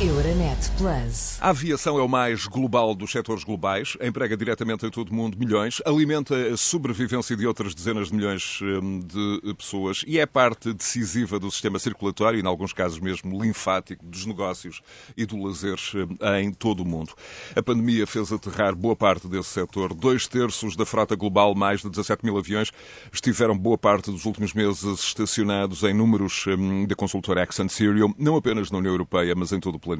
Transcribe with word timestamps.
Euronet 0.00 0.72
Plus. 0.76 1.38
A 1.40 1.50
aviação 1.50 1.96
é 2.00 2.02
o 2.02 2.08
mais 2.08 2.48
global 2.48 2.96
dos 2.96 3.12
setores 3.12 3.44
globais, 3.44 3.96
emprega 4.02 4.36
diretamente 4.36 4.84
em 4.84 4.90
todo 4.90 5.10
o 5.10 5.14
mundo 5.14 5.38
milhões, 5.38 5.80
alimenta 5.86 6.34
a 6.34 6.56
sobrevivência 6.56 7.36
de 7.36 7.46
outras 7.46 7.76
dezenas 7.76 8.08
de 8.08 8.16
milhões 8.16 8.58
hum, 8.60 8.98
de 8.98 9.54
pessoas 9.54 10.02
e 10.04 10.18
é 10.18 10.26
parte 10.26 10.72
decisiva 10.72 11.38
do 11.38 11.48
sistema 11.48 11.78
circulatório 11.78 12.40
e, 12.40 12.42
em 12.42 12.46
alguns 12.46 12.72
casos 12.72 12.98
mesmo, 12.98 13.40
linfático 13.40 14.04
dos 14.04 14.26
negócios 14.26 14.82
e 15.16 15.24
do 15.24 15.40
lazer 15.40 15.78
hum, 15.94 16.16
em 16.40 16.52
todo 16.52 16.80
o 16.80 16.84
mundo. 16.84 17.12
A 17.54 17.62
pandemia 17.62 18.04
fez 18.04 18.32
aterrar 18.32 18.74
boa 18.74 18.96
parte 18.96 19.28
desse 19.28 19.50
setor. 19.50 19.94
Dois 19.94 20.26
terços 20.26 20.74
da 20.74 20.84
frota 20.84 21.14
global, 21.14 21.54
mais 21.54 21.82
de 21.82 21.88
17 21.88 22.24
mil 22.24 22.36
aviões, 22.36 22.72
estiveram 23.12 23.56
boa 23.56 23.78
parte 23.78 24.10
dos 24.10 24.24
últimos 24.24 24.54
meses 24.54 24.82
estacionados 24.82 25.84
em 25.84 25.94
números 25.94 26.46
hum, 26.48 26.84
da 26.84 26.96
consultora 26.96 27.44
Accent 27.44 27.70
Serial, 27.70 28.12
não 28.18 28.34
apenas 28.34 28.72
na 28.72 28.78
União 28.78 28.92
Europeia, 28.92 29.36
mas 29.36 29.52
em 29.52 29.60
todo 29.60 29.76
o 29.76 29.84
planeta. 29.84 29.93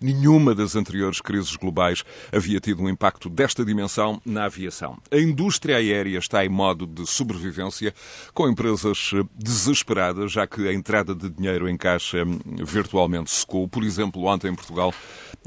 Nenhuma 0.00 0.54
das 0.54 0.76
anteriores 0.76 1.20
crises 1.20 1.54
globais 1.56 2.04
havia 2.32 2.60
tido 2.60 2.82
um 2.82 2.88
impacto 2.88 3.28
desta 3.28 3.64
dimensão 3.64 4.20
na 4.24 4.44
aviação. 4.44 4.98
A 5.10 5.16
indústria 5.16 5.76
aérea 5.76 6.18
está 6.18 6.44
em 6.44 6.48
modo 6.48 6.86
de 6.86 7.06
sobrevivência, 7.06 7.94
com 8.34 8.48
empresas 8.48 9.10
eh, 9.14 9.22
desesperadas, 9.34 10.32
já 10.32 10.46
que 10.46 10.66
a 10.68 10.72
entrada 10.72 11.14
de 11.14 11.30
dinheiro 11.30 11.68
em 11.68 11.76
caixa 11.76 12.24
hum, 12.24 12.38
virtualmente 12.64 13.30
secou. 13.30 13.68
Por 13.68 13.82
exemplo, 13.82 14.24
ontem 14.24 14.48
em 14.48 14.54
Portugal 14.54 14.92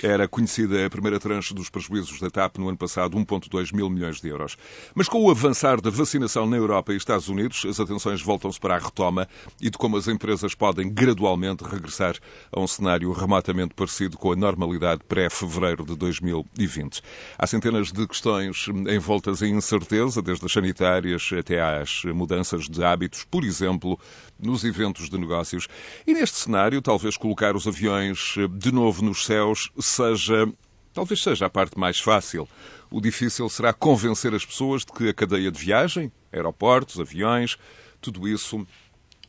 era 0.01 0.27
conhecida 0.27 0.85
a 0.85 0.89
primeira 0.89 1.19
tranche 1.19 1.53
dos 1.53 1.69
prejuízos 1.69 2.19
da 2.19 2.29
TAP 2.29 2.57
no 2.57 2.69
ano 2.69 2.77
passado, 2.77 3.17
1,2 3.17 3.73
mil 3.73 3.89
milhões 3.89 4.19
de 4.19 4.29
euros. 4.29 4.57
Mas 4.95 5.07
com 5.07 5.21
o 5.23 5.29
avançar 5.29 5.79
da 5.81 5.89
vacinação 5.89 6.47
na 6.47 6.57
Europa 6.57 6.93
e 6.93 6.97
Estados 6.97 7.27
Unidos, 7.27 7.65
as 7.67 7.79
atenções 7.79 8.21
voltam-se 8.21 8.59
para 8.59 8.75
a 8.75 8.79
retoma 8.79 9.27
e 9.61 9.69
de 9.69 9.77
como 9.77 9.97
as 9.97 10.07
empresas 10.07 10.55
podem 10.55 10.89
gradualmente 10.89 11.63
regressar 11.63 12.15
a 12.51 12.59
um 12.59 12.67
cenário 12.67 13.11
remotamente 13.11 13.70
muito 13.71 13.75
parecido 13.75 14.17
com 14.17 14.31
a 14.31 14.35
normalidade 14.35 15.01
pré-fevereiro 15.07 15.85
de 15.85 15.95
2020. 15.95 17.01
Há 17.37 17.47
centenas 17.47 17.91
de 17.91 18.05
questões 18.05 18.67
envoltas 18.89 19.41
em 19.41 19.55
incerteza, 19.55 20.21
desde 20.21 20.45
as 20.45 20.51
sanitárias 20.51 21.29
até 21.37 21.61
às 21.61 22.03
mudanças 22.05 22.67
de 22.67 22.83
hábitos, 22.83 23.23
por 23.23 23.43
exemplo, 23.43 23.99
nos 24.39 24.63
eventos 24.63 25.09
de 25.09 25.17
negócios. 25.17 25.67
E 26.05 26.13
neste 26.13 26.37
cenário, 26.37 26.81
talvez 26.81 27.17
colocar 27.17 27.55
os 27.55 27.67
aviões 27.67 28.35
de 28.57 28.71
novo 28.71 29.03
nos 29.03 29.25
céus 29.25 29.71
seja 29.79 30.47
talvez 30.93 31.23
seja 31.23 31.45
a 31.45 31.49
parte 31.49 31.79
mais 31.79 31.99
fácil. 31.99 32.47
O 32.89 32.99
difícil 32.99 33.47
será 33.47 33.71
convencer 33.71 34.35
as 34.35 34.45
pessoas 34.45 34.83
de 34.83 34.91
que 34.91 35.07
a 35.07 35.13
cadeia 35.13 35.49
de 35.49 35.57
viagem, 35.57 36.11
aeroportos, 36.33 36.99
aviões, 36.99 37.57
tudo 38.01 38.27
isso 38.27 38.67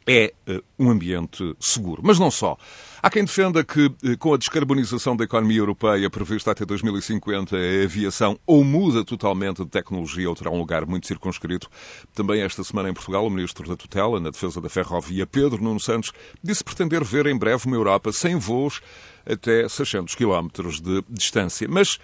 é 0.06 0.32
uh, 0.48 0.62
um 0.78 0.90
ambiente 0.90 1.54
seguro. 1.60 2.02
Mas 2.04 2.18
não 2.18 2.30
só. 2.30 2.56
Há 3.02 3.10
quem 3.10 3.24
defenda 3.24 3.64
que, 3.64 3.86
uh, 3.86 4.18
com 4.18 4.34
a 4.34 4.36
descarbonização 4.36 5.16
da 5.16 5.24
economia 5.24 5.58
europeia 5.58 6.08
prevista 6.10 6.50
até 6.50 6.64
2050, 6.64 7.56
a 7.56 7.84
aviação 7.84 8.38
ou 8.46 8.64
muda 8.64 9.04
totalmente 9.04 9.64
de 9.64 9.70
tecnologia 9.70 10.28
ou 10.28 10.34
terá 10.34 10.50
um 10.50 10.58
lugar 10.58 10.86
muito 10.86 11.06
circunscrito. 11.06 11.68
Também 12.14 12.42
esta 12.42 12.62
semana 12.64 12.88
em 12.88 12.94
Portugal, 12.94 13.26
o 13.26 13.30
Ministro 13.30 13.68
da 13.68 13.76
Tutela, 13.76 14.20
na 14.20 14.30
defesa 14.30 14.60
da 14.60 14.68
ferrovia, 14.68 15.26
Pedro 15.26 15.62
Nuno 15.62 15.80
Santos, 15.80 16.12
disse 16.42 16.64
pretender 16.64 17.04
ver 17.04 17.26
em 17.26 17.36
breve 17.36 17.66
uma 17.66 17.76
Europa 17.76 18.12
sem 18.12 18.36
voos 18.36 18.80
até 19.24 19.68
600 19.68 20.14
quilómetros 20.14 20.80
de 20.80 21.02
distância. 21.08 21.68
Mas 21.68 21.98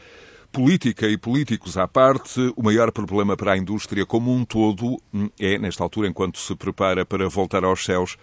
Política 0.50 1.06
e 1.06 1.16
políticos 1.16 1.76
à 1.76 1.86
parte, 1.86 2.52
o 2.56 2.62
maior 2.62 2.90
problema 2.90 3.36
para 3.36 3.52
a 3.52 3.56
indústria 3.56 4.06
como 4.06 4.34
um 4.34 4.44
todo 4.44 4.96
hum, 5.12 5.28
é, 5.38 5.58
nesta 5.58 5.82
altura, 5.82 6.08
enquanto 6.08 6.38
se 6.38 6.54
prepara 6.56 7.04
para 7.04 7.28
voltar 7.28 7.64
aos 7.64 7.84
céus, 7.84 8.16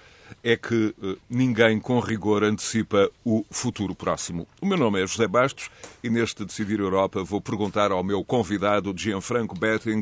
é 0.44 0.58
que 0.58 0.94
uh, 1.02 1.18
ninguém 1.30 1.80
com 1.80 2.00
rigor 2.00 2.44
antecipa 2.44 3.10
o 3.24 3.46
futuro 3.52 3.94
próximo. 3.94 4.48
O 4.60 4.66
meu 4.66 4.78
nome 4.78 5.02
é 5.02 5.08
José 5.08 5.28
Bastos 5.28 5.70
e 6.04 6.10
neste 6.10 6.44
Decidir 6.44 6.80
Europa 6.80 7.24
vou 7.24 7.40
perguntar 7.40 7.92
ao 7.92 8.04
meu 8.04 8.24
convidado 8.24 8.94
Gianfranco 8.96 9.58
Betting 9.58 10.02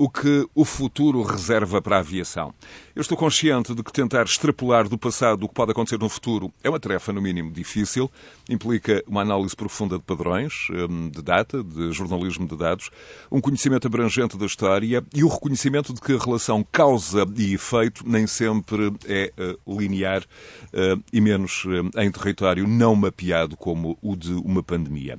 o 0.00 0.08
que 0.08 0.46
o 0.54 0.64
futuro 0.64 1.22
reserva 1.22 1.82
para 1.82 1.96
a 1.96 1.98
aviação. 1.98 2.54
Eu 2.96 3.02
estou 3.02 3.18
consciente 3.18 3.74
de 3.74 3.82
que 3.82 3.92
tentar 3.92 4.22
extrapolar 4.22 4.88
do 4.88 4.96
passado 4.96 5.44
o 5.44 5.48
que 5.48 5.54
pode 5.54 5.72
acontecer 5.72 5.98
no 5.98 6.08
futuro 6.08 6.50
é 6.64 6.70
uma 6.70 6.80
tarefa, 6.80 7.12
no 7.12 7.20
mínimo, 7.20 7.52
difícil, 7.52 8.10
implica 8.48 9.04
uma 9.06 9.20
análise 9.20 9.54
profunda 9.54 9.98
de 9.98 10.02
padrões, 10.02 10.68
hum, 10.70 11.10
de 11.10 11.20
data, 11.20 11.62
de 11.62 11.92
jornalismo 11.92 12.48
de 12.48 12.56
dados, 12.56 12.88
um 13.30 13.42
conhecimento 13.42 13.88
abrangente 13.88 14.38
da 14.38 14.46
história 14.46 15.04
e 15.14 15.22
o 15.22 15.28
reconhecimento 15.28 15.92
de 15.92 16.00
que 16.00 16.14
a 16.14 16.18
relação 16.18 16.64
causa 16.72 17.26
e 17.36 17.52
efeito 17.52 18.02
nem 18.08 18.26
sempre 18.26 18.94
é 19.06 19.30
eh, 19.36 19.56
linear 19.68 20.24
eh, 20.72 20.96
e 21.12 21.20
menos 21.20 21.64
eh, 21.66 22.02
em 22.02 22.10
território 22.10 22.66
não 22.66 22.96
mapeado 22.96 23.54
como 23.54 23.98
o 24.00 24.16
de 24.16 24.32
uma 24.32 24.62
pandemia. 24.62 25.18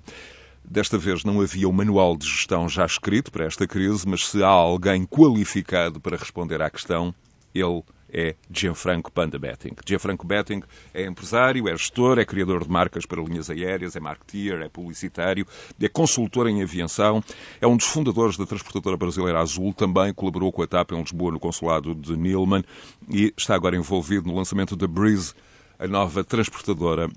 Desta 0.71 0.97
vez 0.97 1.25
não 1.25 1.41
havia 1.41 1.67
um 1.67 1.73
manual 1.73 2.15
de 2.15 2.25
gestão 2.25 2.69
já 2.69 2.85
escrito 2.85 3.29
para 3.29 3.43
esta 3.43 3.67
crise, 3.67 4.07
mas 4.07 4.29
se 4.29 4.41
há 4.41 4.47
alguém 4.47 5.05
qualificado 5.05 5.99
para 5.99 6.15
responder 6.15 6.61
à 6.61 6.69
questão, 6.69 7.13
ele 7.53 7.83
é 8.09 8.35
Gianfranco 8.49 9.11
Panda 9.11 9.37
Betting. 9.37 9.75
Gianfranco 9.85 10.25
Betting 10.25 10.63
é 10.93 11.05
empresário, 11.05 11.67
é 11.67 11.75
gestor, 11.75 12.19
é 12.19 12.23
criador 12.23 12.63
de 12.63 12.71
marcas 12.71 13.05
para 13.05 13.21
linhas 13.21 13.49
aéreas, 13.49 13.97
é 13.97 13.99
marketeer, 13.99 14.61
é 14.61 14.69
publicitário, 14.69 15.45
é 15.77 15.89
consultor 15.89 16.47
em 16.47 16.63
aviação, 16.63 17.21
é 17.59 17.67
um 17.67 17.75
dos 17.75 17.87
fundadores 17.87 18.37
da 18.37 18.45
transportadora 18.45 18.95
brasileira 18.95 19.41
Azul, 19.41 19.73
também 19.73 20.13
colaborou 20.13 20.53
com 20.53 20.61
a 20.61 20.67
TAP 20.67 20.93
em 20.93 21.01
Lisboa 21.01 21.33
no 21.33 21.39
consulado 21.41 21.93
de 21.93 22.15
Nilman 22.15 22.63
e 23.09 23.33
está 23.35 23.55
agora 23.55 23.75
envolvido 23.75 24.25
no 24.29 24.37
lançamento 24.37 24.77
da 24.77 24.87
Breeze, 24.87 25.33
a 25.77 25.85
nova 25.85 26.23
transportadora 26.23 27.09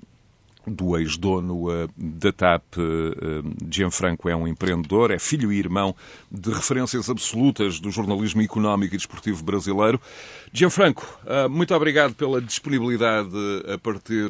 do 0.67 0.97
ex-dono 0.97 1.69
uh, 1.69 1.89
da 1.97 2.31
TAP, 2.31 2.77
uh, 2.77 2.81
Gianfranco 3.69 4.29
é 4.29 4.35
um 4.35 4.47
empreendedor, 4.47 5.11
é 5.11 5.19
filho 5.19 5.51
e 5.51 5.57
irmão 5.57 5.95
de 6.31 6.51
referências 6.51 7.09
absolutas 7.09 7.79
do 7.79 7.91
jornalismo 7.91 8.41
económico 8.41 8.95
e 8.95 8.97
desportivo 8.97 9.43
brasileiro. 9.43 9.99
Gianfranco, 10.57 11.05
uh, 11.25 11.49
muito 11.49 11.75
obrigado 11.75 12.15
pela 12.15 12.41
disponibilidade 12.41 13.27
a 13.73 13.77
partir 13.77 14.29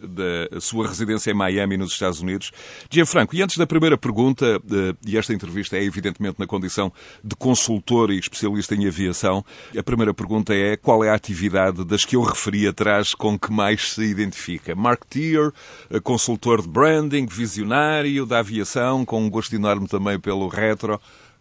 da 0.00 0.60
sua 0.60 0.86
residência 0.86 1.32
em 1.32 1.34
Miami, 1.34 1.76
nos 1.76 1.90
Estados 1.90 2.20
Unidos. 2.20 2.52
Gianfranco, 2.88 3.34
e 3.34 3.42
antes 3.42 3.56
da 3.56 3.66
primeira 3.66 3.98
pergunta, 3.98 4.62
e 5.04 5.18
esta 5.18 5.34
entrevista 5.34 5.76
é 5.76 5.82
evidentemente 5.82 6.38
na 6.38 6.46
condição 6.46 6.92
de 7.24 7.34
consultor 7.34 8.12
e 8.12 8.18
especialista 8.20 8.76
em 8.76 8.86
aviação, 8.86 9.44
a 9.76 9.82
primeira 9.82 10.14
pergunta 10.14 10.54
é 10.54 10.76
qual 10.76 11.02
é 11.02 11.10
a 11.10 11.14
atividade 11.14 11.84
das 11.84 12.04
que 12.04 12.14
eu 12.14 12.22
referi 12.22 12.68
atrás 12.68 13.12
com 13.12 13.36
que 13.36 13.52
mais 13.52 13.94
se 13.94 14.04
identifica? 14.04 14.76
Marketeer, 14.76 15.50
consultor 16.04 16.62
de 16.62 16.68
branding, 16.68 17.26
visionário 17.26 18.24
da 18.24 18.38
aviação, 18.38 19.04
com 19.04 19.20
um 19.20 19.28
gosto 19.28 19.56
enorme 19.56 19.88
também 19.88 20.20
pelo 20.20 20.46
retro. 20.46 21.00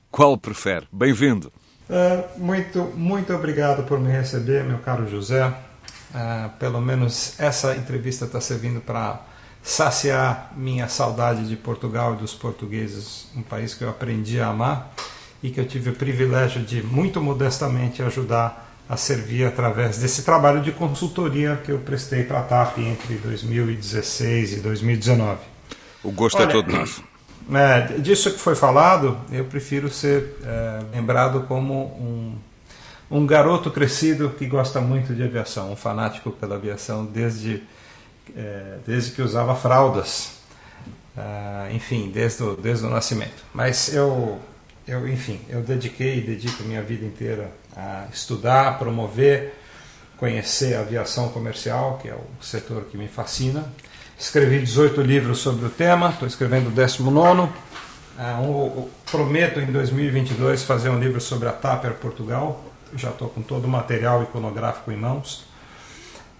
Qual 0.10 0.36
prefere? 0.36 0.88
Bem-vindo. 0.92 1.54
Uh, 1.90 2.40
muito, 2.40 2.94
muito 2.96 3.34
obrigado 3.34 3.84
por 3.84 4.00
me 4.00 4.12
receber, 4.12 4.64
meu 4.64 4.80
caro 4.80 5.10
José. 5.10 5.48
Uh, 5.48 6.50
pelo 6.60 6.80
menos 6.80 7.40
essa 7.40 7.76
entrevista 7.76 8.26
está 8.26 8.40
servindo 8.40 8.80
para 8.80 9.20
saciar 9.62 10.52
minha 10.56 10.88
saudade 10.88 11.48
de 11.48 11.56
Portugal 11.56 12.14
e 12.14 12.18
dos 12.18 12.34
portugueses, 12.34 13.28
um 13.36 13.42
país 13.42 13.74
que 13.74 13.84
eu 13.84 13.90
aprendi 13.90 14.40
a 14.40 14.48
amar 14.48 14.94
e 15.42 15.50
que 15.50 15.60
eu 15.60 15.66
tive 15.66 15.90
o 15.90 15.96
privilégio 15.96 16.62
de 16.62 16.84
muito 16.84 17.22
modestamente 17.22 18.04
ajudar 18.04 18.72
a 18.88 18.98
servir 18.98 19.46
através 19.46 19.98
desse 19.98 20.24
trabalho 20.24 20.62
de 20.62 20.72
consultoria 20.72 21.60
que 21.64 21.72
eu 21.72 21.80
prestei 21.80 22.24
para 22.24 22.40
a 22.40 22.44
TAP 22.44 22.80
entre 22.80 23.16
2016 23.16 24.54
e 24.54 24.60
2019. 24.60 25.40
O 26.04 26.12
gosto 26.12 26.38
é 26.38 26.42
Olha, 26.42 26.50
é 26.50 26.52
todo 26.52 26.72
nosso. 26.72 27.04
É, 27.52 27.98
disso 28.00 28.32
que 28.32 28.40
foi 28.40 28.56
falado, 28.56 29.18
eu 29.32 29.46
prefiro 29.46 29.90
ser 29.90 30.38
é, 30.44 30.80
lembrado 30.96 31.46
como 31.48 31.74
um, 31.74 32.36
um 33.12 33.26
garoto 33.26 33.70
crescido 33.70 34.30
que 34.30 34.46
gosta 34.46 34.80
muito 34.80 35.14
de 35.14 35.24
aviação, 35.24 35.72
um 35.72 35.76
fanático 35.76 36.32
pela 36.32 36.56
aviação 36.56 37.06
desde, 37.06 37.62
é, 38.36 38.78
desde 38.86 39.12
que 39.12 39.22
usava 39.22 39.56
fraldas. 39.56 40.42
É, 41.16 41.74
enfim, 41.74 42.10
desde 42.12 42.44
o, 42.44 42.56
desde 42.56 42.86
o 42.86 42.90
nascimento. 42.90 43.44
Mas 43.54 43.94
eu, 43.94 44.40
eu, 44.88 45.08
enfim, 45.08 45.40
eu 45.48 45.62
dediquei 45.62 46.18
e 46.18 46.22
dedico 46.22 46.64
minha 46.64 46.82
vida 46.82 47.06
inteira 47.06 47.52
a 47.76 48.08
estudar, 48.12 48.80
promover, 48.80 49.54
conhecer 50.18 50.76
a 50.76 50.80
aviação 50.80 51.30
comercial, 51.30 52.00
que 52.02 52.10
é 52.10 52.16
o 52.16 52.44
setor 52.44 52.86
que 52.86 52.98
me 52.98 53.08
fascina. 53.08 53.72
Escrevi 54.24 54.60
18 54.60 55.02
livros 55.02 55.40
sobre 55.40 55.66
o 55.66 55.70
tema, 55.70 56.10
estou 56.10 56.26
escrevendo 56.26 56.68
o 56.68 56.72
19. 56.72 57.52
Ah, 58.18 58.40
um, 58.40 58.88
prometo 59.12 59.60
em 59.60 59.66
2022 59.66 60.64
fazer 60.64 60.90
um 60.90 60.98
livro 60.98 61.20
sobre 61.20 61.50
a 61.50 61.52
Tapper 61.52 61.94
Portugal. 61.96 62.64
Já 62.96 63.10
estou 63.10 63.28
com 63.28 63.42
todo 63.42 63.66
o 63.66 63.68
material 63.68 64.24
iconográfico 64.24 64.94
em 64.94 64.96
mãos. 64.96 65.46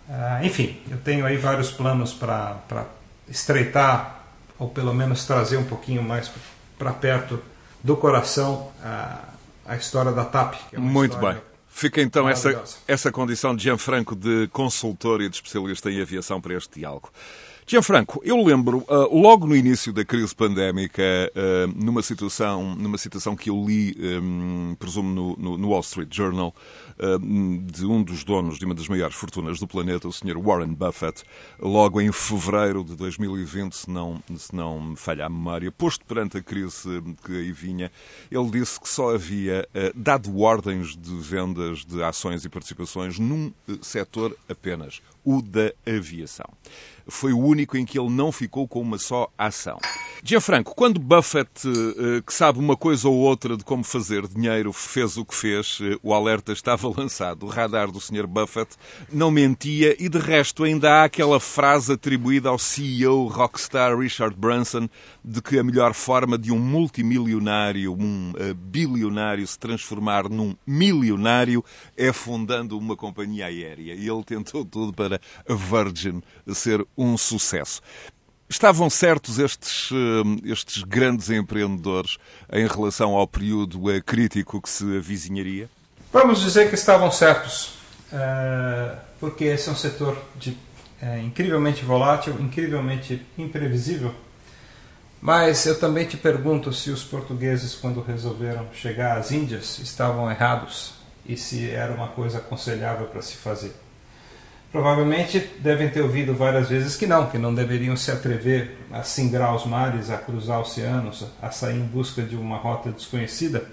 Ah, 0.10 0.40
enfim, 0.44 0.80
eu 0.90 0.98
tenho 0.98 1.26
aí 1.26 1.36
vários 1.36 1.72
planos 1.72 2.14
para 2.14 2.86
estreitar, 3.28 4.24
ou 4.58 4.70
pelo 4.70 4.94
menos 4.94 5.26
trazer 5.26 5.58
um 5.58 5.66
pouquinho 5.66 6.02
mais 6.02 6.32
para 6.80 6.94
perto 6.94 7.38
do 7.84 7.98
coração 7.98 8.72
a 8.82 9.34
a 9.66 9.76
história 9.76 10.12
da 10.12 10.26
TAP. 10.26 10.56
É 10.72 10.80
Muito 10.80 11.18
bem. 11.18 11.38
Fica 11.70 12.02
então 12.02 12.30
essa, 12.30 12.64
essa 12.88 13.12
condição 13.12 13.56
de 13.56 13.64
Gianfranco 13.64 14.16
de 14.16 14.48
consultor 14.50 15.22
e 15.22 15.30
de 15.30 15.38
especialista 15.38 15.90
em 15.90 16.02
aviação 16.02 16.40
para 16.40 16.54
este 16.54 16.80
diálogo. 16.80 17.10
Gianfranco, 17.66 18.22
eu 18.24 18.44
lembro, 18.44 18.86
uh, 18.90 19.18
logo 19.18 19.48
no 19.48 19.56
início 19.56 19.94
da 19.94 20.04
crise 20.04 20.36
pandémica, 20.36 21.02
uh, 21.04 21.84
numa, 21.84 22.02
situação, 22.02 22.76
numa 22.76 22.98
situação 22.98 23.36
que 23.36 23.50
eu 23.50 23.66
li, 23.66 23.96
um, 24.22 24.76
presumo, 24.78 25.14
no, 25.14 25.36
no, 25.38 25.58
no, 25.58 25.70
Wall 25.70 25.82
Street 25.82 26.14
Journal, 26.14 26.54
de 27.72 27.86
um 27.86 28.04
dos 28.04 28.24
donos 28.24 28.58
de 28.58 28.66
uma 28.66 28.76
das 28.76 28.88
maiores 28.88 29.16
fortunas 29.16 29.60
do 29.60 29.68
planeta, 29.68 30.08
o 30.08 30.12
Sr. 30.14 30.38
Warren 30.38 30.74
Buffett, 30.74 31.24
logo 31.60 32.00
em 32.00 32.12
fevereiro 32.12 32.84
de 32.84 32.96
2020, 32.96 33.74
se 33.74 33.90
não, 33.90 34.22
se 34.36 34.56
não 34.56 34.82
me 34.82 34.96
falha 34.96 35.26
a 35.26 35.30
memória, 35.30 35.72
posto 35.72 36.06
perante 36.06 36.38
a 36.38 36.42
crise 36.42 37.04
que 37.26 37.32
aí 37.32 37.52
vinha, 37.52 37.92
ele 38.32 38.50
disse 38.52 38.80
que 38.80 38.90
só 38.90 39.14
havia 39.14 39.68
dado 39.96 40.40
ordens 40.40 40.96
de 40.96 41.16
vendas 41.16 41.86
de 41.86 42.04
ações 42.04 42.46
e 42.46 42.50
participações 42.50 43.20
num 43.20 43.52
setor 43.82 44.36
apenas, 44.48 45.02
o 45.26 45.42
da 45.42 45.72
aviação 45.86 46.50
foi 47.08 47.34
o 47.34 47.40
único 47.40 47.76
em 47.76 47.86
que 47.86 48.00
ele 48.00 48.10
não 48.10 48.32
ficou 48.32 48.68
com 48.68 48.80
uma 48.82 48.98
só 48.98 49.30
ação. 49.38 49.78
Gianfranco, 50.24 50.74
quando 50.74 51.02
Buffett, 51.02 51.50
que 52.26 52.34
sabe 52.34 52.60
uma 52.60 52.78
coisa 52.78 53.10
ou 53.10 53.16
outra 53.16 53.58
de 53.58 53.64
como 53.66 53.84
fazer 53.84 54.26
dinheiro, 54.26 54.72
fez 54.72 55.18
o 55.18 55.26
que 55.26 55.36
fez, 55.36 55.80
o 56.02 56.14
alerta 56.14 56.54
estava 56.54 56.83
lançado. 56.88 57.46
O 57.46 57.50
radar 57.50 57.92
do 57.92 58.00
Sr. 58.00 58.28
Buffett 58.28 58.76
não 59.12 59.32
mentia 59.32 59.96
e, 60.00 60.10
de 60.10 60.18
resto, 60.18 60.64
ainda 60.64 60.92
há 60.92 61.04
aquela 61.06 61.40
frase 61.40 61.94
atribuída 61.94 62.50
ao 62.50 62.60
CEO 62.60 63.28
rockstar 63.28 63.98
Richard 63.98 64.36
Branson 64.36 64.90
de 65.24 65.42
que 65.42 65.60
a 65.60 65.64
melhor 65.64 65.94
forma 65.94 66.38
de 66.38 66.52
um 66.52 66.60
multimilionário, 66.60 67.94
um 67.94 68.32
uh, 68.32 68.54
bilionário, 68.54 69.46
se 69.46 69.58
transformar 69.58 70.30
num 70.30 70.56
milionário 70.66 71.64
é 71.96 72.12
fundando 72.12 72.78
uma 72.78 72.96
companhia 72.96 73.48
aérea. 73.48 73.94
E 73.94 74.08
ele 74.08 74.24
tentou 74.24 74.66
tudo 74.66 74.94
para 74.94 75.20
a 75.48 75.54
Virgin 75.54 76.22
ser 76.54 76.86
um 76.98 77.18
sucesso. 77.18 77.82
Estavam 78.50 78.90
certos 78.90 79.40
estes, 79.40 79.90
eh, 79.92 80.52
estes 80.52 80.84
grandes 80.84 81.30
empreendedores 81.32 82.18
em 82.52 82.68
relação 82.68 83.16
ao 83.16 83.28
período 83.28 83.90
eh, 83.90 84.00
crítico 84.00 84.62
que 84.62 84.70
se 84.70 84.84
avizinharia? 84.96 85.70
Vamos 86.14 86.42
dizer 86.42 86.70
que 86.70 86.76
estavam 86.76 87.12
certos, 87.12 87.74
eh, 88.14 88.96
porque 89.20 89.46
esse 89.46 89.68
é 89.68 89.72
um 89.72 89.76
setor 89.76 90.16
de, 90.36 90.56
é, 91.02 91.20
incrivelmente 91.22 91.84
volátil, 91.84 92.36
incrivelmente 92.40 93.26
imprevisível. 93.36 94.14
Mas 95.20 95.66
eu 95.66 95.80
também 95.80 96.06
te 96.06 96.16
pergunto 96.16 96.72
se 96.72 96.92
os 96.92 97.04
portugueses, 97.04 97.74
quando 97.74 98.00
resolveram 98.00 98.68
chegar 98.74 99.18
às 99.18 99.32
Índias, 99.32 99.80
estavam 99.80 100.30
errados 100.30 100.94
e 101.26 101.36
se 101.36 101.72
era 101.72 101.92
uma 101.92 102.10
coisa 102.10 102.38
aconselhável 102.38 103.08
para 103.08 103.24
se 103.24 103.36
fazer. 103.36 103.74
Provavelmente 104.72 105.40
devem 105.62 105.90
ter 105.90 106.02
ouvido 106.02 106.36
várias 106.36 106.70
vezes 106.70 106.96
que 106.96 107.08
não, 107.08 107.26
que 107.26 107.40
não 107.40 107.56
deveriam 107.56 107.98
se 107.98 108.12
atrever 108.12 108.78
a 108.92 109.02
singrar 109.02 109.56
os 109.56 109.66
mares, 109.66 110.12
a 110.12 110.18
cruzar 110.20 110.60
oceanos, 110.60 111.26
a 111.42 111.50
sair 111.50 111.78
em 111.78 111.88
busca 111.88 112.22
de 112.22 112.36
uma 112.36 112.58
rota 112.58 112.92
desconhecida, 112.92 113.66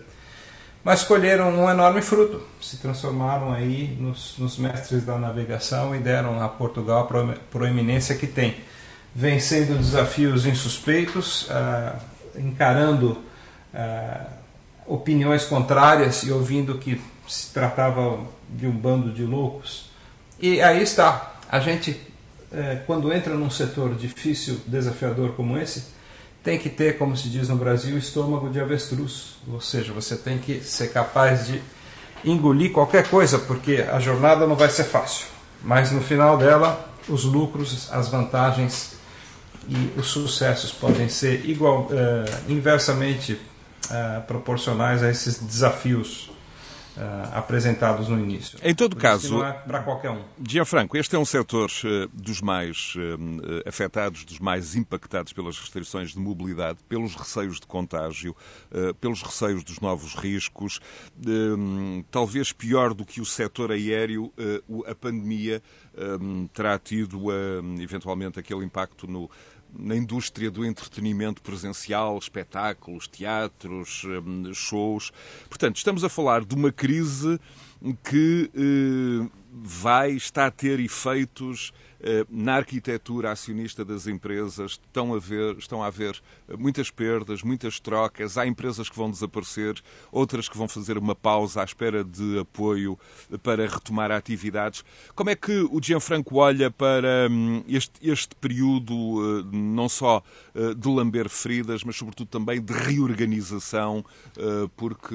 mas 0.83 1.03
colheram 1.03 1.51
um 1.51 1.69
enorme 1.69 2.01
fruto, 2.01 2.43
se 2.61 2.79
transformaram 2.79 3.53
aí 3.53 3.97
nos, 4.01 4.37
nos 4.39 4.57
mestres 4.57 5.05
da 5.05 5.19
navegação 5.19 5.95
e 5.95 5.99
deram 5.99 6.43
a 6.43 6.49
Portugal 6.49 7.09
a 7.09 7.35
proeminência 7.51 8.15
que 8.15 8.27
tem, 8.27 8.57
vencendo 9.15 9.77
desafios 9.77 10.47
insuspeitos, 10.47 11.49
uh, 11.49 11.97
encarando 12.37 13.19
uh, 13.75 14.27
opiniões 14.87 15.45
contrárias 15.45 16.23
e 16.23 16.33
ouvindo 16.33 16.79
que 16.79 17.01
se 17.29 17.53
tratava 17.53 18.19
de 18.49 18.67
um 18.67 18.73
bando 18.73 19.13
de 19.13 19.25
loucos. 19.25 19.91
E 20.41 20.61
aí 20.61 20.83
está. 20.83 21.35
A 21.49 21.61
gente, 21.61 22.01
é, 22.53 22.81
quando 22.87 23.13
entra 23.13 23.35
num 23.35 23.51
setor 23.51 23.95
difícil, 23.95 24.61
desafiador 24.67 25.33
como 25.35 25.57
esse, 25.57 25.85
tem 26.43 26.59
que 26.59 26.69
ter, 26.69 26.97
como 26.99 27.17
se 27.17 27.29
diz 27.29 27.49
no 27.49 27.57
Brasil, 27.57 27.97
estômago 27.99 28.49
de 28.49 28.61
avestruz. 28.61 29.37
Ou 29.51 29.61
seja, 29.61 29.93
você 29.93 30.17
tem 30.17 30.39
que 30.39 30.61
ser 30.61 30.93
capaz 30.93 31.47
de 31.47 31.63
engolir 32.25 32.73
qualquer 32.73 33.09
coisa, 33.09 33.39
porque 33.39 33.85
a 33.91 33.99
jornada 33.99 34.47
não 34.47 34.57
vai 34.57 34.69
ser 34.69 34.85
fácil. 34.85 35.27
Mas 35.63 35.91
no 35.91 36.01
final 36.01 36.39
dela, 36.39 36.89
os 37.09 37.25
lucros, 37.25 37.89
as 37.93 38.09
vantagens 38.09 38.95
e 39.69 39.93
os 39.99 40.07
sucessos 40.07 40.73
podem 40.73 41.09
ser 41.09 41.45
igual, 41.49 41.83
uh, 41.83 42.51
inversamente 42.51 43.35
uh, 43.35 44.23
proporcionais 44.27 45.03
a 45.03 45.11
esses 45.11 45.39
desafios 45.39 46.31
Uh, 46.97 47.39
apresentados 47.39 48.09
no 48.09 48.19
início. 48.19 48.59
Em 48.65 48.75
todo 48.75 48.97
Por 48.97 49.03
caso, 49.03 49.45
é 49.45 49.53
para 49.53 49.81
qualquer 49.81 50.11
um. 50.11 50.25
Gianfranco, 50.47 50.97
este 50.97 51.15
é 51.15 51.19
um 51.21 51.25
setor 51.25 51.71
uh, 51.85 52.09
dos 52.13 52.41
mais 52.41 52.95
uh, 52.97 53.69
afetados, 53.69 54.25
dos 54.25 54.41
mais 54.41 54.75
impactados 54.75 55.33
pelas 55.33 55.57
restrições 55.57 56.11
de 56.11 56.19
mobilidade, 56.19 56.81
pelos 56.89 57.15
receios 57.15 57.61
de 57.61 57.67
contágio, 57.67 58.35
pelos 59.01 59.23
receios 59.23 59.63
dos 59.63 59.79
novos 59.79 60.15
riscos. 60.15 60.81
talvez 62.11 62.53
pior 62.53 62.93
do 62.93 63.05
que 63.05 63.21
o 63.21 63.25
setor 63.25 63.71
aéreo, 63.71 64.33
a 64.87 64.95
pandemia 64.95 65.63
terá 66.53 66.79
tido 66.79 67.27
eventualmente 67.81 68.39
aquele 68.39 68.65
impacto 68.65 69.07
no 69.07 69.31
na 69.79 69.95
indústria 69.97 70.51
do 70.51 70.65
entretenimento 70.65 71.43
presencial, 71.43 72.19
espetáculos, 72.19 73.07
teatros, 73.07 74.03
hum, 74.05 74.53
shows. 74.55 75.13
Portanto, 75.49 75.77
estamos 75.77 76.05
a 76.05 76.09
falar 76.09 76.45
de 76.45 76.55
uma 76.55 76.73
crise 76.73 77.41
que 78.05 78.51
eh, 78.55 79.31
vai 79.53 80.13
estar 80.13 80.47
a 80.47 80.51
ter 80.51 80.79
efeitos 80.81 81.73
na 82.31 82.57
arquitetura 82.57 83.31
acionista 83.31 83.85
das 83.85 84.07
empresas 84.07 84.73
estão 84.73 85.15
a, 85.15 85.19
ver, 85.19 85.57
estão 85.59 85.83
a 85.83 85.87
haver 85.87 86.21
muitas 86.59 86.91
perdas, 86.91 87.43
muitas 87.43 87.79
trocas. 87.79 88.39
Há 88.39 88.47
empresas 88.47 88.89
que 88.89 88.97
vão 88.97 89.11
desaparecer, 89.11 89.81
outras 90.11 90.49
que 90.49 90.57
vão 90.57 90.69
fazer 90.69 90.97
uma 90.97 91.15
pausa 91.15 91.61
à 91.61 91.65
espera 91.65 92.03
de 92.03 92.39
apoio 92.39 92.99
para 93.43 93.67
retomar 93.67 94.11
atividades. 94.11 94.85
Como 95.15 95.31
é 95.31 95.37
que 95.37 95.61
o 95.71 95.81
Gianfranco 95.83 96.37
olha 96.37 96.71
para 96.71 97.29
hum, 97.31 97.63
este, 97.69 97.93
este 98.03 98.35
período, 98.37 98.95
eh, 98.95 99.57
não 99.57 99.89
só 99.89 100.23
eh, 100.55 100.75
de 100.75 100.89
lamber 100.89 101.29
feridas, 101.29 101.85
mas 101.85 101.97
sobretudo 101.97 102.29
também 102.29 102.61
de 102.61 102.73
reorganização, 102.73 104.05
porque, 104.77 105.15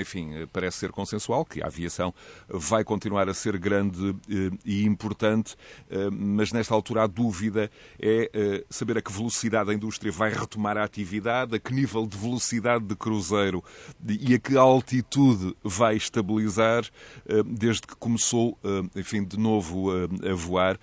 enfim, 0.00 0.30
parece 0.52 0.78
ser 0.78 0.92
consensual 0.92 1.44
que 1.44 1.62
a 1.62 1.66
aviação 1.66 2.14
vai 2.48 2.84
continuar 2.84 3.28
a 3.28 3.34
ser 3.34 3.58
grande 3.58 4.14
e 4.64 4.84
importante 4.84 5.56
mas 6.20 6.52
nesta 6.52 6.74
altura 6.74 7.04
a 7.04 7.06
dúvida 7.06 7.70
é 7.98 8.30
eh, 8.32 8.64
saber 8.68 8.98
a 8.98 9.02
que 9.02 9.10
velocidade 9.10 9.70
a 9.70 9.74
indústria 9.74 10.12
vai 10.12 10.30
retomar 10.30 10.76
a 10.76 10.84
atividade, 10.84 11.56
a 11.56 11.58
que 11.58 11.72
nível 11.72 12.06
de 12.06 12.16
velocidade 12.16 12.84
de 12.84 12.94
cruzeiro 12.94 13.64
e 14.06 14.34
a 14.34 14.38
que 14.38 14.56
altitude 14.56 15.56
vai 15.64 15.96
estabilizar 15.96 16.84
eh, 17.26 17.42
desde 17.46 17.82
que 17.82 17.96
começou, 17.96 18.58
eh, 18.62 19.00
enfim, 19.00 19.24
de 19.24 19.38
novo 19.38 19.90
a 19.90 20.34
voar 20.34 20.78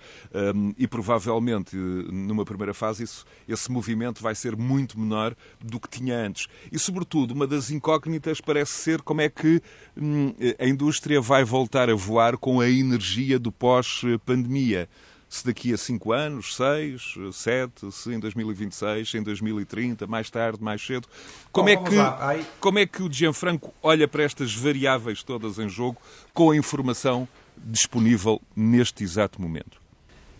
e 0.76 0.86
provavelmente 0.86 1.76
numa 1.76 2.44
primeira 2.44 2.74
fase 2.74 3.04
isso, 3.04 3.24
esse 3.46 3.70
movimento 3.70 4.22
vai 4.22 4.34
ser 4.34 4.56
muito 4.56 4.98
menor 4.98 5.36
do 5.60 5.78
que 5.78 5.88
tinha 5.88 6.16
antes. 6.16 6.48
E 6.72 6.78
sobretudo 6.78 7.32
uma 7.32 7.46
das 7.46 7.70
incógnitas 7.70 8.40
parece 8.40 8.72
ser 8.72 9.02
como 9.02 9.20
é 9.20 9.28
que 9.28 9.62
hum, 9.96 10.34
a 10.58 10.66
indústria 10.66 11.20
vai 11.20 11.44
voltar 11.44 11.90
a 11.90 11.94
voar 11.94 12.36
com 12.36 12.60
a 12.60 12.68
energia 12.68 13.38
do 13.38 13.52
pós-pandemia 13.52 14.88
se 15.28 15.44
daqui 15.44 15.72
a 15.72 15.76
5 15.76 16.12
anos, 16.12 16.56
6, 16.56 17.14
7, 17.32 17.92
se 17.92 18.14
em 18.14 18.18
2026, 18.18 19.10
se 19.10 19.18
em 19.18 19.22
2030, 19.22 20.06
mais 20.06 20.30
tarde, 20.30 20.62
mais 20.62 20.84
cedo. 20.84 21.06
Como, 21.52 21.66
Bom, 21.66 21.86
é, 21.86 22.38
que, 22.38 22.46
como 22.58 22.78
é 22.78 22.86
que 22.86 23.02
o 23.02 23.12
Gianfranco 23.12 23.74
olha 23.82 24.08
para 24.08 24.22
estas 24.22 24.54
variáveis 24.54 25.22
todas 25.22 25.58
em 25.58 25.68
jogo 25.68 26.00
com 26.32 26.50
a 26.50 26.56
informação 26.56 27.28
disponível 27.56 28.40
neste 28.56 29.04
exato 29.04 29.40
momento? 29.40 29.78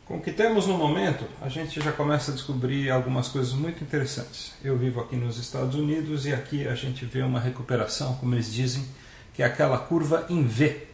Com 0.06 0.16
o 0.16 0.20
que 0.22 0.32
temos 0.32 0.66
no 0.66 0.78
momento, 0.78 1.26
a 1.42 1.50
gente 1.50 1.82
já 1.82 1.92
começa 1.92 2.30
a 2.30 2.34
descobrir 2.34 2.90
algumas 2.90 3.28
coisas 3.28 3.52
muito 3.52 3.84
interessantes. 3.84 4.54
Eu 4.64 4.78
vivo 4.78 5.00
aqui 5.00 5.16
nos 5.16 5.38
Estados 5.38 5.74
Unidos 5.74 6.24
e 6.24 6.32
aqui 6.32 6.66
a 6.66 6.74
gente 6.74 7.04
vê 7.04 7.20
uma 7.20 7.38
recuperação, 7.38 8.14
como 8.14 8.34
eles 8.34 8.50
dizem, 8.50 8.86
que 9.34 9.42
é 9.42 9.46
aquela 9.46 9.76
curva 9.76 10.24
em 10.30 10.42
V 10.46 10.87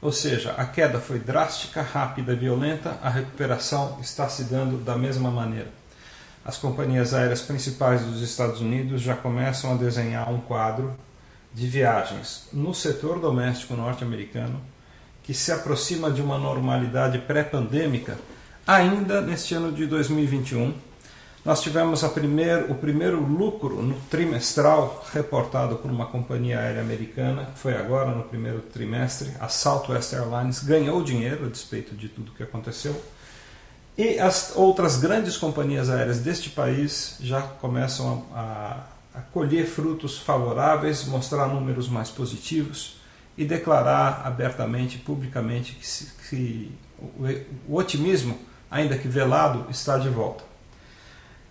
ou 0.00 0.12
seja, 0.12 0.52
a 0.52 0.64
queda 0.64 1.00
foi 1.00 1.18
drástica, 1.18 1.82
rápida, 1.82 2.34
violenta, 2.34 2.96
a 3.02 3.08
recuperação 3.08 3.98
está 4.00 4.28
se 4.28 4.44
dando 4.44 4.78
da 4.78 4.96
mesma 4.96 5.30
maneira. 5.30 5.70
As 6.44 6.56
companhias 6.56 7.12
aéreas 7.12 7.42
principais 7.42 8.02
dos 8.02 8.22
Estados 8.22 8.60
Unidos 8.60 9.02
já 9.02 9.14
começam 9.14 9.72
a 9.72 9.76
desenhar 9.76 10.32
um 10.32 10.40
quadro 10.40 10.94
de 11.52 11.66
viagens 11.66 12.48
no 12.52 12.72
setor 12.72 13.18
doméstico 13.18 13.74
norte-americano 13.74 14.60
que 15.22 15.34
se 15.34 15.52
aproxima 15.52 16.10
de 16.10 16.22
uma 16.22 16.38
normalidade 16.38 17.18
pré-pandêmica 17.18 18.16
ainda 18.66 19.20
neste 19.20 19.54
ano 19.54 19.72
de 19.72 19.86
2021 19.86 20.72
nós 21.48 21.62
tivemos 21.62 22.02
o 22.02 22.74
primeiro 22.74 23.24
lucro 23.24 23.80
no 23.80 23.98
trimestral 24.10 25.02
reportado 25.14 25.76
por 25.76 25.90
uma 25.90 26.04
companhia 26.04 26.60
aérea 26.60 26.82
americana, 26.82 27.46
que 27.46 27.58
foi 27.58 27.74
agora 27.74 28.10
no 28.10 28.24
primeiro 28.24 28.60
trimestre. 28.60 29.32
A 29.40 29.48
Southwest 29.48 30.12
Airlines 30.12 30.62
ganhou 30.62 31.02
dinheiro 31.02 31.46
a 31.46 31.48
despeito 31.48 31.96
de 31.96 32.10
tudo 32.10 32.32
que 32.32 32.42
aconteceu. 32.42 33.02
E 33.96 34.18
as 34.18 34.56
outras 34.56 34.98
grandes 34.98 35.38
companhias 35.38 35.88
aéreas 35.88 36.18
deste 36.18 36.50
país 36.50 37.16
já 37.18 37.40
começam 37.40 38.26
a, 38.34 38.82
a, 39.14 39.18
a 39.20 39.22
colher 39.32 39.64
frutos 39.64 40.18
favoráveis, 40.18 41.06
mostrar 41.06 41.46
números 41.46 41.88
mais 41.88 42.10
positivos 42.10 43.00
e 43.38 43.46
declarar 43.46 44.20
abertamente, 44.26 44.98
publicamente, 44.98 45.72
que, 45.76 45.86
se, 45.86 46.12
que 46.28 46.70
o, 46.98 47.72
o 47.72 47.76
otimismo, 47.78 48.38
ainda 48.70 48.98
que 48.98 49.08
velado, 49.08 49.64
está 49.70 49.96
de 49.96 50.10
volta. 50.10 50.46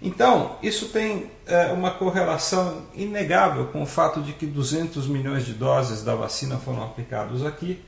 Então, 0.02 0.58
isso 0.62 0.90
tem 0.90 1.32
é, 1.48 1.68
uma 1.68 1.92
correlação 1.92 2.84
inegável 2.94 3.68
com 3.68 3.82
o 3.82 3.86
fato 3.86 4.22
de 4.22 4.34
que 4.34 4.46
200 4.46 5.08
milhões 5.08 5.46
de 5.46 5.54
doses 5.54 6.04
da 6.04 6.14
vacina 6.14 6.58
foram 6.58 6.84
aplicados 6.84 7.46
aqui 7.46 7.82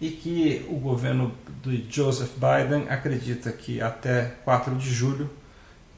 e 0.00 0.10
que 0.10 0.64
o 0.68 0.76
governo 0.76 1.32
de 1.62 1.84
Joseph 1.90 2.30
Biden 2.36 2.88
acredita 2.88 3.50
que 3.50 3.80
até 3.80 4.34
4 4.44 4.76
de 4.76 4.88
julho, 4.88 5.28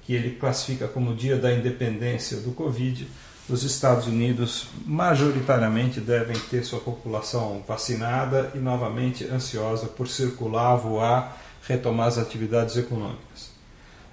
que 0.03 0.15
ele 0.15 0.37
classifica 0.37 0.89
como 0.89 1.15
dia 1.15 1.37
da 1.37 1.53
independência 1.53 2.39
do 2.39 2.53
Covid, 2.53 3.07
os 3.47 3.63
Estados 3.63 4.07
Unidos 4.07 4.69
majoritariamente 4.87 6.01
devem 6.01 6.39
ter 6.39 6.65
sua 6.65 6.81
população 6.81 7.63
vacinada 7.67 8.51
e 8.55 8.59
novamente 8.59 9.25
ansiosa 9.25 9.87
por 9.87 10.09
circular, 10.09 10.77
voar, 10.77 11.37
retomar 11.67 12.07
as 12.07 12.17
atividades 12.17 12.77
econômicas. 12.77 13.50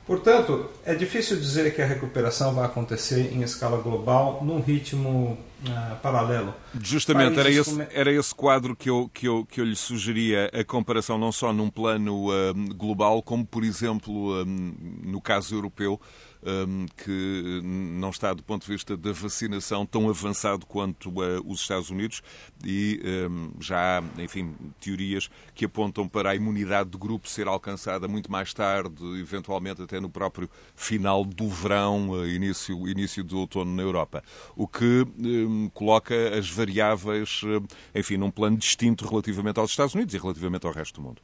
Portanto, 0.08 0.70
é 0.86 0.96
difícil 0.96 1.36
dizer 1.36 1.76
que 1.76 1.82
a 1.82 1.86
recuperação 1.86 2.56
vai 2.56 2.66
acontecer 2.66 3.34
em 3.34 3.44
escala 3.44 3.78
global 3.82 4.40
num 4.42 4.62
ritmo 4.62 5.38
uh, 5.68 5.96
paralelo. 6.02 6.54
Justamente, 6.82 7.38
era 7.38 7.52
esse, 7.52 7.88
era 7.92 8.10
esse 8.10 8.34
quadro 8.34 8.74
que 8.74 8.90
eu, 8.90 9.12
que, 9.14 9.28
eu, 9.28 9.46
que 9.46 9.60
eu 9.60 9.66
lhe 9.66 9.76
sugeria, 9.76 10.50
a 10.54 10.64
comparação 10.64 11.18
não 11.18 11.30
só 11.30 11.52
num 11.52 11.70
plano 11.70 12.30
uh, 12.30 12.54
global, 12.74 13.22
como, 13.22 13.46
por 13.46 13.66
exemplo, 13.66 14.42
um, 14.46 14.74
no 15.04 15.20
caso 15.20 15.54
europeu, 15.54 16.00
que 16.96 17.62
não 17.64 18.10
está, 18.10 18.34
do 18.34 18.44
ponto 18.44 18.66
de 18.66 18.72
vista 18.72 18.96
da 18.96 19.12
vacinação, 19.12 19.86
tão 19.86 20.10
avançado 20.10 20.66
quanto 20.66 21.10
uh, 21.10 21.42
os 21.46 21.62
Estados 21.62 21.90
Unidos 21.90 22.22
e 22.64 23.02
um, 23.30 23.52
já 23.60 24.00
há, 24.00 24.22
enfim, 24.22 24.56
teorias 24.80 25.30
que 25.54 25.66
apontam 25.66 26.08
para 26.08 26.32
a 26.32 26.36
imunidade 26.36 26.90
de 26.90 26.98
grupo 26.98 27.28
ser 27.28 27.48
alcançada 27.48 28.08
muito 28.08 28.32
mais 28.32 28.54
tarde, 28.54 29.04
eventualmente 29.20 29.82
até 29.82 30.00
no 30.00 30.10
próprio 30.10 30.50
final 30.76 31.24
do 31.26 31.50
verão, 31.50 32.12
uh, 32.12 32.28
início, 32.28 32.88
início 32.88 33.24
do 33.24 33.40
outono 33.40 33.76
na 33.76 33.82
Europa. 33.82 34.24
O 34.56 34.68
que 34.68 35.06
um, 35.20 35.70
coloca 35.74 36.14
as 36.38 36.50
variáveis, 36.50 37.42
uh, 37.44 37.64
enfim, 37.94 38.18
num 38.18 38.32
plano 38.32 38.58
distinto 38.58 39.08
relativamente 39.08 39.60
aos 39.60 39.72
Estados 39.72 39.94
Unidos 39.96 40.14
e 40.14 40.18
relativamente 40.18 40.66
ao 40.66 40.74
resto 40.74 41.02
do 41.02 41.08
mundo. 41.08 41.22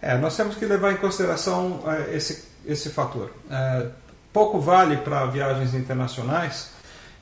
É, 0.00 0.16
nós 0.16 0.36
temos 0.36 0.54
que 0.54 0.64
levar 0.64 0.92
em 0.92 0.96
consideração 0.96 1.82
esse, 2.12 2.44
esse 2.64 2.90
fator 2.90 3.32
pouco 4.32 4.60
vale 4.60 4.98
para 4.98 5.26
viagens 5.26 5.74
internacionais 5.74 6.70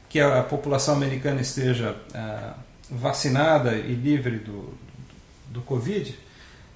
que 0.08 0.20
a 0.20 0.42
população 0.42 0.94
americana 0.94 1.40
esteja 1.40 1.96
é, 2.14 2.50
vacinada 2.90 3.74
e 3.74 3.94
livre 3.94 4.38
do, 4.38 4.72
do 5.48 5.60
Covid, 5.62 6.16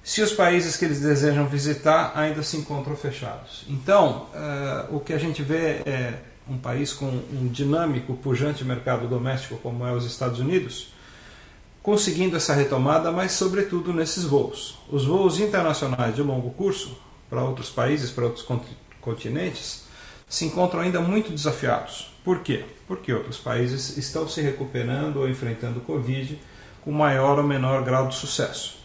se 0.03 0.21
os 0.21 0.33
países 0.33 0.75
que 0.75 0.85
eles 0.85 0.99
desejam 0.99 1.47
visitar 1.47 2.11
ainda 2.15 2.43
se 2.43 2.57
encontram 2.57 2.95
fechados. 2.95 3.65
Então, 3.69 4.27
é, 4.33 4.85
o 4.89 4.99
que 4.99 5.13
a 5.13 5.17
gente 5.17 5.43
vê 5.43 5.81
é 5.85 6.19
um 6.49 6.57
país 6.57 6.91
com 6.91 7.05
um 7.05 7.47
dinâmico, 7.47 8.15
pujante 8.15 8.65
mercado 8.65 9.07
doméstico 9.07 9.57
como 9.57 9.85
é 9.85 9.93
os 9.93 10.05
Estados 10.05 10.39
Unidos, 10.39 10.93
conseguindo 11.81 12.35
essa 12.35 12.53
retomada, 12.53 13.11
mas 13.11 13.31
sobretudo 13.31 13.93
nesses 13.93 14.23
voos. 14.23 14.77
Os 14.89 15.05
voos 15.05 15.39
internacionais 15.39 16.15
de 16.15 16.21
longo 16.21 16.51
curso 16.51 16.97
para 17.29 17.43
outros 17.43 17.69
países, 17.69 18.11
para 18.11 18.25
outros 18.25 18.45
continentes, 18.99 19.80
se 20.31 20.45
encontram 20.45 20.79
ainda 20.79 21.01
muito 21.01 21.29
desafiados. 21.29 22.09
Por 22.23 22.39
quê? 22.39 22.63
Porque 22.87 23.11
outros 23.13 23.37
países 23.37 23.97
estão 23.97 24.29
se 24.29 24.41
recuperando 24.41 25.17
ou 25.17 25.27
enfrentando 25.27 25.79
o 25.79 25.81
Covid 25.81 26.39
com 26.85 26.91
maior 26.91 27.37
ou 27.37 27.43
menor 27.43 27.83
grau 27.83 28.07
de 28.07 28.15
sucesso. 28.15 28.79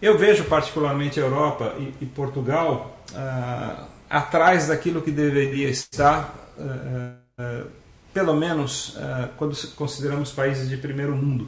Eu 0.00 0.16
vejo 0.16 0.44
particularmente 0.44 1.20
a 1.20 1.22
Europa 1.22 1.74
e, 1.78 1.92
e 2.00 2.06
Portugal 2.06 2.98
ah, 3.14 3.84
atrás 4.08 4.68
daquilo 4.68 5.02
que 5.02 5.10
deveria 5.10 5.68
estar, 5.68 6.34
ah, 6.58 7.12
ah, 7.38 7.64
pelo 8.14 8.34
menos 8.34 8.96
ah, 8.96 9.28
quando 9.36 9.54
consideramos 9.74 10.32
países 10.32 10.66
de 10.66 10.78
primeiro 10.78 11.14
mundo. 11.14 11.46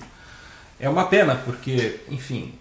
É 0.78 0.90
uma 0.90 1.07
pena, 1.07 1.35
porque, 1.35 2.00
enfim, 2.11 2.55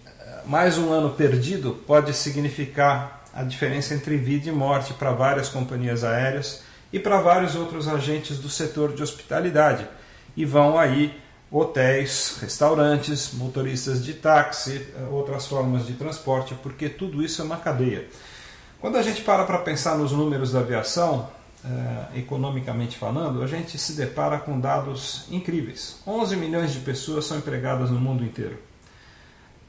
mais 0.46 0.78
um 0.78 0.90
ano 0.90 1.10
perdido 1.10 1.74
pode 1.86 2.14
significar 2.14 3.24
a 3.34 3.42
diferença 3.42 3.94
entre 3.94 4.16
vida 4.16 4.48
e 4.48 4.52
morte 4.52 4.94
para 4.94 5.12
várias 5.12 5.50
companhias 5.50 6.02
aéreas 6.02 6.66
e 6.92 6.98
para 6.98 7.20
vários 7.20 7.54
outros 7.54 7.86
agentes 7.86 8.38
do 8.38 8.48
setor 8.48 8.94
de 8.94 9.02
hospitalidade. 9.02 9.86
E 10.36 10.44
vão 10.44 10.78
aí 10.78 11.14
hotéis, 11.50 12.38
restaurantes, 12.40 13.32
motoristas 13.32 14.04
de 14.04 14.14
táxi, 14.14 14.86
eh, 14.94 15.08
outras 15.10 15.46
formas 15.46 15.86
de 15.86 15.94
transporte, 15.94 16.54
porque 16.62 16.88
tudo 16.88 17.22
isso 17.22 17.40
é 17.40 17.44
uma 17.44 17.56
cadeia. 17.56 18.06
Quando 18.80 18.96
a 18.96 19.02
gente 19.02 19.22
para 19.22 19.44
para 19.44 19.58
pensar 19.58 19.96
nos 19.96 20.12
números 20.12 20.52
da 20.52 20.60
aviação, 20.60 21.28
eh, 21.64 22.18
economicamente 22.18 22.96
falando, 22.96 23.42
a 23.42 23.46
gente 23.46 23.78
se 23.78 23.94
depara 23.94 24.38
com 24.38 24.60
dados 24.60 25.24
incríveis. 25.30 25.96
11 26.06 26.36
milhões 26.36 26.72
de 26.72 26.80
pessoas 26.80 27.24
são 27.24 27.38
empregadas 27.38 27.90
no 27.90 27.98
mundo 27.98 28.22
inteiro. 28.22 28.58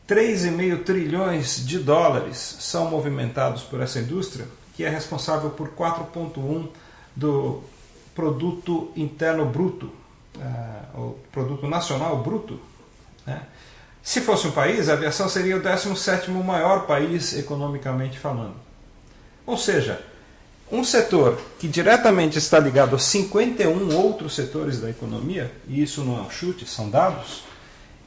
3,5 0.06 0.84
trilhões 0.84 1.66
de 1.66 1.80
dólares 1.80 2.58
são 2.60 2.90
movimentados 2.90 3.64
por 3.64 3.80
essa 3.80 4.00
indústria, 4.00 4.48
que 4.76 4.84
é 4.84 4.90
responsável 4.90 5.52
por 5.52 5.70
4,1 5.70 6.68
do 7.20 7.62
produto 8.16 8.92
interno 8.96 9.46
bruto, 9.46 9.92
uh, 10.38 11.00
o 11.00 11.20
produto 11.32 11.68
nacional 11.68 12.18
bruto. 12.24 12.60
Né? 13.26 13.42
Se 14.02 14.22
fosse 14.22 14.48
um 14.48 14.52
país, 14.52 14.88
a 14.88 14.94
aviação 14.94 15.28
seria 15.28 15.58
o 15.58 15.62
17 15.62 16.32
maior 16.32 16.88
país 16.88 17.38
economicamente 17.38 18.18
falando. 18.18 18.56
Ou 19.46 19.58
seja, 19.58 20.02
um 20.72 20.84
setor 20.84 21.38
que 21.60 21.68
diretamente 21.68 22.38
está 22.38 22.58
ligado 22.58 22.96
a 22.96 23.00
51 23.00 23.96
outros 23.98 24.36
setores 24.36 24.80
da 24.80 24.90
economia, 24.90 25.52
e 25.68 25.82
isso 25.82 26.04
não 26.04 26.18
é 26.18 26.22
um 26.22 26.30
chute, 26.30 26.66
são 26.66 26.90
dados, 26.90 27.44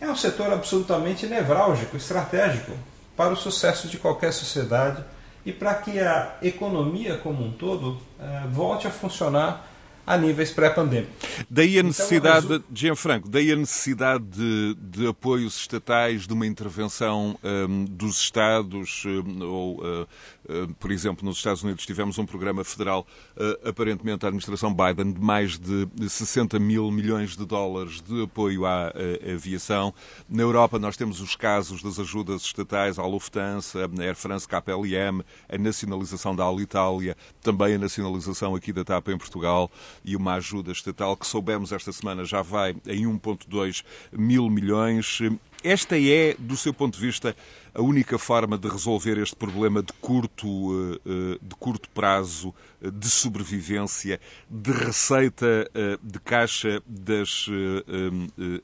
é 0.00 0.09
um 0.09 0.16
setor 0.16 0.52
absolutamente 0.52 1.26
nevrálgico, 1.26 1.97
estratégico 1.97 2.73
para 3.16 3.33
o 3.33 3.37
sucesso 3.37 3.88
de 3.88 3.99
qualquer 3.99 4.33
sociedade 4.33 5.04
e 5.45 5.53
para 5.53 5.75
que 5.75 5.99
a 5.99 6.37
economia 6.43 7.19
como 7.19 7.45
um 7.45 7.51
todo 7.51 7.91
uh, 7.91 8.49
volte 8.51 8.87
a 8.87 8.91
funcionar 8.91 9.72
a 10.06 10.16
níveis 10.16 10.50
pré-pandêmicos. 10.50 11.14
Daí 11.49 11.76
a 11.76 11.78
então, 11.78 11.88
necessidade, 11.88 12.47
então, 12.47 12.64
Gianfranco, 12.75 13.28
daí 13.28 13.52
a 13.52 13.56
necessidade 13.56 14.25
de, 14.25 14.76
de, 14.80 15.06
apoios 15.06 15.56
estatais, 15.56 16.26
de 16.26 16.32
uma 16.32 16.47
intervenção 16.47 17.38
um, 17.42 17.85
dos 17.85 18.18
Estados, 18.18 19.04
um, 19.06 19.44
ou, 19.44 19.80
uh, 19.80 20.02
uh, 20.02 20.75
por 20.75 20.90
exemplo, 20.90 21.25
nos 21.25 21.37
Estados 21.37 21.62
Unidos 21.62 21.87
tivemos 21.87 22.18
um 22.18 22.26
programa 22.26 22.64
federal, 22.64 23.06
uh, 23.37 23.68
aparentemente 23.68 24.25
a 24.25 24.28
administração 24.28 24.75
Biden, 24.75 25.12
de 25.12 25.21
mais 25.21 25.59
de 25.59 25.88
60 26.09 26.59
mil 26.59 26.90
milhões 26.90 27.37
de 27.37 27.47
dólares 27.47 28.00
de 28.00 28.25
apoio 28.25 28.66
à, 28.66 28.88
à 28.88 29.32
aviação. 29.32 29.94
Na 30.28 30.42
Europa 30.42 30.80
nós 30.80 30.97
temos 30.97 31.21
os 31.21 31.37
casos 31.37 31.80
das 31.80 32.00
ajudas 32.00 32.42
estatais 32.42 32.99
à 32.99 33.06
Lufthansa, 33.06 33.87
à 33.87 34.02
Air 34.02 34.16
France 34.16 34.49
KPLM, 34.49 35.23
a 35.49 35.59
nacionalização 35.59 36.35
da 36.35 36.44
Alitalia, 36.44 37.16
também 37.40 37.75
a 37.75 37.78
nacionalização 37.78 38.56
aqui 38.56 38.73
da 38.73 38.85
TAP 38.85 39.09
em 39.09 39.18
Portugal 39.18 39.71
e 40.04 40.16
uma 40.16 40.35
ajuda 40.35 40.73
estatal 40.73 41.16
que 41.16 41.26
soubemos 41.26 41.73
esta 41.73 41.92
semana 41.92 42.25
já 42.25 42.42
vai 42.42 42.75
em 42.87 43.04
1,2 43.06 43.85
mil 44.12 44.49
milhões. 44.50 45.21
Esta 45.64 45.97
é, 45.97 46.35
do 46.38 46.56
seu 46.56 46.75
ponto 46.75 46.94
de 46.99 47.06
vista, 47.06 47.37
a 47.75 47.80
única 47.80 48.18
forma 48.18 48.59
de 48.59 48.68
resolver 48.68 49.16
este 49.18 49.37
problema 49.37 49.82
de 49.82 49.92
curto, 49.94 50.47
eh, 50.47 51.00
eh, 51.06 51.38
de 51.40 51.54
curto 51.54 51.88
prazo, 51.90 52.52
eh, 52.82 52.90
de 52.90 53.09
sobrevivência, 53.09 54.21
de 54.50 54.73
receita 54.73 55.71
de 56.02 56.18
caixa 56.21 56.82
das 56.87 57.47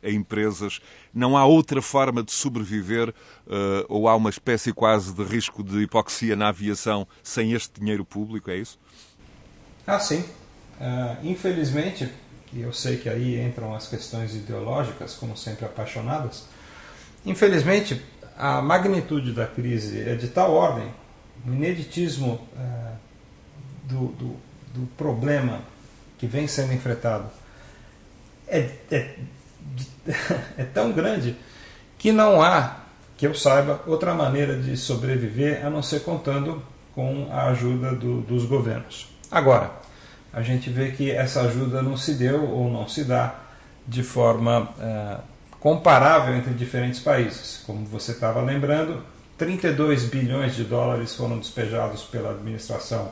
empresas? 0.03 0.81
Não 1.15 1.37
há 1.37 1.45
outra 1.47 1.81
forma 1.81 2.23
de 2.23 2.33
sobreviver 2.33 3.15
ou 3.89 4.09
há 4.09 4.17
uma 4.17 4.31
espécie 4.31 4.73
quase 4.73 5.15
de 5.15 5.23
risco 5.23 5.63
de 5.63 5.83
hipoxia 5.83 6.37
na 6.37 6.49
aviação 6.49 7.07
sem 7.23 7.53
este 7.53 7.81
dinheiro 7.81 8.05
público? 8.05 8.51
É 8.51 8.57
isso? 8.57 8.79
Ah, 9.87 9.99
sim. 9.99 10.25
Uh, 10.81 11.27
infelizmente, 11.27 12.09
e 12.53 12.61
eu 12.61 12.73
sei 12.73 12.97
que 12.97 13.09
aí 13.09 13.41
entram 13.41 13.75
as 13.75 13.89
questões 13.89 14.35
ideológicas, 14.35 15.15
como 15.15 15.37
sempre 15.37 15.65
apaixonadas, 15.65 16.45
infelizmente 17.27 18.01
a 18.37 18.63
magnitude 18.63 19.33
da 19.33 19.47
crise 19.47 20.09
é 20.09 20.15
de 20.15 20.29
tal 20.29 20.53
ordem, 20.53 20.89
o 21.45 21.53
ineditismo 21.53 22.41
uh, 22.55 22.97
do, 23.85 24.07
do, 24.13 24.37
do, 24.75 24.87
problema 24.97 25.63
que 26.19 26.27
vem 26.27 26.47
sendo 26.47 26.73
enfrentado 26.73 27.29
é, 28.47 28.71
é, 28.91 29.17
é 30.57 30.65
tão 30.65 30.93
grande 30.93 31.37
que 31.99 32.13
não 32.13 32.41
há, 32.41 32.77
que 33.17 33.27
eu 33.27 33.35
saiba, 33.35 33.83
outra 33.87 34.15
maneira 34.15 34.57
de 34.57 34.77
sobreviver 34.77 35.67
a 35.67 35.71
não 35.71 35.83
ser 35.83 36.01
contando 36.01 36.63
com 36.95 37.29
a 37.33 37.47
ajuda 37.47 37.93
do, 37.95 38.21
dos 38.21 38.45
governos. 38.45 39.09
Agora, 39.31 39.78
a 40.33 40.43
gente 40.43 40.71
vê 40.71 40.91
que 40.91 41.11
essa 41.11 41.43
ajuda 41.43 41.83
não 41.83 41.97
se 41.97 42.15
deu 42.15 42.45
ou 42.45 42.71
não 42.71 42.89
se 42.89 43.05
dá 43.05 43.35
de 43.87 44.03
forma 44.03 44.69
uh, 44.79 45.23
comparável 45.59 46.37
entre 46.37 46.53
diferentes 46.53 47.01
países. 47.01 47.63
Como 47.67 47.85
você 47.87 48.13
estava 48.13 48.43
lembrando, 48.43 49.03
32 49.39 50.05
bilhões 50.05 50.55
de 50.55 50.65
dólares 50.65 51.15
foram 51.15 51.39
despejados 51.39 52.03
pela 52.03 52.31
administração 52.31 53.11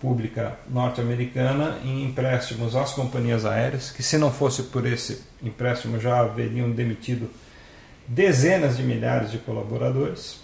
pública 0.00 0.58
norte-americana 0.68 1.78
em 1.82 2.04
empréstimos 2.04 2.76
às 2.76 2.92
companhias 2.92 3.46
aéreas, 3.46 3.90
que 3.90 4.02
se 4.02 4.18
não 4.18 4.30
fosse 4.30 4.64
por 4.64 4.86
esse 4.86 5.22
empréstimo 5.42 5.98
já 5.98 6.20
haveriam 6.20 6.70
demitido 6.70 7.30
dezenas 8.06 8.76
de 8.76 8.82
milhares 8.82 9.30
de 9.30 9.38
colaboradores. 9.38 10.36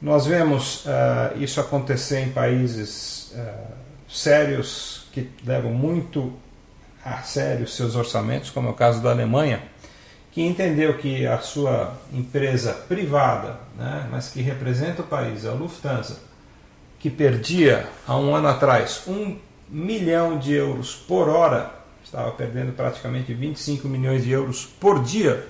Nós 0.00 0.26
vemos 0.26 0.84
uh, 0.84 1.42
isso 1.42 1.60
acontecer 1.60 2.20
em 2.20 2.32
países 2.32 3.32
uh, 3.34 3.72
sérios 4.08 5.01
que 5.12 5.30
levam 5.44 5.72
muito 5.72 6.32
a 7.04 7.18
sério 7.18 7.68
seus 7.68 7.94
orçamentos, 7.94 8.50
como 8.50 8.68
é 8.68 8.70
o 8.70 8.74
caso 8.74 9.02
da 9.02 9.10
Alemanha, 9.10 9.62
que 10.30 10.40
entendeu 10.40 10.96
que 10.96 11.26
a 11.26 11.38
sua 11.38 11.94
empresa 12.12 12.72
privada, 12.72 13.58
né, 13.76 14.08
mas 14.10 14.30
que 14.30 14.40
representa 14.40 15.02
o 15.02 15.06
país, 15.06 15.44
a 15.44 15.52
Lufthansa, 15.52 16.20
que 16.98 17.10
perdia 17.10 17.86
há 18.06 18.16
um 18.16 18.34
ano 18.34 18.48
atrás 18.48 19.02
um 19.06 19.36
milhão 19.68 20.38
de 20.38 20.54
euros 20.54 20.94
por 20.94 21.28
hora, 21.28 21.70
estava 22.02 22.30
perdendo 22.30 22.72
praticamente 22.72 23.34
25 23.34 23.88
milhões 23.88 24.24
de 24.24 24.30
euros 24.30 24.64
por 24.64 25.02
dia, 25.02 25.46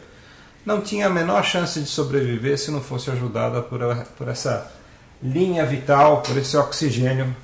não 0.64 0.80
tinha 0.80 1.06
a 1.06 1.10
menor 1.10 1.44
chance 1.44 1.78
de 1.78 1.86
sobreviver 1.86 2.58
se 2.58 2.70
não 2.70 2.80
fosse 2.80 3.10
ajudada 3.10 3.60
por, 3.62 3.80
por 4.16 4.28
essa 4.28 4.72
linha 5.22 5.64
vital, 5.66 6.22
por 6.22 6.36
esse 6.36 6.56
oxigênio 6.56 7.34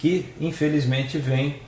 que 0.00 0.24
infelizmente 0.40 1.18
vem 1.18 1.60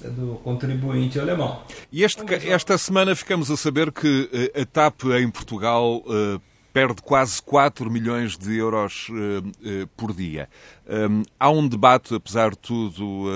do 0.00 0.36
contribuinte 0.42 1.18
alemão. 1.18 1.62
E 1.92 2.02
este, 2.02 2.22
esta 2.48 2.78
semana 2.78 3.14
ficamos 3.14 3.50
a 3.50 3.56
saber 3.56 3.92
que 3.92 4.30
eh, 4.32 4.62
a 4.62 4.64
TAP 4.64 5.04
em 5.20 5.28
Portugal 5.28 5.96
uh, 5.96 6.40
perde 6.72 7.02
quase 7.02 7.42
4 7.42 7.90
milhões 7.90 8.38
de 8.38 8.56
euros 8.56 9.08
uh, 9.10 9.12
uh, 9.12 9.86
por 9.96 10.14
dia. 10.14 10.48
Um, 10.88 11.22
há 11.38 11.50
um 11.50 11.66
debate, 11.66 12.14
apesar 12.14 12.52
de 12.52 12.58
tudo, 12.58 13.26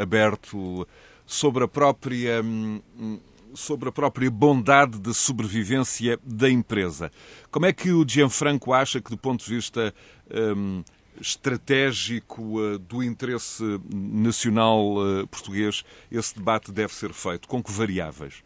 aberto 0.00 0.86
sobre 1.26 1.64
a 1.64 1.68
própria. 1.68 2.42
Um, 2.42 2.80
sobre 3.52 3.88
a 3.88 3.92
própria 3.92 4.30
bondade 4.30 4.96
de 5.00 5.12
sobrevivência 5.12 6.16
da 6.22 6.48
empresa. 6.48 7.10
Como 7.50 7.66
é 7.66 7.72
que 7.72 7.90
o 7.90 8.06
Gianfranco 8.06 8.72
acha 8.72 9.00
que, 9.00 9.10
do 9.10 9.18
ponto 9.18 9.44
de 9.44 9.52
vista 9.52 9.92
um, 10.56 10.84
estratégico 11.20 12.42
uh, 12.58 12.78
do 12.78 13.02
interesse 13.02 13.62
nacional 13.92 14.96
uh, 14.96 15.26
português, 15.26 15.84
esse 16.10 16.34
debate 16.34 16.72
deve 16.72 16.92
ser 16.92 17.12
feito? 17.12 17.46
Com 17.46 17.62
que 17.62 17.70
variáveis? 17.70 18.42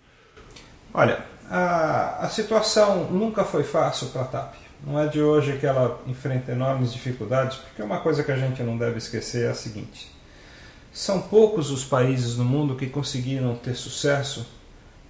Olha, 0.92 1.24
a, 1.48 2.24
a 2.24 2.28
situação 2.28 3.10
nunca 3.10 3.44
foi 3.44 3.64
fácil 3.64 4.08
para 4.08 4.22
a 4.22 4.26
TAP. 4.26 4.54
Não 4.86 4.98
é 4.98 5.06
de 5.06 5.20
hoje 5.20 5.56
que 5.58 5.66
ela 5.66 6.00
enfrenta 6.06 6.52
enormes 6.52 6.92
dificuldades, 6.92 7.56
porque 7.56 7.82
uma 7.82 8.00
coisa 8.00 8.22
que 8.22 8.30
a 8.30 8.36
gente 8.36 8.62
não 8.62 8.76
deve 8.76 8.98
esquecer 8.98 9.46
é 9.46 9.50
a 9.50 9.54
seguinte: 9.54 10.12
são 10.92 11.22
poucos 11.22 11.70
os 11.70 11.84
países 11.84 12.36
no 12.36 12.44
mundo 12.44 12.76
que 12.76 12.86
conseguiram 12.88 13.56
ter 13.56 13.74
sucesso 13.74 14.46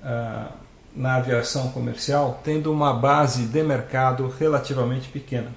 uh, 0.02 0.52
na 0.94 1.16
aviação 1.16 1.73
comercial 1.73 2.40
tendo 2.44 2.73
uma 2.73 2.94
base 2.94 3.47
de 3.47 3.62
mercado 3.64 4.28
relativamente 4.38 5.09
pequena 5.09 5.50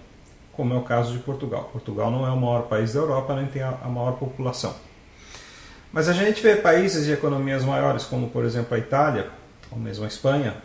como 0.58 0.74
é 0.74 0.78
o 0.78 0.82
caso 0.82 1.14
de 1.14 1.20
Portugal. 1.20 1.70
Portugal 1.72 2.12
não 2.12 2.26
é 2.26 2.32
o 2.32 2.36
maior 2.36 2.64
país 2.64 2.94
da 2.94 3.00
Europa, 3.00 3.36
nem 3.36 3.46
tem 3.46 3.62
a 3.62 3.88
maior 3.88 4.14
população. 4.14 4.76
Mas 5.94 6.10
a 6.10 6.14
gente 6.14 6.42
vê 6.42 6.56
países 6.56 7.06
de 7.06 7.14
economias 7.14 7.64
maiores, 7.64 8.04
como 8.04 8.30
por 8.30 8.44
exemplo 8.44 8.76
a 8.76 8.80
Itália, 8.80 9.30
ou 9.72 9.78
mesmo 9.78 10.04
a 10.04 10.08
Espanha, 10.08 10.56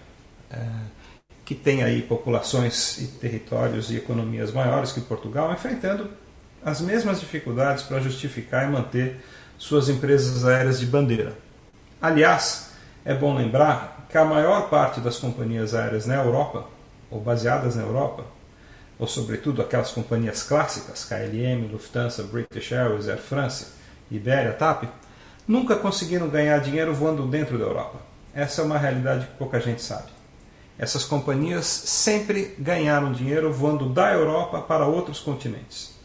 é, 0.51 0.59
que 1.45 1.55
tem 1.55 1.83
aí 1.83 2.03
populações 2.03 2.99
e 2.99 3.07
territórios 3.07 3.91
e 3.91 3.97
economias 3.97 4.51
maiores 4.51 4.93
que 4.93 5.01
Portugal, 5.01 5.53
enfrentando 5.53 6.11
as 6.65 6.81
mesmas 6.81 7.21
dificuldades 7.21 7.83
para 7.83 8.01
justificar 8.01 8.67
e 8.69 8.73
manter 8.73 9.21
suas 9.59 9.89
empresas 9.89 10.45
aéreas 10.45 10.81
de 10.81 10.87
bandeira. 10.87 11.35
Aliás, 12.01 12.71
é 13.05 13.15
bom 13.15 13.37
lembrar 13.37 14.07
que 14.09 14.17
a 14.17 14.25
maior 14.25 14.69
parte 14.69 15.01
das 15.01 15.19
companhias 15.19 15.75
aéreas 15.75 16.07
na 16.07 16.17
Europa, 16.17 16.67
ou 17.11 17.21
baseadas 17.21 17.77
na 17.77 17.83
Europa, 17.83 18.25
ou 19.03 19.09
sobretudo 19.09 19.61
aquelas 19.61 19.91
companhias 19.91 20.45
clássicas, 20.45 21.05
KLM, 21.05 21.67
Lufthansa, 21.73 22.23
British 22.23 22.71
Airways, 22.71 23.09
Air 23.09 23.19
France, 23.19 23.67
Iberia, 24.09 24.53
TAP, 24.53 24.85
nunca 25.47 25.75
conseguiram 25.75 26.29
ganhar 26.29 26.61
dinheiro 26.61 26.95
voando 26.95 27.27
dentro 27.27 27.59
da 27.59 27.65
Europa. 27.65 27.99
Essa 28.33 28.63
é 28.63 28.65
uma 28.65 28.79
realidade 28.79 29.27
que 29.27 29.33
pouca 29.33 29.59
gente 29.59 29.83
sabe. 29.83 30.07
Essas 30.79 31.03
companhias 31.03 31.67
sempre 31.67 32.55
ganharam 32.57 33.13
dinheiro 33.13 33.53
voando 33.53 33.89
da 33.89 34.13
Europa 34.13 34.61
para 34.61 34.87
outros 34.87 35.19
continentes. 35.19 35.99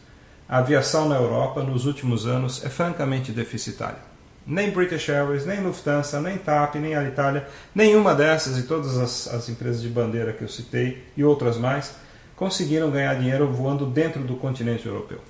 A 0.48 0.58
aviação 0.58 1.08
na 1.08 1.14
Europa 1.14 1.62
nos 1.62 1.86
últimos 1.86 2.26
anos 2.26 2.64
é 2.64 2.68
francamente 2.68 3.30
deficitária. 3.30 4.08
Nem 4.44 4.72
British 4.72 5.08
Airways, 5.08 5.46
nem 5.46 5.60
Lufthansa, 5.60 6.20
nem 6.20 6.36
TAP, 6.36 6.74
nem 6.74 6.96
Alitalia, 6.96 7.46
nenhuma 7.72 8.12
dessas 8.12 8.58
e 8.58 8.64
todas 8.64 8.98
as, 8.98 9.28
as 9.28 9.48
empresas 9.48 9.80
de 9.80 9.88
bandeira 9.88 10.32
que 10.32 10.42
eu 10.42 10.48
citei 10.48 11.04
e 11.16 11.22
outras 11.22 11.56
mais 11.56 11.92
conseguiram 12.38 12.90
ganhar 12.90 13.14
dinheiro 13.14 13.52
voando 13.52 13.84
dentro 13.84 14.22
do 14.22 14.36
continente 14.36 14.86
europeu. 14.86 15.20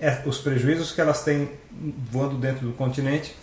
É, 0.00 0.22
os 0.26 0.38
prejuízos 0.38 0.90
que 0.90 1.00
elas 1.00 1.22
têm 1.22 1.48
voando 2.10 2.36
dentro 2.36 2.66
do 2.66 2.72
continente, 2.72 3.34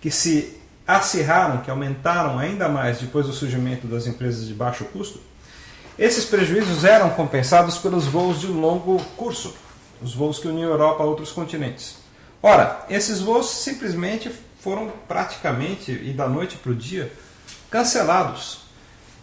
que 0.00 0.10
se 0.10 0.56
acirraram, 0.86 1.58
que 1.58 1.70
aumentaram 1.70 2.38
ainda 2.38 2.68
mais 2.68 3.00
depois 3.00 3.26
do 3.26 3.32
surgimento 3.32 3.86
das 3.86 4.06
empresas 4.06 4.46
de 4.46 4.54
baixo 4.54 4.84
custo, 4.86 5.20
esses 5.98 6.24
prejuízos 6.24 6.84
eram 6.84 7.10
compensados 7.10 7.78
pelos 7.78 8.06
voos 8.06 8.40
de 8.40 8.46
longo 8.46 8.98
curso, 9.16 9.54
os 10.00 10.14
voos 10.14 10.38
que 10.38 10.48
uniam 10.48 10.70
a 10.70 10.72
Europa 10.72 11.02
a 11.02 11.06
outros 11.06 11.32
continentes. 11.32 11.96
Ora, 12.42 12.86
esses 12.88 13.20
voos 13.20 13.50
simplesmente 13.50 14.30
foram 14.60 14.90
praticamente, 15.06 15.92
e 15.92 16.12
da 16.12 16.28
noite 16.28 16.56
para 16.56 16.72
o 16.72 16.74
dia, 16.74 17.12
cancelados 17.70 18.59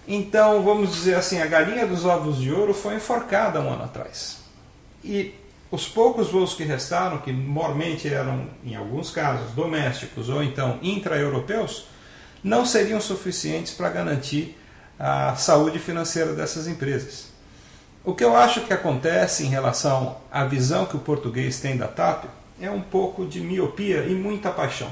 então, 0.08 0.64
vamos 0.64 0.94
dizer 0.94 1.16
assim, 1.16 1.42
a 1.42 1.46
galinha 1.46 1.86
dos 1.86 2.06
ovos 2.06 2.38
de 2.38 2.52
ouro 2.52 2.74
foi 2.74 2.96
enforcada 2.96 3.60
um 3.60 3.70
ano 3.70 3.84
atrás. 3.84 4.38
E 5.04 5.34
os 5.70 5.88
poucos 5.88 6.30
voos 6.30 6.54
que 6.54 6.64
restaram, 6.64 7.18
que 7.18 7.32
normalmente 7.32 8.08
eram, 8.08 8.48
em 8.64 8.74
alguns 8.76 9.12
casos, 9.12 9.52
domésticos 9.52 10.30
ou 10.30 10.42
então 10.42 10.80
intra-europeus, 10.82 11.88
não 12.42 12.66
seriam 12.66 13.02
suficientes 13.02 13.74
para 13.74 13.90
garantir 13.90 14.58
a 14.98 15.36
saúde 15.36 15.78
financeira 15.78 16.34
dessas 16.34 16.68
empresas. 16.68 17.28
O 18.06 18.16
que 18.16 18.24
eu 18.24 18.38
acho 18.38 18.62
que 18.62 18.72
acontece 18.72 19.44
em 19.44 19.50
relação 19.50 20.20
à 20.32 20.46
visão 20.46 20.86
que 20.86 20.96
o 20.96 21.00
português 21.00 21.60
tem 21.60 21.76
da 21.76 21.88
TAP 21.88 22.26
é 22.62 22.72
um 22.72 22.82
pouco 22.82 23.26
de 23.26 23.42
miopia 23.42 24.06
e 24.06 24.16
muita 24.16 24.50
paixão. 24.50 24.90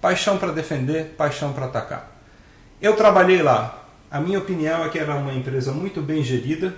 Paixão 0.00 0.38
para 0.38 0.52
defender, 0.52 1.14
paixão 1.18 1.52
para 1.52 1.66
atacar. 1.66 2.10
Eu 2.80 2.96
trabalhei 2.96 3.42
lá 3.42 3.83
a 4.14 4.20
minha 4.20 4.38
opinião 4.38 4.84
é 4.84 4.88
que 4.88 4.96
era 4.96 5.16
uma 5.16 5.34
empresa 5.34 5.72
muito 5.72 6.00
bem 6.00 6.22
gerida, 6.22 6.72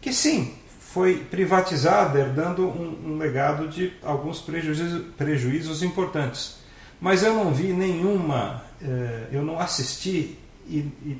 que 0.00 0.12
sim, 0.12 0.56
foi 0.80 1.18
privatizada, 1.18 2.18
herdando 2.18 2.66
um, 2.66 3.12
um 3.12 3.16
legado 3.16 3.68
de 3.68 3.92
alguns 4.02 4.40
prejuízos, 4.40 5.04
prejuízos, 5.16 5.84
importantes. 5.84 6.56
Mas 7.00 7.22
eu 7.22 7.32
não 7.32 7.54
vi 7.54 7.72
nenhuma, 7.72 8.64
eh, 8.82 9.28
eu 9.30 9.44
não 9.44 9.60
assisti 9.60 10.36
e, 10.68 10.78
e, 11.06 11.16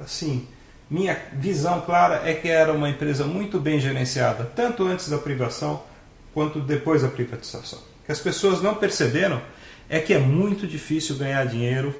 assim, 0.00 0.48
minha 0.90 1.16
visão 1.34 1.80
clara 1.82 2.28
é 2.28 2.34
que 2.34 2.48
era 2.48 2.72
uma 2.72 2.90
empresa 2.90 3.24
muito 3.24 3.60
bem 3.60 3.78
gerenciada, 3.78 4.50
tanto 4.56 4.84
antes 4.84 5.08
da 5.08 5.18
privação 5.18 5.80
quanto 6.34 6.58
depois 6.58 7.02
da 7.02 7.08
privatização. 7.08 7.78
O 8.02 8.06
que 8.06 8.10
as 8.10 8.18
pessoas 8.18 8.60
não 8.60 8.74
perceberam 8.74 9.40
é 9.88 10.00
que 10.00 10.12
é 10.12 10.18
muito 10.18 10.66
difícil 10.66 11.14
ganhar 11.14 11.44
dinheiro 11.46 11.94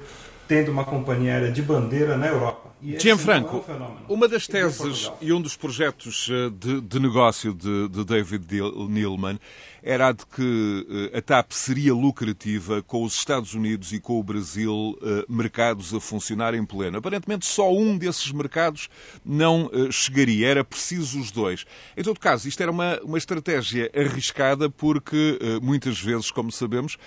tendo 0.49 0.69
uma 0.69 0.83
companhia 0.83 1.31
aérea 1.31 1.49
de 1.49 1.61
bandeira 1.61 2.17
na 2.17 2.27
Europa. 2.27 2.68
Gianfranco, 2.81 3.63
é 3.67 3.73
um 3.73 4.19
uma 4.19 4.27
das 4.27 4.47
teses 4.47 5.11
e 5.21 5.33
um 5.33 5.41
dos 5.41 5.57
projetos 5.57 6.29
eh, 6.31 6.49
de, 6.49 6.81
de 6.81 6.99
negócio 6.99 7.53
de, 7.53 7.89
de, 7.89 8.05
David 8.05 8.45
Neilman 8.89 9.37
era 9.83 10.09
a 10.09 10.11
de 10.11 10.25
que 10.25 11.09
eh, 11.13 11.17
a 11.17 11.21
TAP 11.21 11.51
seria 11.51 11.93
lucrativa 11.93 12.81
com 12.81 13.03
os 13.03 13.15
Estados 13.15 13.53
Unidos 13.53 13.91
e 13.91 13.99
com 13.99 14.19
o 14.19 14.23
Brasil 14.23 14.97
eh, 15.01 15.25
mercados 15.27 15.93
a 15.93 15.99
funcionar 15.99 16.53
em 16.53 16.65
pleno. 16.65 16.97
Aparentemente 16.97 17.45
só 17.45 17.73
um 17.73 17.97
desses 17.97 18.31
mercados 18.31 18.89
não 19.25 19.69
chegaria, 19.91 20.47
era 20.47 20.63
preciso 20.63 21.19
os 21.19 21.31
dois. 21.31 21.65
Em 21.97 22.03
todo 22.03 22.19
caso, 22.19 22.47
isto 22.47 22.61
era 22.61 22.71
uma, 22.71 22.99
uma 23.01 23.17
estratégia 23.17 23.91
arriscada 23.95 24.69
porque 24.69 25.39
muitas 25.61 25.99
vezes, 25.99 26.31
como 26.31 26.51
sabemos, 26.51 26.97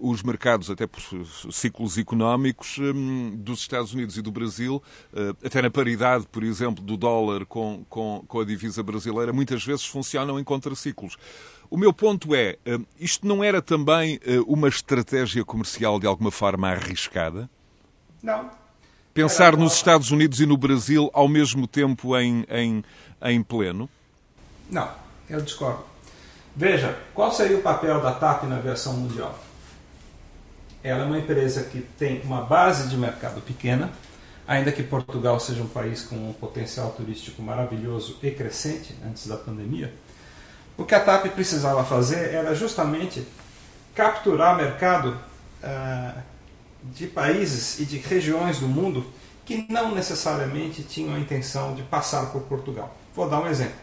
os 0.00 0.22
mercados, 0.22 0.70
até 0.70 0.86
por 0.86 1.00
ciclos 1.50 1.98
económicos 1.98 2.78
dos 3.34 3.60
Estados 3.60 3.92
Unidos 3.92 4.16
e 4.16 4.22
do 4.22 4.30
Brasil, 4.30 4.82
até 5.44 5.62
na 5.62 5.70
paridade, 5.70 6.26
por 6.30 6.42
exemplo, 6.42 6.84
do 6.84 6.96
dólar 6.96 7.46
com, 7.46 7.84
com, 7.88 8.24
com 8.26 8.40
a 8.40 8.44
divisa 8.44 8.82
brasileira, 8.82 9.32
muitas 9.32 9.64
vezes 9.64 9.86
funcionam 9.86 10.38
em 10.38 10.44
contraciclos. 10.44 11.16
O 11.70 11.76
meu 11.76 11.92
ponto 11.92 12.34
é, 12.34 12.56
isto 12.98 13.26
não 13.26 13.42
era 13.44 13.60
também 13.60 14.18
uma 14.46 14.68
estratégia 14.68 15.44
comercial 15.44 15.98
de 16.00 16.06
alguma 16.06 16.30
forma 16.30 16.70
arriscada? 16.70 17.48
Não. 18.22 18.50
Pensar 19.12 19.56
nos 19.56 19.74
Estados 19.74 20.10
Unidos 20.10 20.40
e 20.40 20.46
no 20.46 20.56
Brasil 20.56 21.10
ao 21.12 21.28
mesmo 21.28 21.66
tempo 21.66 22.16
em, 22.16 22.44
em, 22.48 22.84
em 23.22 23.42
pleno? 23.42 23.88
Não, 24.70 24.88
eu 25.28 25.40
discordo. 25.40 25.82
Veja, 26.54 26.98
qual 27.14 27.32
seria 27.32 27.56
o 27.56 27.62
papel 27.62 28.00
da 28.00 28.12
TAP 28.12 28.44
na 28.44 28.56
aviação 28.56 28.94
mundial? 28.94 29.38
Ela 30.82 31.02
é 31.02 31.06
uma 31.06 31.18
empresa 31.18 31.64
que 31.64 31.80
tem 31.80 32.20
uma 32.22 32.42
base 32.42 32.88
de 32.88 32.96
mercado 32.96 33.40
pequena, 33.40 33.90
ainda 34.48 34.72
que 34.72 34.82
Portugal 34.82 35.38
seja 35.38 35.62
um 35.62 35.68
país 35.68 36.02
com 36.02 36.16
um 36.16 36.32
potencial 36.32 36.90
turístico 36.92 37.42
maravilhoso 37.42 38.18
e 38.22 38.30
crescente 38.30 38.94
antes 39.06 39.26
da 39.26 39.36
pandemia. 39.36 39.92
O 40.74 40.84
que 40.84 40.94
a 40.94 41.00
TAP 41.00 41.26
precisava 41.34 41.84
fazer 41.84 42.32
era 42.32 42.54
justamente 42.54 43.26
capturar 43.94 44.56
mercado 44.56 45.18
uh, 45.62 46.22
de 46.82 47.06
países 47.06 47.78
e 47.78 47.84
de 47.84 47.98
regiões 47.98 48.58
do 48.58 48.66
mundo 48.66 49.04
que 49.44 49.66
não 49.68 49.94
necessariamente 49.94 50.82
tinham 50.82 51.14
a 51.14 51.18
intenção 51.18 51.74
de 51.74 51.82
passar 51.82 52.32
por 52.32 52.42
Portugal. 52.42 52.96
Vou 53.14 53.28
dar 53.28 53.40
um 53.40 53.46
exemplo. 53.46 53.76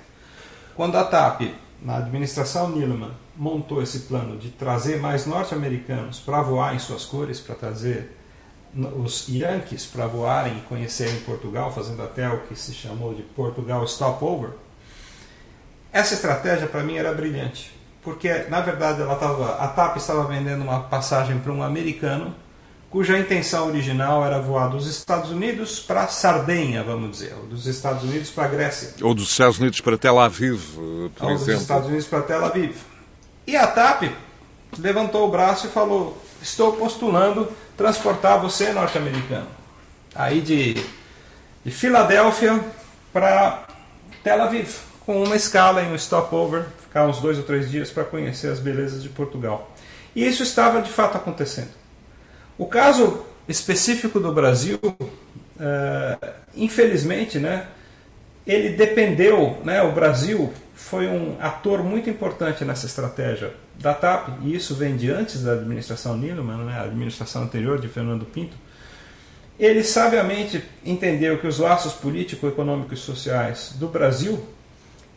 Quando 0.75 0.97
a 0.97 1.03
TAP, 1.03 1.41
na 1.81 1.97
administração 1.97 2.71
Nilman, 2.71 3.11
montou 3.35 3.83
esse 3.83 3.99
plano 3.99 4.37
de 4.37 4.49
trazer 4.49 4.97
mais 4.97 5.27
norte-americanos 5.27 6.19
para 6.19 6.41
voar 6.41 6.73
em 6.73 6.79
suas 6.79 7.05
cores, 7.05 7.39
para 7.39 7.53
trazer 7.53 8.14
os 8.75 9.27
Yankees 9.29 9.85
para 9.85 10.05
voarem 10.07 10.57
e 10.57 10.61
conhecerem 10.61 11.19
Portugal, 11.21 11.71
fazendo 11.71 12.03
até 12.03 12.27
o 12.29 12.41
que 12.41 12.55
se 12.55 12.73
chamou 12.73 13.13
de 13.13 13.21
Portugal 13.21 13.87
Stopover, 13.87 14.51
essa 15.91 16.13
estratégia 16.13 16.67
para 16.67 16.83
mim 16.83 16.97
era 16.97 17.13
brilhante, 17.13 17.71
porque 18.03 18.45
na 18.49 18.59
verdade 18.59 19.01
ela 19.01 19.15
tava, 19.15 19.55
a 19.55 19.67
TAP 19.67 19.97
estava 19.97 20.25
vendendo 20.25 20.61
uma 20.61 20.81
passagem 20.81 21.39
para 21.39 21.53
um 21.53 21.63
americano 21.63 22.35
cuja 22.95 23.19
intenção 23.19 23.67
original 23.67 24.25
era 24.25 24.39
voar 24.39 24.69
dos 24.69 24.87
Estados 24.87 25.29
Unidos 25.29 25.81
para 25.81 26.07
Sardenha, 26.07 26.81
vamos 26.81 27.11
dizer, 27.11 27.35
ou 27.37 27.45
dos 27.45 27.65
Estados 27.65 28.03
Unidos 28.03 28.29
para 28.29 28.47
Grécia. 28.47 28.93
Ou 29.01 29.13
dos 29.13 29.31
Estados 29.31 29.59
Unidos 29.59 29.81
para 29.81 29.97
Tel 29.97 30.17
Aviv, 30.17 30.61
por 31.13 31.25
ou 31.25 31.31
exemplo. 31.31 31.53
dos 31.53 31.61
Estados 31.61 31.87
Unidos 31.87 32.07
para 32.07 32.21
Tel 32.21 32.45
Aviv. 32.45 32.73
E 33.45 33.57
a 33.57 33.67
TAP 33.67 34.03
levantou 34.79 35.27
o 35.27 35.31
braço 35.31 35.67
e 35.67 35.69
falou: 35.69 36.17
Estou 36.41 36.71
postulando 36.77 37.51
transportar 37.77 38.39
você, 38.39 38.71
norte-americano, 38.71 39.47
aí 40.13 40.41
de, 40.41 40.73
de 41.63 41.71
Filadélfia 41.71 42.59
para 43.11 43.67
Tel 44.23 44.41
Aviv, 44.41 44.75
com 45.05 45.23
uma 45.23 45.35
escala 45.35 45.83
em 45.83 45.91
um 45.91 45.97
stopover, 45.97 46.65
ficar 46.81 47.05
uns 47.05 47.19
dois 47.19 47.37
ou 47.37 47.43
três 47.43 47.69
dias 47.69 47.89
para 47.89 48.03
conhecer 48.03 48.49
as 48.49 48.59
belezas 48.59 49.03
de 49.03 49.09
Portugal. 49.09 49.71
E 50.15 50.25
isso 50.25 50.43
estava 50.43 50.81
de 50.81 50.89
fato 50.89 51.17
acontecendo. 51.17 51.71
O 52.57 52.65
caso 52.65 53.25
específico 53.47 54.19
do 54.19 54.31
Brasil, 54.31 54.79
uh, 54.81 56.27
infelizmente, 56.55 57.37
né, 57.37 57.67
ele 58.45 58.69
dependeu, 58.69 59.59
né, 59.63 59.81
o 59.81 59.91
Brasil 59.91 60.53
foi 60.73 61.07
um 61.07 61.35
ator 61.39 61.83
muito 61.83 62.09
importante 62.09 62.63
nessa 62.63 62.85
estratégia 62.85 63.53
da 63.79 63.93
TAP, 63.93 64.29
e 64.43 64.55
isso 64.55 64.75
vem 64.75 64.95
de 64.95 65.09
antes 65.09 65.41
da 65.41 65.53
administração 65.53 66.17
Nilman, 66.17 66.65
né, 66.65 66.77
a 66.77 66.83
administração 66.83 67.43
anterior 67.43 67.79
de 67.79 67.87
Fernando 67.87 68.25
Pinto. 68.25 68.55
Ele 69.57 69.83
sabiamente 69.83 70.63
entendeu 70.85 71.39
que 71.39 71.47
os 71.47 71.59
laços 71.59 71.93
político, 71.93 72.47
econômicos 72.47 72.99
e 72.99 73.01
sociais 73.01 73.73
do 73.75 73.87
Brasil 73.87 74.45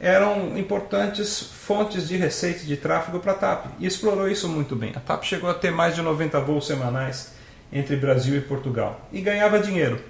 eram 0.00 0.56
importantes 0.56 1.40
fontes 1.40 2.06
de 2.06 2.16
receita 2.16 2.64
de 2.64 2.76
tráfego 2.76 3.18
para 3.18 3.32
a 3.32 3.34
TAP 3.34 3.66
e 3.80 3.86
explorou 3.86 4.28
isso 4.28 4.48
muito 4.48 4.76
bem. 4.76 4.92
A 4.94 5.00
TAP 5.00 5.24
chegou 5.24 5.50
a 5.50 5.54
ter 5.54 5.72
mais 5.72 5.96
de 5.96 6.02
90 6.02 6.40
voos 6.40 6.66
semanais 6.66 7.32
entre 7.72 7.96
Brasil 7.96 8.36
e 8.36 8.40
Portugal 8.40 9.00
e 9.12 9.20
ganhava 9.20 9.58
dinheiro. 9.58 10.00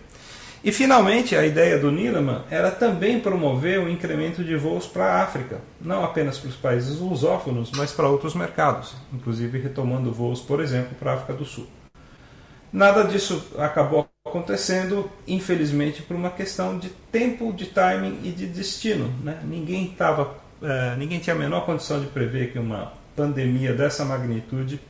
E 0.63 0.73
finalmente 0.73 1.37
a 1.37 1.47
ideia 1.47 1.79
do 1.79 1.93
Nileman 1.93 2.43
era 2.51 2.71
também 2.71 3.21
promover 3.21 3.79
o 3.79 3.89
incremento 3.89 4.43
de 4.43 4.57
voos 4.57 4.87
para 4.87 5.05
a 5.05 5.23
África, 5.23 5.61
não 5.81 6.05
apenas 6.05 6.39
para 6.39 6.49
os 6.49 6.57
países 6.57 6.99
lusófonos, 6.99 7.71
mas 7.77 7.93
para 7.93 8.09
outros 8.09 8.35
mercados, 8.35 8.97
inclusive 9.13 9.59
retomando 9.59 10.13
voos, 10.13 10.41
por 10.41 10.61
exemplo, 10.61 10.97
para 10.99 11.13
a 11.13 11.15
África 11.15 11.35
do 11.35 11.45
Sul. 11.45 11.69
Nada 12.73 13.05
disso 13.05 13.47
acabou 13.57 14.09
acontecendo, 14.27 15.11
infelizmente, 15.27 16.03
por 16.03 16.15
uma 16.15 16.31
questão 16.31 16.77
de 16.79 16.91
tempo, 17.11 17.53
de 17.53 17.67
timing 17.67 18.21
e 18.25 18.31
de 18.31 18.47
destino. 18.47 19.11
Né? 19.23 19.41
Ninguém, 19.45 19.87
tava, 19.97 20.37
é, 20.61 20.97
ninguém 20.97 21.19
tinha 21.19 21.35
a 21.35 21.39
menor 21.39 21.65
condição 21.65 22.01
de 22.01 22.07
prever 22.09 22.53
que 22.53 22.59
uma 22.59 22.93
pandemia 23.17 23.73
dessa 23.73 24.05
magnitude 24.05 24.81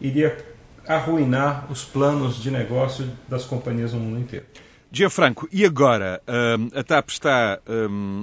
iria 0.00 0.38
arruinar 0.86 1.70
os 1.70 1.84
planos 1.84 2.40
de 2.42 2.50
negócio 2.50 3.10
das 3.28 3.44
companhias 3.44 3.92
no 3.92 4.00
mundo 4.00 4.20
inteiro. 4.20 4.46
Gianfranco, 4.90 5.48
e 5.52 5.64
agora? 5.64 6.22
a 6.74 6.82
TAP 6.82 7.10
está 7.10 7.60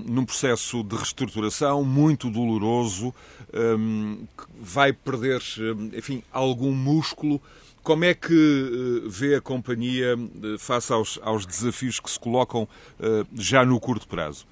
num 0.08 0.26
processo 0.26 0.84
de 0.84 0.96
reestruturação 0.96 1.84
muito 1.84 2.30
doloroso, 2.30 3.14
vai 4.60 4.92
perder, 4.92 5.42
enfim, 5.94 6.24
algum 6.32 6.72
músculo 6.72 7.40
como 7.86 8.04
é 8.04 8.16
que 8.16 8.34
eh, 8.34 9.08
vê 9.08 9.36
a 9.36 9.42
companhia 9.42 10.16
eh, 10.18 10.58
face 10.58 10.92
aos, 10.92 11.20
aos 11.22 11.46
desafios 11.46 12.00
que 12.00 12.10
se 12.10 12.20
colocam 12.20 12.68
eh, 13.00 13.24
já 13.36 13.64
no 13.64 13.80
curto 13.80 14.08
prazo? 14.08 14.48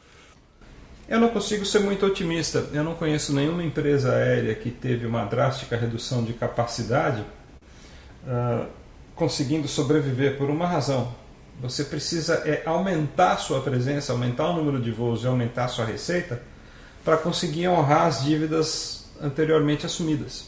Eu 1.10 1.20
não 1.20 1.30
consigo 1.30 1.66
ser 1.66 1.80
muito 1.80 2.06
otimista. 2.06 2.70
Eu 2.72 2.84
não 2.84 2.94
conheço 2.94 3.34
nenhuma 3.34 3.64
empresa 3.64 4.14
aérea 4.14 4.54
que 4.54 4.70
teve 4.70 5.08
uma 5.08 5.26
drástica 5.26 5.76
redução 5.76 6.24
de 6.24 6.34
capacidade 6.34 7.22
uh, 8.24 8.68
conseguindo 9.16 9.68
sobreviver 9.68 10.38
por 10.38 10.50
uma 10.50 10.68
razão. 10.68 11.14
Você 11.64 11.86
precisa 11.86 12.44
é, 12.46 12.62
aumentar 12.66 13.38
sua 13.38 13.62
presença, 13.62 14.12
aumentar 14.12 14.50
o 14.50 14.54
número 14.54 14.82
de 14.82 14.92
voos 14.92 15.24
e 15.24 15.28
aumentar 15.28 15.70
sua 15.70 15.86
receita 15.86 16.42
para 17.06 17.16
conseguir 17.16 17.70
honrar 17.70 18.08
as 18.08 18.22
dívidas 18.22 19.06
anteriormente 19.22 19.86
assumidas. 19.86 20.46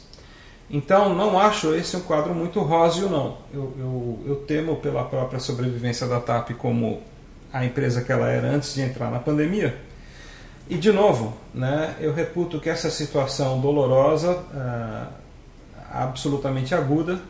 Então, 0.69 1.15
não 1.15 1.39
acho 1.39 1.73
esse 1.73 1.95
um 1.95 2.01
quadro 2.01 2.35
muito 2.35 2.59
róseo, 2.59 3.09
não. 3.09 3.37
Eu, 3.53 3.73
eu, 3.79 4.23
eu, 4.27 4.35
temo 4.47 4.75
pela 4.75 5.05
própria 5.05 5.39
sobrevivência 5.39 6.05
da 6.05 6.19
TAP 6.19 6.51
como 6.57 7.01
a 7.53 7.63
empresa 7.63 8.01
que 8.01 8.11
ela 8.11 8.27
era 8.27 8.49
antes 8.49 8.73
de 8.73 8.81
entrar 8.81 9.09
na 9.09 9.19
pandemia. 9.19 9.77
E, 10.69 10.75
de 10.75 10.91
novo, 10.91 11.37
né, 11.53 11.95
eu 12.01 12.13
reputo 12.13 12.59
que 12.59 12.69
essa 12.69 12.89
situação 12.89 13.61
dolorosa, 13.61 14.43
ah, 14.53 15.07
absolutamente 15.93 16.75
aguda, 16.75 17.21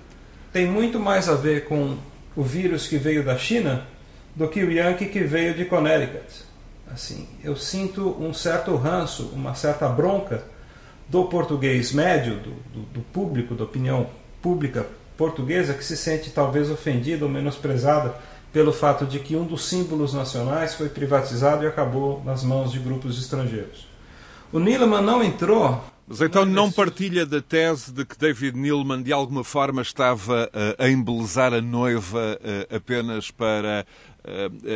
tem 0.51 0.65
muito 0.65 0.99
mais 0.99 1.29
a 1.29 1.35
ver 1.35 1.65
com 1.65 1.97
o 2.35 2.43
vírus 2.43 2.87
que 2.87 2.97
veio 2.97 3.23
da 3.23 3.37
China 3.37 3.85
do 4.35 4.47
que 4.47 4.63
o 4.63 4.71
Yankee 4.71 5.07
que 5.07 5.21
veio 5.21 5.53
de 5.53 5.65
Connecticut. 5.65 6.43
Assim, 6.91 7.27
eu 7.43 7.55
sinto 7.55 8.15
um 8.21 8.33
certo 8.33 8.75
ranço, 8.75 9.31
uma 9.33 9.55
certa 9.55 9.87
bronca 9.87 10.43
do 11.07 11.25
português 11.25 11.91
médio, 11.91 12.35
do, 12.35 12.51
do, 12.51 12.81
do 12.93 13.01
público, 13.01 13.55
da 13.55 13.63
opinião 13.63 14.07
pública 14.41 14.85
portuguesa, 15.17 15.73
que 15.73 15.83
se 15.83 15.95
sente 15.95 16.29
talvez 16.29 16.69
ofendida 16.69 17.25
ou 17.25 17.31
menosprezada 17.31 18.15
pelo 18.51 18.71
fato 18.71 19.05
de 19.05 19.19
que 19.19 19.35
um 19.35 19.43
dos 19.43 19.65
símbolos 19.65 20.13
nacionais 20.13 20.75
foi 20.75 20.89
privatizado 20.89 21.63
e 21.63 21.67
acabou 21.67 22.21
nas 22.23 22.43
mãos 22.43 22.71
de 22.71 22.79
grupos 22.79 23.19
estrangeiros. 23.19 23.87
O 24.51 24.59
Nileman 24.59 25.01
não 25.01 25.23
entrou. 25.23 25.83
Mas 26.07 26.21
então 26.21 26.45
não 26.45 26.71
partilha 26.71 27.25
da 27.25 27.41
tese 27.41 27.91
de 27.91 28.05
que 28.05 28.17
David 28.17 28.57
Neilman 28.57 29.01
de 29.01 29.11
alguma 29.11 29.43
forma 29.43 29.81
estava 29.81 30.49
a 30.77 30.87
embelezar 30.87 31.51
a 31.51 31.61
noiva 31.61 32.39
apenas 32.69 33.31
para 33.31 33.85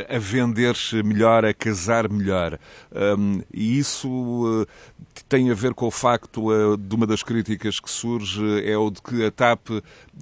a 0.08 0.20
vender-se 0.20 1.02
melhor, 1.02 1.44
a 1.44 1.54
casar 1.54 2.10
melhor. 2.10 2.60
Um, 2.92 3.42
e 3.52 3.80
isso 3.80 4.08
uh, 4.08 4.68
tem 5.28 5.50
a 5.50 5.56
ver 5.56 5.74
com 5.74 5.88
o 5.88 5.92
facto 5.92 6.52
uh, 6.52 6.78
de 6.78 6.96
uma 6.96 7.08
das 7.08 7.24
críticas 7.24 7.80
que 7.80 7.90
surge 7.90 8.64
é 8.64 8.78
o 8.78 8.92
de 8.92 9.02
que 9.02 9.26
a 9.26 9.32
TAP 9.32 9.70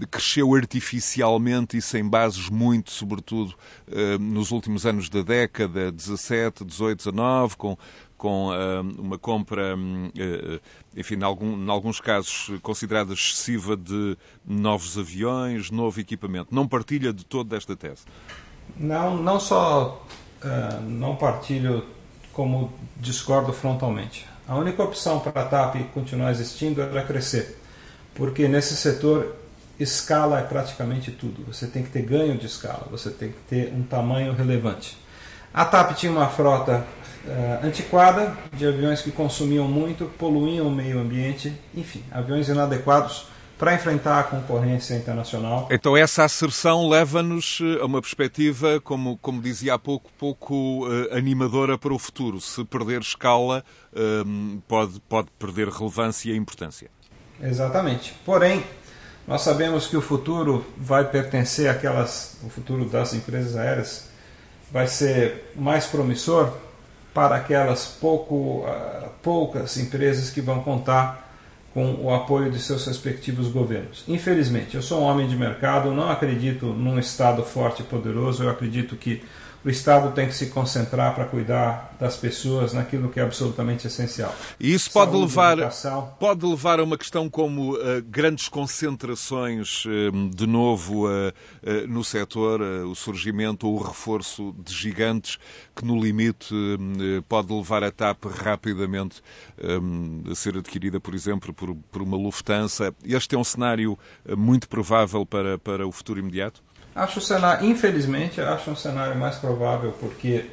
cresceu 0.10 0.56
artificialmente 0.56 1.78
e 1.78 1.82
sem 1.82 2.08
bases 2.08 2.50
muito, 2.50 2.92
sobretudo 2.92 3.54
uh, 3.90 4.18
nos 4.20 4.52
últimos 4.52 4.86
anos 4.86 5.10
da 5.10 5.22
década, 5.22 5.92
17, 5.92 6.64
18, 6.64 6.98
19, 6.98 7.58
com 7.58 7.78
com 8.18 8.50
uh, 8.50 8.82
uma 9.00 9.18
compra, 9.18 9.76
uh, 9.76 10.62
enfim, 10.96 11.16
em, 11.16 11.24
algum, 11.24 11.72
alguns 11.72 12.02
casos 12.02 12.52
considerada 12.62 13.14
excessiva 13.14 13.78
de 13.78 14.18
novos 14.46 14.98
aviões, 14.98 15.70
novo 15.70 16.00
equipamento. 16.00 16.54
Não 16.54 16.68
partilha 16.68 17.14
de 17.14 17.24
todo 17.26 17.50
desta 17.50 17.76
tese? 17.76 18.04
Não, 18.76 19.16
não 19.16 19.40
só 19.40 20.04
uh, 20.44 20.82
não 20.82 21.16
partilho, 21.16 21.86
como 22.34 22.72
discordo 22.98 23.54
frontalmente. 23.54 24.28
A 24.48 24.56
única 24.56 24.84
opção 24.84 25.20
para 25.20 25.42
a 25.42 25.46
TAP 25.46 25.76
continuar 25.94 26.32
existindo 26.32 26.82
era 26.82 27.04
crescer, 27.04 27.60
porque 28.16 28.48
nesse 28.48 28.76
setor 28.76 29.36
escala 29.80 30.40
é 30.40 30.44
praticamente 30.44 31.12
tudo. 31.12 31.44
Você 31.46 31.68
tem 31.68 31.84
que 31.84 31.90
ter 31.90 32.02
ganho 32.02 32.38
de 32.38 32.46
escala, 32.46 32.88
você 32.90 33.12
tem 33.12 33.30
que 33.30 33.40
ter 33.50 33.74
um 33.74 33.84
tamanho 33.84 34.34
relevante. 34.34 34.98
A 35.54 35.66
TAP 35.66 35.96
tinha 35.96 36.12
uma 36.12 36.28
frota 36.28 36.86
uh, 37.28 37.66
antiquada 37.66 38.36
de 38.54 38.66
aviões 38.66 39.02
que 39.02 39.12
consumiam 39.12 39.68
muito, 39.68 40.06
poluíam 40.18 40.68
o 40.68 40.72
meio 40.72 41.00
ambiente, 41.00 41.54
enfim, 41.76 42.04
aviões 42.12 42.48
inadequados 42.48 43.28
para 43.58 43.74
enfrentar 43.74 44.20
a 44.20 44.24
concorrência 44.24 44.96
internacional. 44.96 45.68
Então 45.72 45.98
essa 45.98 46.24
asserção 46.24 46.88
leva-nos 46.88 47.60
eh, 47.62 47.82
a 47.82 47.86
uma 47.86 48.00
perspectiva, 48.00 48.80
como, 48.82 49.18
como 49.18 49.42
dizia 49.42 49.74
há 49.74 49.80
pouco, 49.80 50.12
pouco 50.18 50.88
uh, 50.88 51.16
animadora 51.16 51.76
para 51.76 51.92
o 51.92 51.98
futuro. 51.98 52.40
Se 52.40 52.64
perder 52.64 53.02
escala, 53.02 53.64
uh, 53.94 54.62
pode, 54.68 55.00
pode 55.10 55.30
perder 55.40 55.70
relevância 55.70 56.32
e 56.32 56.38
importância. 56.38 56.88
Exatamente. 57.42 58.14
Porém, 58.24 58.64
nós 59.28 59.42
sabemos 59.42 59.88
que 59.88 59.98
o 59.98 60.02
futuro 60.02 60.64
vai 60.78 61.04
pertencer 61.04 61.68
àquelas, 61.68 62.38
o 62.44 62.50
futuro 62.50 62.86
das 62.86 63.14
empresas 63.14 63.56
aéreas 63.56 64.10
vai 64.72 64.86
ser 64.86 65.52
mais 65.56 65.88
promissor 65.88 66.54
para 67.18 67.36
aquelas 67.36 67.88
pouco, 68.00 68.64
uh, 68.64 69.10
poucas 69.24 69.76
empresas 69.78 70.30
que 70.30 70.40
vão 70.40 70.62
contar 70.62 71.28
com 71.74 71.96
o 71.96 72.14
apoio 72.14 72.52
de 72.52 72.60
seus 72.60 72.86
respectivos 72.86 73.48
governos. 73.48 74.04
Infelizmente, 74.08 74.76
eu 74.76 74.84
sou 74.84 75.02
um 75.02 75.04
homem 75.06 75.28
de 75.28 75.36
mercado, 75.36 75.92
não 75.92 76.12
acredito 76.12 76.68
num 76.68 77.00
Estado 77.00 77.42
forte 77.42 77.82
e 77.82 77.86
poderoso, 77.86 78.44
eu 78.44 78.52
acredito 78.52 78.96
que 78.96 79.24
o 79.68 79.70
Estado 79.70 80.14
tem 80.14 80.30
que 80.30 80.34
se 80.34 80.46
concentrar 80.46 81.14
para 81.14 81.26
cuidar 81.26 81.94
das 82.00 82.16
pessoas 82.16 82.72
naquilo 82.72 83.10
que 83.10 83.20
é 83.20 83.24
absolutamente 83.24 83.86
essencial. 83.86 84.34
E 84.58 84.74
isso 84.74 84.90
pode 84.90 85.12
Saúde, 85.12 85.26
levar, 85.26 86.16
pode 86.18 86.46
levar 86.46 86.80
a 86.80 86.86
uma 86.86 86.98
questão 86.98 87.30
como 87.30 87.74
uh, 87.74 88.02
grandes 88.08 88.48
concentrações, 88.48 89.84
uh, 89.84 90.30
de 90.34 90.48
novo, 90.48 91.10
uh, 91.10 91.34
no 91.86 92.02
setor, 92.02 92.62
o 92.62 92.96
surgimento 92.96 93.68
ou 93.68 93.76
o 93.76 93.84
reforço 93.84 94.56
de 94.58 94.74
gigantes 94.74 95.38
que, 95.76 95.84
no 95.84 96.02
limite, 96.02 96.56
pode 97.28 97.52
levar 97.52 97.84
a 97.84 97.92
TAP 97.92 98.24
rapidamente 98.26 99.22
a 100.32 100.36
ser 100.36 100.58
adquirida, 100.58 101.00
por 101.00 101.14
exemplo, 101.14 101.54
por, 101.54 101.76
por 101.92 102.02
uma 102.02 102.16
Lufthansa. 102.16 102.96
Este 103.04 103.36
é 103.36 103.38
um 103.38 103.44
cenário 103.44 104.00
muito 104.38 104.70
provável 104.70 105.26
para, 105.26 105.58
para 105.58 105.86
o 105.86 105.92
futuro 105.92 106.20
imediato? 106.20 106.64
Acho 106.98 107.20
o 107.20 107.22
cenário, 107.22 107.64
infelizmente, 107.70 108.42
acho 108.42 108.72
um 108.72 108.76
cenário 108.76 109.16
mais 109.16 109.36
provável 109.36 109.94
porque 110.00 110.46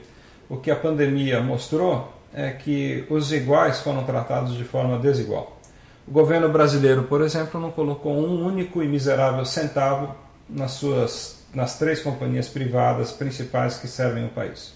o 0.47 0.59
que 0.59 0.71
a 0.71 0.77
pandemia 0.77 1.41
mostrou 1.41 2.13
é 2.35 2.51
que 2.51 3.07
os 3.09 3.33
iguais 3.33 3.81
foram 3.81 4.05
tratados 4.05 4.55
de 4.55 4.63
forma 4.63 4.99
desigual. 4.99 5.59
O 6.07 6.11
governo 6.11 6.51
brasileiro, 6.51 7.05
por 7.05 7.23
exemplo, 7.23 7.59
não 7.59 7.71
colocou 7.71 8.13
um 8.13 8.45
único 8.45 8.83
e 8.83 8.87
miserável 8.87 9.43
centavo 9.47 10.15
nas 10.47 10.73
suas 10.73 11.43
nas 11.55 11.79
três 11.79 12.03
companhias 12.03 12.47
privadas 12.47 13.11
principais 13.11 13.79
que 13.79 13.89
servem 13.89 14.27
o 14.27 14.29
país. 14.29 14.75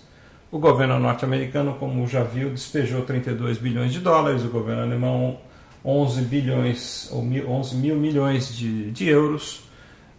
O 0.51 0.59
governo 0.59 0.99
norte-americano, 0.99 1.75
como 1.75 2.07
já 2.07 2.23
viu, 2.23 2.49
despejou 2.49 3.03
32 3.03 3.59
bilhões 3.59 3.93
de 3.93 4.01
dólares, 4.01 4.43
o 4.43 4.49
governo 4.49 4.85
alemão 4.85 5.39
11 5.85 6.23
bilhões 6.23 7.11
ou 7.13 7.21
11 7.23 7.77
mil 7.77 7.97
milhões 7.97 8.57
de, 8.57 8.91
de 8.91 9.07
euros 9.07 9.68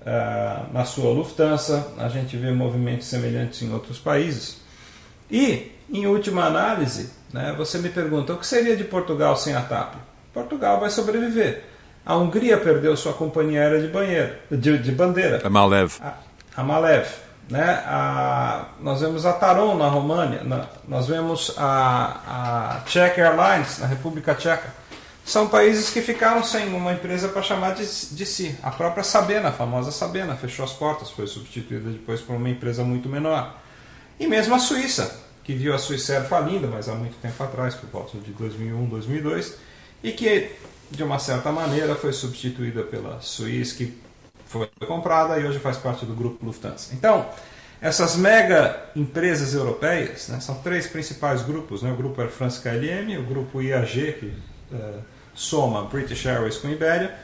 uh, 0.02 0.74
na 0.74 0.86
sua 0.86 1.12
Lufthansa, 1.12 1.94
a 1.98 2.08
gente 2.10 2.38
vê 2.38 2.52
movimentos 2.52 3.08
semelhantes 3.08 3.62
em 3.62 3.72
outros 3.74 4.00
países. 4.00 4.62
E, 5.30 5.72
em 5.92 6.06
última 6.08 6.46
análise, 6.46 7.12
né, 7.34 7.54
você 7.58 7.78
me 7.78 7.90
pergunta 7.90 8.34
o 8.34 8.38
que 8.38 8.48
seria 8.48 8.76
de 8.76 8.84
Portugal 8.84 9.36
sem 9.38 9.56
a 9.56 9.62
TAP? 9.62 9.96
Portugal 10.34 10.80
vai 10.80 10.90
sobreviver. 10.90 11.64
A 12.06 12.16
Hungria 12.16 12.58
perdeu 12.58 12.96
sua 12.96 13.14
companhia 13.14 13.62
aérea 13.62 13.82
de, 13.82 13.88
banheiro, 13.88 14.36
de, 14.50 14.78
de 14.78 14.92
bandeira. 14.92 15.42
A 15.44 15.50
Malev. 15.50 15.94
A, 16.02 16.14
a 16.56 16.64
Malev. 16.64 17.08
Né? 17.50 17.84
A, 17.86 18.66
nós 18.80 19.02
vemos 19.02 19.26
a 19.26 19.34
Taron 19.34 19.76
na 19.76 19.88
România, 19.88 20.44
na, 20.44 20.68
nós 20.88 21.08
vemos 21.08 21.54
a, 21.58 22.78
a 22.78 22.82
Czech 22.86 23.20
Airlines 23.20 23.80
na 23.80 23.88
República 23.88 24.36
Tcheca 24.36 24.79
são 25.30 25.48
países 25.48 25.92
que 25.92 26.02
ficaram 26.02 26.44
sem 26.44 26.74
uma 26.74 26.92
empresa 26.92 27.30
para 27.30 27.44
chamar 27.44 27.76
de, 27.76 27.86
de, 27.86 28.26
si. 28.26 28.58
A 28.64 28.72
própria 28.72 29.04
Sabena, 29.04 29.50
a 29.50 29.52
famosa 29.52 29.92
Sabena, 29.92 30.36
fechou 30.36 30.66
as 30.66 30.74
portas, 30.74 31.12
foi 31.12 31.28
substituída 31.28 31.88
depois 31.92 32.20
por 32.20 32.36
uma 32.36 32.50
empresa 32.50 32.84
muito 32.84 33.08
menor. 33.08 33.56
E 34.20 34.26
mesmo 34.26 34.56
a 34.56 34.60
Suíça, 34.60 35.24
que 35.44 35.54
viu 35.54 35.72
a 35.76 35.78
Suíça 35.78 36.20
falindo, 36.24 36.68
mas 36.68 36.90
há 36.90 36.96
muito 36.96 37.16
tempo 37.22 37.44
atrás, 37.44 37.76
por 37.76 37.88
volta 37.92 38.18
de 38.18 38.32
2001, 38.32 38.86
2002, 38.88 39.56
e 40.02 40.12
que, 40.14 40.52
de 40.90 41.04
uma 41.04 41.20
certa 41.20 41.52
maneira, 41.52 41.94
foi 41.94 42.12
substituída 42.12 42.82
pela 42.82 43.22
Suíça, 43.22 43.76
que 43.76 44.02
foi 44.48 44.68
comprada 44.88 45.38
e 45.38 45.46
hoje 45.46 45.60
faz 45.60 45.78
parte 45.78 46.08
do 46.08 46.16
grupo 46.16 46.44
Lufthansa. 46.44 46.96
Então, 46.96 47.30
essas 47.80 48.16
mega 48.16 48.84
empresas 48.96 49.54
europeias, 49.54 50.28
né, 50.28 50.40
são 50.40 50.56
três 50.56 50.88
principais 50.88 51.44
grupos, 51.44 51.84
né, 51.84 51.92
o 51.92 51.96
grupo 51.96 52.20
Air 52.20 52.32
France 52.32 52.60
KLM, 52.60 53.16
o 53.20 53.24
grupo 53.24 53.62
IAG, 53.62 54.14
que 54.14 54.34
uh, 54.74 55.19
soma 55.40 55.84
British 55.84 56.26
Airways 56.26 56.58
com 56.58 56.68
Iberia, 56.68 57.16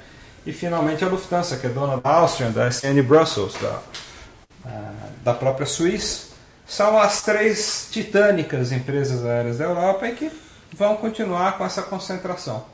e 0.46 0.54
finalmente 0.54 1.04
a 1.04 1.08
Lufthansa, 1.10 1.58
que 1.58 1.68
é 1.68 1.70
dona 1.70 1.98
da 1.98 2.10
Austrian, 2.10 2.52
da 2.52 2.70
SN 2.70 3.02
Brussels, 3.04 3.56
da, 3.62 3.82
da 5.22 5.34
própria 5.34 5.66
Suíça, 5.66 6.28
são 6.66 6.98
as 6.98 7.22
três 7.22 7.90
titânicas 7.92 8.72
empresas 8.72 9.26
aéreas 9.26 9.58
da 9.58 9.66
Europa 9.66 10.08
e 10.08 10.16
que 10.16 10.32
vão 10.74 10.96
continuar 10.96 11.58
com 11.58 11.66
essa 11.66 11.82
concentração. 11.82 12.66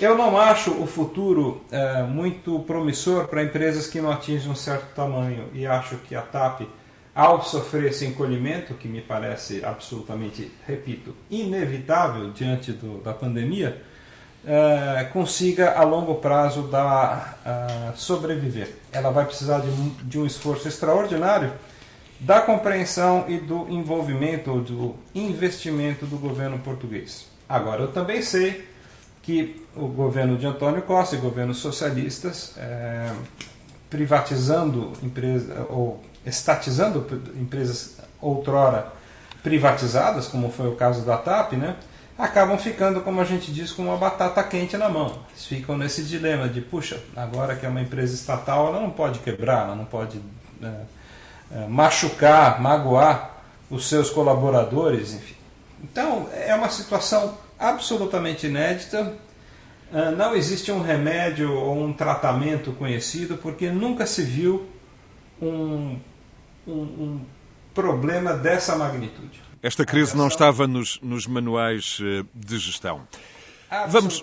Eu 0.00 0.16
não 0.16 0.36
acho 0.36 0.72
o 0.72 0.86
futuro 0.86 1.62
é, 1.70 2.02
muito 2.02 2.58
promissor 2.60 3.28
para 3.28 3.42
empresas 3.42 3.86
que 3.86 4.00
não 4.00 4.10
atingem 4.10 4.50
um 4.50 4.54
certo 4.54 4.94
tamanho. 4.94 5.48
E 5.52 5.66
acho 5.66 5.96
que 5.98 6.14
a 6.14 6.22
TAP, 6.22 6.62
ao 7.14 7.42
sofrer 7.42 7.86
esse 7.86 8.04
encolhimento, 8.04 8.74
que 8.74 8.88
me 8.88 9.00
parece 9.00 9.64
absolutamente, 9.64 10.52
repito, 10.66 11.14
inevitável 11.30 12.30
diante 12.30 12.72
do, 12.72 12.98
da 13.00 13.12
pandemia, 13.12 13.80
uh, 14.44 15.12
consiga 15.12 15.72
a 15.72 15.82
longo 15.82 16.16
prazo 16.16 16.62
dar, 16.62 17.38
uh, 17.44 17.96
sobreviver. 17.96 18.74
Ela 18.92 19.10
vai 19.10 19.24
precisar 19.24 19.60
de, 19.60 19.70
de 20.04 20.18
um 20.18 20.26
esforço 20.26 20.68
extraordinário 20.68 21.52
da 22.20 22.40
compreensão 22.40 23.24
e 23.28 23.38
do 23.38 23.68
envolvimento, 23.68 24.60
do 24.60 24.96
investimento 25.14 26.04
do 26.06 26.16
governo 26.16 26.58
português. 26.58 27.26
Agora, 27.48 27.82
eu 27.82 27.92
também 27.92 28.22
sei 28.22 28.68
que 29.22 29.64
o 29.76 29.86
governo 29.86 30.36
de 30.36 30.46
Antônio 30.46 30.82
Costa 30.82 31.14
e 31.14 31.18
governos 31.18 31.58
socialistas, 31.58 32.54
é, 32.56 33.12
privatizando 33.88 34.92
empresas 35.02 35.56
ou 35.68 36.02
estatizando 36.26 37.06
empresas 37.36 37.98
outrora 38.20 38.92
privatizadas, 39.42 40.28
como 40.28 40.50
foi 40.50 40.68
o 40.68 40.74
caso 40.74 41.04
da 41.04 41.16
TAP, 41.16 41.52
né, 41.52 41.76
acabam 42.18 42.58
ficando, 42.58 43.00
como 43.00 43.20
a 43.20 43.24
gente 43.24 43.52
diz, 43.52 43.70
com 43.70 43.82
uma 43.84 43.96
batata 43.96 44.42
quente 44.42 44.76
na 44.76 44.88
mão. 44.88 45.20
Eles 45.30 45.46
ficam 45.46 45.78
nesse 45.78 46.02
dilema 46.02 46.48
de, 46.48 46.60
puxa, 46.60 47.00
agora 47.14 47.54
que 47.54 47.64
é 47.64 47.68
uma 47.68 47.80
empresa 47.80 48.12
estatal, 48.12 48.66
ela 48.66 48.80
não 48.80 48.90
pode 48.90 49.20
quebrar, 49.20 49.66
ela 49.66 49.76
não 49.76 49.84
pode 49.84 50.20
é, 50.60 51.66
machucar, 51.68 52.60
magoar 52.60 53.36
os 53.70 53.88
seus 53.88 54.10
colaboradores, 54.10 55.14
enfim. 55.14 55.36
Então, 55.82 56.28
é 56.32 56.52
uma 56.54 56.68
situação 56.68 57.38
absolutamente 57.56 58.48
inédita. 58.48 59.14
É, 59.92 60.10
não 60.10 60.34
existe 60.34 60.72
um 60.72 60.82
remédio 60.82 61.52
ou 61.54 61.84
um 61.84 61.92
tratamento 61.92 62.72
conhecido, 62.72 63.36
porque 63.36 63.70
nunca 63.70 64.06
se 64.06 64.22
viu 64.22 64.68
um, 65.40 65.98
um, 66.66 66.72
um 66.72 67.20
problema 67.72 68.32
dessa 68.32 68.74
magnitude. 68.74 69.47
Esta 69.62 69.84
crise 69.84 70.16
não 70.16 70.28
estava 70.28 70.66
nos, 70.66 71.00
nos 71.02 71.26
manuais 71.26 71.98
eh, 72.00 72.24
de 72.34 72.58
gestão. 72.58 73.06
Vamos... 73.88 74.22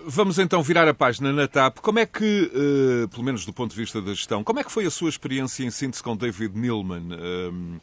Vamos 0.00 0.38
então 0.38 0.62
virar 0.62 0.86
a 0.86 0.94
página 0.94 1.32
na 1.32 1.48
TAP. 1.48 1.78
Como 1.80 1.98
é 1.98 2.06
que, 2.06 2.52
uh, 2.54 3.08
pelo 3.08 3.24
menos 3.24 3.44
do 3.44 3.52
ponto 3.52 3.72
de 3.72 3.76
vista 3.76 4.00
da 4.00 4.14
gestão, 4.14 4.44
como 4.44 4.60
é 4.60 4.64
que 4.64 4.70
foi 4.70 4.86
a 4.86 4.90
sua 4.92 5.08
experiência 5.08 5.64
em 5.64 5.72
síntese 5.72 6.00
com 6.00 6.16
David 6.16 6.56
Neilman? 6.56 7.08
Uh, 7.12 7.80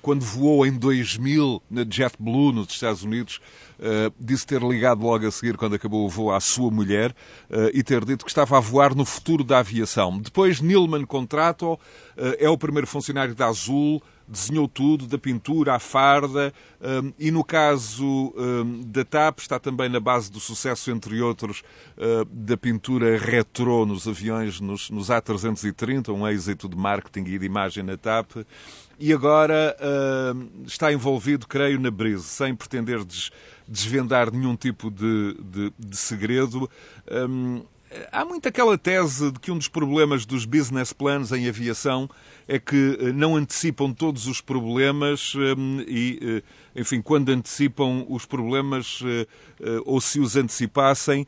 quando 0.00 0.24
voou 0.24 0.64
em 0.64 0.72
2000 0.72 1.62
na 1.70 1.84
JetBlue, 1.84 2.52
nos 2.52 2.68
Estados 2.68 3.02
Unidos, 3.02 3.40
disse 4.18 4.46
ter 4.46 4.62
ligado 4.62 5.02
logo 5.02 5.26
a 5.26 5.30
seguir, 5.30 5.56
quando 5.56 5.74
acabou 5.74 6.06
o 6.06 6.08
voo, 6.08 6.32
à 6.32 6.38
sua 6.38 6.70
mulher 6.70 7.12
e 7.72 7.82
ter 7.82 8.04
dito 8.04 8.24
que 8.24 8.30
estava 8.30 8.56
a 8.56 8.60
voar 8.60 8.94
no 8.94 9.04
futuro 9.04 9.42
da 9.42 9.58
aviação. 9.58 10.18
Depois, 10.20 10.60
Neilman 10.60 11.04
contrata-o, 11.04 11.76
é 12.38 12.48
o 12.48 12.56
primeiro 12.56 12.86
funcionário 12.86 13.34
da 13.34 13.46
Azul, 13.46 14.00
desenhou 14.30 14.68
tudo, 14.68 15.08
da 15.08 15.18
pintura 15.18 15.74
à 15.74 15.78
farda, 15.80 16.54
um, 16.80 17.12
e 17.18 17.30
no 17.32 17.42
caso 17.42 18.32
um, 18.36 18.82
da 18.86 19.04
TAP 19.04 19.40
está 19.40 19.58
também 19.58 19.88
na 19.88 19.98
base 19.98 20.30
do 20.30 20.38
sucesso, 20.38 20.90
entre 20.92 21.20
outros, 21.20 21.62
uh, 21.98 22.24
da 22.26 22.56
pintura 22.56 23.18
retrô 23.18 23.84
nos 23.84 24.06
aviões, 24.06 24.60
nos, 24.60 24.88
nos 24.88 25.08
A330, 25.08 26.14
um 26.14 26.26
êxito 26.28 26.68
de 26.68 26.76
marketing 26.76 27.28
e 27.28 27.38
de 27.38 27.44
imagem 27.44 27.82
na 27.82 27.96
TAP, 27.96 28.46
e 29.00 29.12
agora 29.12 29.76
uh, 29.80 30.64
está 30.64 30.92
envolvido, 30.92 31.48
creio, 31.48 31.80
na 31.80 31.90
Brise, 31.90 32.24
sem 32.24 32.54
pretender 32.54 33.04
des, 33.04 33.32
desvendar 33.66 34.30
nenhum 34.30 34.54
tipo 34.54 34.90
de, 34.90 35.34
de, 35.42 35.72
de 35.78 35.96
segredo. 35.96 36.70
Um, 37.10 37.62
há 38.12 38.24
muito 38.24 38.48
aquela 38.48 38.78
tese 38.78 39.30
de 39.30 39.40
que 39.40 39.50
um 39.50 39.58
dos 39.58 39.68
problemas 39.68 40.24
dos 40.24 40.44
business 40.44 40.92
plans 40.92 41.32
em 41.32 41.48
aviação 41.48 42.08
é 42.46 42.58
que 42.58 42.98
eh, 43.00 43.12
não 43.12 43.36
antecipam 43.36 43.92
todos 43.92 44.26
os 44.26 44.40
problemas 44.40 45.34
hum, 45.34 45.84
e, 45.86 46.18
eh, 46.22 46.42
enfim, 46.80 47.00
quando 47.02 47.28
antecipam 47.30 48.06
os 48.08 48.24
problemas 48.24 49.00
eh, 49.04 49.26
ou 49.84 50.00
se 50.00 50.18
os 50.18 50.36
antecipassem, 50.36 51.26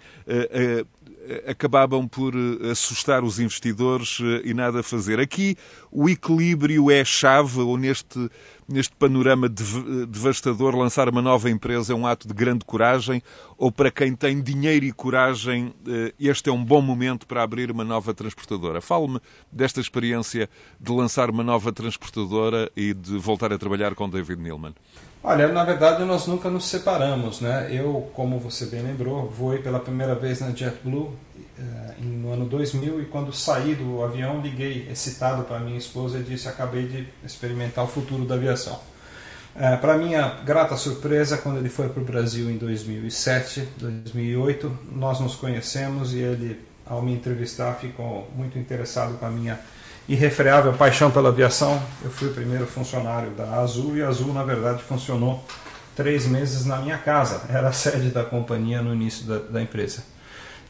acabavam 1.47 2.09
por 2.09 2.35
assustar 2.71 3.23
os 3.23 3.39
investidores 3.39 4.19
e 4.45 4.55
nada 4.55 4.83
fazer. 4.83 5.21
Aqui 5.21 5.57
o 5.91 6.09
equilíbrio 6.09 6.91
é 6.91 7.05
chave, 7.05 7.61
ou 7.61 7.77
neste 7.77 8.31
neste 8.73 8.95
panorama 8.97 9.49
devastador, 9.49 10.75
lançar 10.75 11.09
uma 11.09 11.21
nova 11.21 11.51
empresa 11.51 11.93
é 11.93 11.97
um 11.97 12.07
ato 12.07 12.27
de 12.27 12.35
grande 12.35 12.65
coragem? 12.65 13.23
Ou 13.59 13.71
para 13.71 13.91
quem 13.91 14.15
tem 14.15 14.41
dinheiro 14.41 14.85
e 14.85 14.93
coragem, 14.93 15.75
eh, 15.87 16.15
este 16.19 16.49
é 16.49 16.53
um 16.53 16.65
bom 16.65 16.81
momento 16.81 17.27
para 17.27 17.43
abrir 17.43 17.71
uma 17.71 17.85
nova 17.85 18.15
transportadora? 18.15 18.81
Fale-me 18.81 19.21
desta 19.51 19.81
experiência 19.81 20.49
de 20.81 20.91
lançar 20.91 21.31
uma 21.31 21.45
nova 21.45 21.73
transportadora 21.73 22.71
e 22.77 22.95
de 22.95 23.19
voltar 23.19 23.53
a 23.53 23.59
trabalhar 23.59 23.95
com 23.95 24.09
David 24.09 24.41
Neilman. 24.41 24.75
Olha, 25.25 25.47
na 25.49 25.63
verdade 25.65 26.05
nós 26.05 26.27
nunca 26.27 26.51
nos 26.51 26.65
separamos, 26.65 27.41
né? 27.41 27.69
Eu, 27.71 28.11
como 28.13 28.41
você 28.41 28.67
bem 28.67 28.83
lembrou, 28.83 29.31
voei 29.31 29.59
pela 29.59 29.79
primeira 29.79 30.17
vez 30.17 30.41
na 30.41 30.51
JetBlue 30.51 31.11
eh, 31.57 31.95
no 32.01 32.33
ano 32.33 32.45
2000 32.47 33.03
e 33.03 33.05
quando 33.05 33.33
saí 33.33 33.77
do 33.77 34.03
avião 34.03 34.41
liguei 34.41 34.89
excitado 34.91 35.45
para 35.45 35.61
minha 35.61 35.79
esposa 35.79 36.19
e 36.19 36.25
disse 36.25 36.49
acabei 36.49 36.89
de 36.89 37.07
experimentar 37.25 37.85
o 37.85 37.87
futuro 37.87 38.25
da 38.25 38.35
aviação. 38.35 38.81
É, 39.55 39.77
para 39.77 39.97
minha 39.97 40.41
grata 40.45 40.77
surpresa, 40.77 41.37
quando 41.37 41.59
ele 41.59 41.69
foi 41.69 41.89
para 41.89 42.03
o 42.03 42.05
Brasil 42.05 42.51
em 42.51 42.57
2007, 42.57 43.69
2008, 43.77 44.79
nós 44.91 45.21
nos 45.21 45.37
conhecemos 45.37 46.15
e 46.15 46.19
ele, 46.19 46.59
ao 46.87 47.03
me 47.03 47.13
entrevistar, 47.13 47.75
ficou 47.75 48.29
muito 48.35 48.59
interessado 48.59 49.19
com 49.19 49.27
a 49.27 49.31
minha 49.31 49.61
irrefreável 50.09 50.73
paixão 50.73 51.11
pela 51.11 51.29
aviação. 51.29 51.83
Eu 52.03 52.11
fui 52.11 52.29
o 52.29 52.33
primeiro 52.33 52.67
funcionário 52.67 53.31
da 53.31 53.61
Azul 53.61 53.97
e 53.97 54.03
a 54.03 54.09
Azul, 54.09 54.33
na 54.33 54.45
verdade, 54.45 54.83
funcionou 54.83 55.45
três 55.95 56.27
meses 56.27 56.65
na 56.65 56.77
minha 56.79 56.99
casa. 56.99 57.43
Era 57.49 57.69
a 57.69 57.73
sede 57.73 58.11
da 58.11 58.25
companhia 58.25 58.83
no 58.83 58.95
início 58.95 59.27
da, 59.27 59.39
da 59.39 59.63
empresa. 59.63 60.05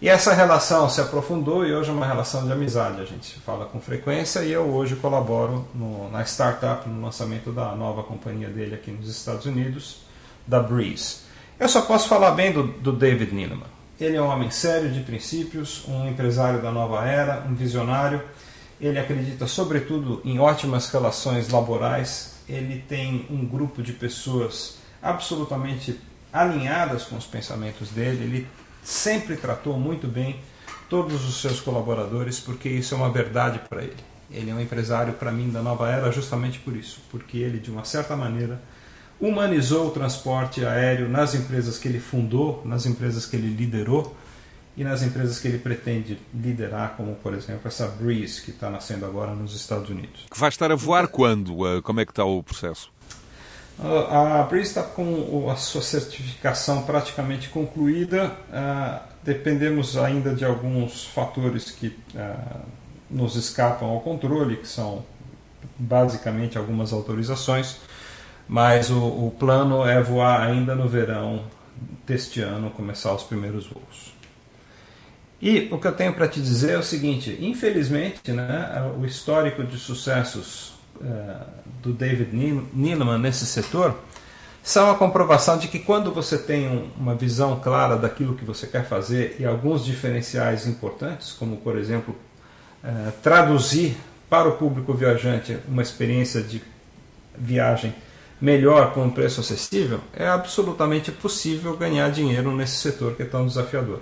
E 0.00 0.08
essa 0.08 0.34
relação 0.34 0.90
se 0.90 1.00
aprofundou 1.00 1.64
e 1.64 1.72
hoje 1.72 1.90
é 1.90 1.92
uma 1.92 2.04
relação 2.04 2.44
de 2.44 2.52
amizade. 2.52 3.00
A 3.00 3.04
gente 3.04 3.38
fala 3.40 3.66
com 3.66 3.80
frequência 3.80 4.40
e 4.40 4.50
eu 4.50 4.62
hoje 4.62 4.96
colaboro 4.96 5.64
no, 5.72 6.10
na 6.10 6.22
startup, 6.22 6.88
no 6.88 7.00
lançamento 7.00 7.52
da 7.52 7.72
nova 7.76 8.02
companhia 8.02 8.48
dele 8.48 8.74
aqui 8.74 8.90
nos 8.90 9.08
Estados 9.08 9.46
Unidos, 9.46 9.98
da 10.44 10.58
Breeze. 10.58 11.18
Eu 11.58 11.68
só 11.68 11.82
posso 11.82 12.08
falar 12.08 12.32
bem 12.32 12.50
do, 12.50 12.64
do 12.64 12.90
David 12.90 13.32
Needleman. 13.32 13.70
Ele 14.00 14.16
é 14.16 14.20
um 14.20 14.26
homem 14.26 14.50
sério 14.50 14.90
de 14.90 15.00
princípios, 15.02 15.84
um 15.86 16.08
empresário 16.08 16.60
da 16.60 16.72
nova 16.72 17.06
era, 17.06 17.44
um 17.48 17.54
visionário 17.54 18.20
ele 18.82 18.98
acredita 18.98 19.46
sobretudo 19.46 20.20
em 20.24 20.40
ótimas 20.40 20.90
relações 20.90 21.48
laborais, 21.48 22.34
ele 22.48 22.84
tem 22.88 23.24
um 23.30 23.46
grupo 23.46 23.80
de 23.80 23.92
pessoas 23.92 24.78
absolutamente 25.00 25.98
alinhadas 26.32 27.04
com 27.04 27.16
os 27.16 27.24
pensamentos 27.24 27.90
dele, 27.90 28.24
ele 28.24 28.48
sempre 28.82 29.36
tratou 29.36 29.78
muito 29.78 30.08
bem 30.08 30.40
todos 30.88 31.26
os 31.26 31.40
seus 31.40 31.60
colaboradores, 31.60 32.40
porque 32.40 32.68
isso 32.68 32.94
é 32.94 32.96
uma 32.96 33.10
verdade 33.10 33.60
para 33.68 33.82
ele. 33.82 33.96
Ele 34.30 34.50
é 34.50 34.54
um 34.54 34.60
empresário, 34.60 35.12
para 35.12 35.30
mim, 35.30 35.50
da 35.50 35.62
nova 35.62 35.88
era 35.88 36.10
justamente 36.10 36.58
por 36.58 36.74
isso, 36.74 37.00
porque 37.10 37.38
ele, 37.38 37.58
de 37.58 37.70
uma 37.70 37.84
certa 37.84 38.16
maneira, 38.16 38.60
humanizou 39.20 39.88
o 39.88 39.90
transporte 39.90 40.64
aéreo 40.64 41.08
nas 41.08 41.34
empresas 41.34 41.78
que 41.78 41.86
ele 41.86 42.00
fundou, 42.00 42.62
nas 42.64 42.84
empresas 42.86 43.26
que 43.26 43.36
ele 43.36 43.54
liderou, 43.54 44.16
e 44.76 44.84
nas 44.84 45.02
empresas 45.02 45.38
que 45.38 45.48
ele 45.48 45.58
pretende 45.58 46.18
liderar, 46.34 46.94
como 46.96 47.14
por 47.16 47.34
exemplo 47.34 47.62
essa 47.66 47.86
Breeze 47.86 48.40
que 48.40 48.50
está 48.50 48.70
nascendo 48.70 49.04
agora 49.04 49.34
nos 49.34 49.54
Estados 49.54 49.90
Unidos. 49.90 50.26
Que 50.30 50.38
vai 50.38 50.48
estar 50.48 50.72
a 50.72 50.74
voar 50.74 51.08
quando? 51.08 51.56
Como 51.82 52.00
é 52.00 52.04
que 52.04 52.12
está 52.12 52.24
o 52.24 52.42
processo? 52.42 52.90
A 53.78 54.42
Breeze 54.44 54.68
está 54.68 54.82
com 54.82 55.50
a 55.50 55.56
sua 55.56 55.82
certificação 55.82 56.82
praticamente 56.82 57.48
concluída. 57.48 58.32
Ah, 58.52 59.02
dependemos 59.22 59.96
ainda 59.96 60.34
de 60.34 60.44
alguns 60.44 61.06
fatores 61.06 61.70
que 61.70 61.98
ah, 62.14 62.60
nos 63.10 63.36
escapam 63.36 63.88
ao 63.88 64.00
controle, 64.00 64.56
que 64.56 64.68
são 64.68 65.04
basicamente 65.78 66.58
algumas 66.58 66.92
autorizações, 66.92 67.76
mas 68.48 68.90
o, 68.90 68.98
o 68.98 69.34
plano 69.38 69.86
é 69.86 70.02
voar 70.02 70.42
ainda 70.42 70.74
no 70.74 70.88
verão 70.88 71.44
deste 72.06 72.40
ano, 72.40 72.70
começar 72.70 73.14
os 73.14 73.22
primeiros 73.22 73.66
voos. 73.66 74.11
E 75.42 75.68
o 75.72 75.78
que 75.78 75.88
eu 75.88 75.92
tenho 75.92 76.14
para 76.14 76.28
te 76.28 76.40
dizer 76.40 76.74
é 76.74 76.78
o 76.78 76.84
seguinte: 76.84 77.36
infelizmente, 77.40 78.30
né, 78.30 78.92
o 78.96 79.04
histórico 79.04 79.64
de 79.64 79.76
sucessos 79.76 80.74
uh, 81.00 81.44
do 81.82 81.92
David 81.92 82.30
Neeleman 82.72 83.18
nesse 83.18 83.44
setor 83.44 83.98
são 84.62 84.88
a 84.88 84.94
comprovação 84.94 85.58
de 85.58 85.66
que 85.66 85.80
quando 85.80 86.12
você 86.12 86.38
tem 86.38 86.68
um, 86.68 86.88
uma 86.96 87.16
visão 87.16 87.58
clara 87.58 87.96
daquilo 87.96 88.36
que 88.36 88.44
você 88.44 88.68
quer 88.68 88.86
fazer 88.86 89.34
e 89.40 89.44
alguns 89.44 89.84
diferenciais 89.84 90.68
importantes, 90.68 91.32
como 91.32 91.56
por 91.56 91.76
exemplo 91.76 92.14
uh, 92.84 93.12
traduzir 93.20 93.96
para 94.30 94.48
o 94.48 94.52
público 94.52 94.94
viajante 94.94 95.58
uma 95.66 95.82
experiência 95.82 96.40
de 96.40 96.62
viagem 97.36 97.92
melhor 98.40 98.94
com 98.94 99.02
um 99.02 99.10
preço 99.10 99.40
acessível, 99.40 99.98
é 100.14 100.28
absolutamente 100.28 101.10
possível 101.10 101.76
ganhar 101.76 102.08
dinheiro 102.12 102.52
nesse 102.52 102.76
setor 102.76 103.16
que 103.16 103.22
é 103.22 103.26
tão 103.26 103.44
desafiador. 103.44 103.98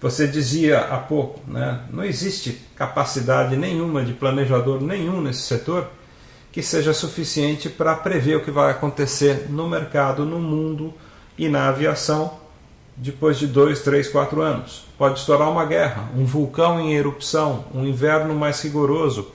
Você 0.00 0.26
dizia 0.26 0.80
há 0.80 0.98
pouco, 0.98 1.40
né? 1.46 1.80
não 1.90 2.04
existe 2.04 2.60
capacidade 2.76 3.56
nenhuma 3.56 4.02
de 4.02 4.12
planejador 4.12 4.82
nenhum 4.82 5.20
nesse 5.20 5.42
setor 5.42 5.88
que 6.52 6.62
seja 6.62 6.92
suficiente 6.92 7.68
para 7.68 7.94
prever 7.96 8.36
o 8.36 8.44
que 8.44 8.50
vai 8.50 8.70
acontecer 8.70 9.46
no 9.48 9.68
mercado, 9.68 10.24
no 10.24 10.38
mundo 10.38 10.94
e 11.36 11.48
na 11.48 11.68
aviação 11.68 12.44
depois 12.96 13.38
de 13.38 13.46
dois, 13.46 13.80
três, 13.80 14.08
quatro 14.08 14.40
anos. 14.40 14.86
Pode 14.96 15.18
estourar 15.18 15.50
uma 15.50 15.64
guerra, 15.64 16.08
um 16.16 16.24
vulcão 16.24 16.80
em 16.80 16.94
erupção, 16.94 17.64
um 17.74 17.84
inverno 17.84 18.34
mais 18.34 18.62
rigoroso, 18.62 19.28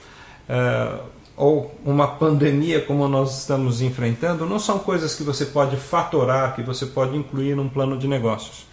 é, 0.48 0.94
ou 1.36 1.74
uma 1.84 2.06
pandemia 2.06 2.80
como 2.80 3.06
nós 3.08 3.38
estamos 3.38 3.80
enfrentando, 3.80 4.46
não 4.46 4.58
são 4.58 4.78
coisas 4.78 5.14
que 5.14 5.22
você 5.22 5.46
pode 5.46 5.76
fatorar, 5.76 6.54
que 6.54 6.62
você 6.62 6.86
pode 6.86 7.16
incluir 7.16 7.54
num 7.54 7.68
plano 7.68 7.96
de 7.96 8.06
negócios. 8.06 8.66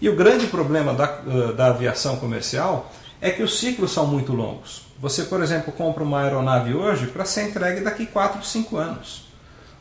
E 0.00 0.08
o 0.08 0.16
grande 0.16 0.46
problema 0.46 0.92
da, 0.92 1.20
eh, 1.26 1.52
da 1.52 1.68
aviação 1.68 2.16
comercial 2.16 2.92
é 3.20 3.30
que 3.30 3.42
os 3.42 3.58
ciclos 3.58 3.92
são 3.92 4.06
muito 4.06 4.32
longos. 4.32 4.86
Você, 4.98 5.24
por 5.24 5.42
exemplo, 5.42 5.72
compra 5.72 6.02
uma 6.02 6.22
aeronave 6.22 6.74
hoje 6.74 7.06
para 7.06 7.24
ser 7.24 7.48
entregue 7.48 7.80
daqui 7.80 8.06
4, 8.06 8.44
5 8.44 8.76
anos. 8.76 9.26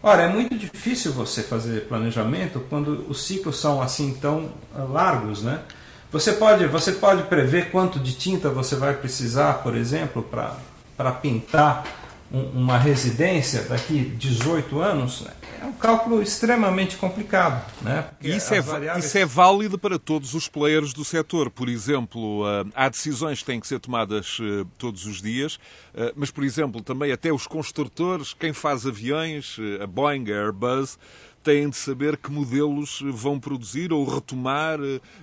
Ora, 0.01 0.23
é 0.23 0.28
muito 0.28 0.56
difícil 0.56 1.12
você 1.12 1.41
fazer 1.41 1.88
planejamento 1.88 2.63
quando 2.69 3.06
os 3.10 3.23
ciclos 3.25 3.60
são 3.60 3.82
assim 3.82 4.13
tão 4.13 4.51
eh, 4.75 4.82
largos, 4.89 5.41
né? 5.41 5.62
Você 6.12 6.32
pode, 6.34 6.65
você 6.67 6.93
pode 6.93 7.23
prever 7.23 7.71
quanto 7.71 7.99
de 7.99 8.13
tinta 8.13 8.49
você 8.49 8.75
vai 8.75 8.93
precisar, 8.93 9.56
por 9.56 9.75
exemplo, 9.75 10.23
para 10.23 11.12
pintar 11.12 11.84
uma 12.31 12.77
residência 12.77 13.63
daqui 13.63 13.99
18 14.17 14.79
anos, 14.79 15.21
né? 15.21 15.31
é 15.61 15.65
um 15.65 15.73
cálculo 15.73 16.21
extremamente 16.21 16.97
complicado. 16.97 17.65
Né? 17.81 18.05
Isso 18.21 18.53
é, 18.53 18.61
variáveis... 18.61 19.05
isso 19.05 19.17
é 19.17 19.25
válido 19.25 19.77
para 19.77 19.97
todos 19.97 20.33
os 20.33 20.47
players 20.47 20.93
do 20.93 21.03
setor. 21.03 21.49
Por 21.49 21.69
exemplo, 21.69 22.45
ah, 22.45 22.65
há 22.75 22.89
decisões 22.89 23.39
que 23.39 23.45
têm 23.45 23.59
que 23.59 23.67
ser 23.67 23.79
tomadas 23.79 24.38
ah, 24.41 24.65
todos 24.77 25.05
os 25.05 25.21
dias, 25.21 25.59
ah, 25.95 26.13
mas, 26.15 26.31
por 26.31 26.43
exemplo, 26.43 26.81
também 26.81 27.11
até 27.11 27.31
os 27.31 27.47
construtores, 27.47 28.33
quem 28.33 28.53
faz 28.53 28.85
aviões, 28.85 29.57
a 29.81 29.88
Boeing, 29.88 30.31
a 30.31 30.35
Airbus, 30.35 30.97
têm 31.43 31.69
de 31.69 31.77
saber 31.77 32.17
que 32.17 32.31
modelos 32.31 33.03
vão 33.11 33.39
produzir 33.39 33.93
ou 33.93 34.03
retomar. 34.03 34.79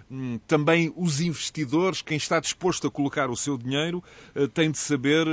Hum, 0.08 0.38
também 0.46 0.92
os 0.96 1.20
investidores, 1.20 2.00
quem 2.00 2.16
está 2.16 2.38
disposto 2.38 2.86
a 2.86 2.90
colocar 2.90 3.28
o 3.28 3.36
seu 3.36 3.58
dinheiro, 3.58 4.02
tem 4.54 4.70
de 4.70 4.78
saber 4.78 5.26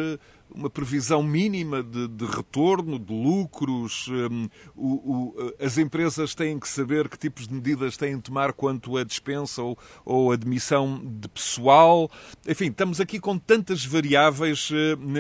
uma 0.54 0.70
previsão 0.70 1.22
mínima 1.22 1.84
de, 1.84 2.08
de 2.08 2.26
retorno, 2.26 2.98
de 2.98 3.14
lucros. 3.14 4.08
Um, 4.08 4.48
o, 4.76 4.88
o, 4.88 5.54
as 5.60 5.78
empresas 5.78 6.34
têm 6.34 6.60
que 6.60 6.68
saber 6.68 7.08
que 7.08 7.18
tipos 7.18 7.48
de 7.48 7.54
medidas 7.54 7.98
têm 7.98 8.18
de 8.18 8.24
tomar 8.24 8.54
quanto 8.54 8.98
a 8.98 9.04
dispensa 9.04 9.62
ou, 9.62 9.78
ou 10.04 10.32
admissão 10.32 11.02
de 11.04 11.28
pessoal. 11.28 12.10
Enfim, 12.48 12.68
estamos 12.68 13.00
aqui 13.00 13.20
com 13.20 13.38
tantas 13.38 13.86
variáveis 13.86 14.70
uh, 14.72 14.76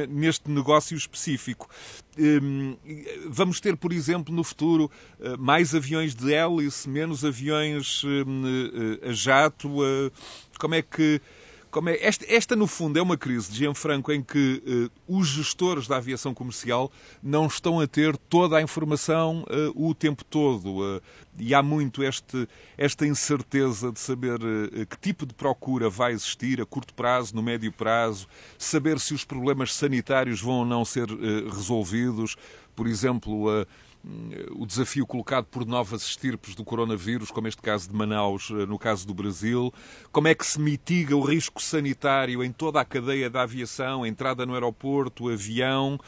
neste 0.09 0.49
negócio 0.49 0.97
específico. 0.97 1.69
Um, 2.17 2.75
vamos 3.29 3.61
ter, 3.61 3.77
por 3.77 3.93
exemplo, 3.93 4.33
no 4.33 4.43
futuro, 4.43 4.91
uh, 5.19 5.37
mais 5.37 5.73
aviões 5.73 6.13
de 6.13 6.33
hélice, 6.33 6.89
menos 6.89 7.23
aviões 7.23 8.03
uh, 8.03 9.07
a 9.07 9.11
jato. 9.13 9.69
como 10.57 10.75
é 10.75 10.81
que 10.81 11.21
Como 11.71 11.87
é, 11.89 11.97
esta, 12.01 12.25
esta, 12.27 12.55
no 12.55 12.65
fundo, 12.65 12.97
é 12.97 13.01
uma 13.01 13.15
crise 13.15 13.51
de 13.51 13.57
Gianfranco 13.59 14.11
em 14.11 14.23
que 14.23 14.63
uh, 15.07 15.17
os 15.19 15.27
gestores 15.27 15.87
da 15.87 15.97
aviação 15.97 16.33
comercial 16.33 16.91
não 17.21 17.45
estão 17.45 17.79
a 17.79 17.85
ter 17.85 18.17
toda 18.17 18.57
a 18.57 18.61
informação 18.61 19.43
uh, 19.43 19.87
o 19.87 19.93
tempo 19.93 20.25
todo. 20.25 20.79
Uh, 20.79 21.01
e 21.37 21.53
há 21.53 21.61
muito 21.61 22.03
este, 22.03 22.47
esta 22.75 23.05
incerteza 23.05 23.91
de 23.91 23.99
saber 23.99 24.39
que 24.89 24.97
tipo 24.99 25.25
de 25.25 25.33
procura 25.33 25.89
vai 25.89 26.11
existir 26.11 26.59
a 26.59 26.65
curto 26.65 26.93
prazo, 26.93 27.33
no 27.33 27.41
médio 27.41 27.71
prazo, 27.71 28.27
saber 28.57 28.99
se 28.99 29.13
os 29.13 29.23
problemas 29.23 29.73
sanitários 29.73 30.41
vão 30.41 30.55
ou 30.55 30.65
não 30.65 30.83
ser 30.83 31.07
resolvidos. 31.49 32.35
Por 32.75 32.87
exemplo, 32.87 33.65
o 34.51 34.65
desafio 34.65 35.05
colocado 35.05 35.45
por 35.45 35.65
novas 35.65 36.03
estirpes 36.03 36.55
do 36.55 36.63
coronavírus, 36.63 37.31
como 37.31 37.47
este 37.47 37.61
caso 37.61 37.89
de 37.89 37.95
Manaus, 37.95 38.49
eh, 38.51 38.65
no 38.65 38.79
caso 38.79 39.05
do 39.05 39.13
Brasil, 39.13 39.73
como 40.11 40.27
é 40.27 40.35
que 40.35 40.45
se 40.45 40.59
mitiga 40.59 41.15
o 41.15 41.21
risco 41.21 41.61
sanitário 41.61 42.43
em 42.43 42.51
toda 42.51 42.79
a 42.79 42.85
cadeia 42.85 43.29
da 43.29 43.41
aviação, 43.41 44.05
entrada 44.05 44.45
no 44.45 44.53
aeroporto, 44.53 45.29
avião, 45.29 45.99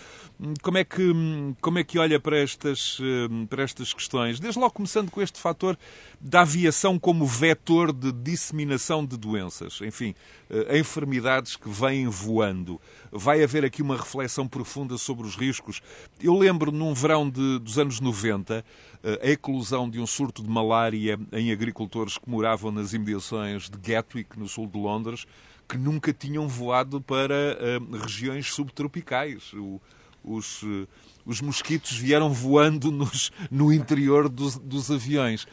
como 0.61 0.77
é 0.77 0.83
que, 0.83 1.01
hum, 1.01 1.55
como 1.61 1.77
é 1.77 1.83
que 1.83 1.99
olha 1.99 2.19
para 2.19 2.37
estas, 2.39 2.99
hum, 2.99 3.45
para 3.45 3.63
estas 3.63 3.93
questões? 3.93 4.39
Desde 4.39 4.59
logo 4.59 4.73
começando 4.73 5.11
com 5.11 5.21
este 5.21 5.39
fator 5.39 5.77
da 6.19 6.41
aviação 6.41 6.97
como 6.97 7.25
vetor 7.25 7.93
de 7.93 8.11
disseminação 8.11 9.05
de 9.05 9.17
doenças, 9.17 9.79
enfim, 9.81 10.15
eh, 10.49 10.79
enfermidades 10.79 11.55
que 11.55 11.69
vêm 11.69 12.07
voando. 12.07 12.81
Vai 13.11 13.43
haver 13.43 13.63
aqui 13.63 13.83
uma 13.83 13.95
reflexão 13.95 14.47
profunda 14.47 14.97
sobre 14.97 15.27
os 15.27 15.35
riscos. 15.35 15.81
Eu 16.19 16.35
lembro 16.35 16.71
num 16.71 16.93
verão 16.93 17.29
de, 17.29 17.59
dos 17.59 17.77
anos 17.77 17.99
90 17.99 18.65
eh, 19.03 19.19
a 19.21 19.29
eclosão 19.29 19.87
de 19.87 19.99
um 19.99 20.07
surto 20.07 20.41
de 20.41 20.49
malária 20.49 21.19
em 21.31 21.51
agricultores 21.51 22.17
que 22.17 22.29
moravam 22.29 22.71
nas 22.71 22.93
imediações 22.93 23.69
de 23.69 23.77
Gatwick, 23.77 24.39
no 24.39 24.47
sul 24.47 24.65
de 24.65 24.77
Londres, 24.77 25.27
que 25.69 25.77
nunca 25.77 26.11
tinham 26.11 26.47
voado 26.47 26.99
para 26.99 27.57
uh, 27.79 27.95
regiões 27.95 28.51
subtropicais. 28.53 29.53
O, 29.53 29.79
os, 30.24 30.63
uh, 30.63 30.88
os 31.26 31.41
mosquitos 31.41 31.91
vieram 31.91 32.32
voando 32.32 32.91
nos, 32.91 33.32
no 33.49 33.72
interior 33.72 34.30
dos, 34.30 34.57
dos 34.57 34.91
aviões. 34.91 35.47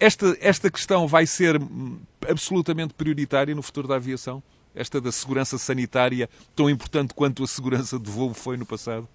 Esta, 0.00 0.36
esta 0.40 0.70
questão 0.70 1.08
vai 1.08 1.26
ser 1.26 1.60
hum, 1.60 1.98
absolutamente 2.28 2.94
prioritária 2.94 3.54
no 3.54 3.62
futuro 3.62 3.88
da 3.88 3.96
aviação? 3.96 4.42
Esta 4.74 5.00
da 5.00 5.10
segurança 5.10 5.58
sanitária, 5.58 6.28
tão 6.54 6.70
importante 6.70 7.14
quanto 7.14 7.42
a 7.42 7.46
segurança 7.46 7.98
de 7.98 8.08
voo 8.08 8.32
foi 8.32 8.56
no 8.56 8.64
passado? 8.64 9.08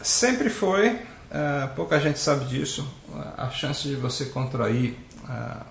Sempre 0.00 0.50
foi. 0.50 0.90
Uh, 0.90 1.74
pouca 1.74 1.98
gente 1.98 2.18
sabe 2.18 2.44
disso. 2.44 2.86
A 3.36 3.50
chance 3.50 3.88
de 3.88 3.96
você 3.96 4.26
contrair 4.26 4.96
uh, 5.24 5.64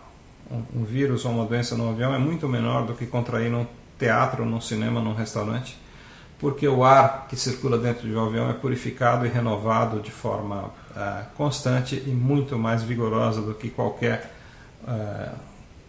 um, 0.51 0.82
um, 0.82 0.84
vírus 0.84 1.24
ou 1.24 1.32
uma 1.32 1.45
doença 1.45 1.78
no 1.78 1.89
avião 1.89 2.14
é 2.14 2.18
muito 2.18 2.49
menor 2.49 2.86
do 2.86 2.93
que 2.93 3.05
contrair 3.05 3.49
num 3.49 3.66
teatro, 3.97 4.45
num 4.45 4.59
cinema, 4.59 5.01
num 5.01 5.14
restaurante 5.14 5.78
porque 6.43 6.67
o 6.67 6.83
ar 6.83 7.25
que 7.29 7.37
circula 7.37 7.77
dentro 7.77 8.05
de 8.05 8.13
um 8.13 8.27
avião 8.27 8.49
é 8.49 8.53
purificado 8.53 9.25
e 9.25 9.29
renovado 9.29 10.01
de 10.01 10.11
forma 10.11 10.65
uh, 10.65 11.25
constante 11.37 11.95
e 12.05 12.09
muito 12.09 12.57
mais 12.57 12.83
vigorosa 12.83 13.41
do 13.41 13.53
que 13.53 13.69
qualquer 13.69 14.29
uh, 14.83 15.39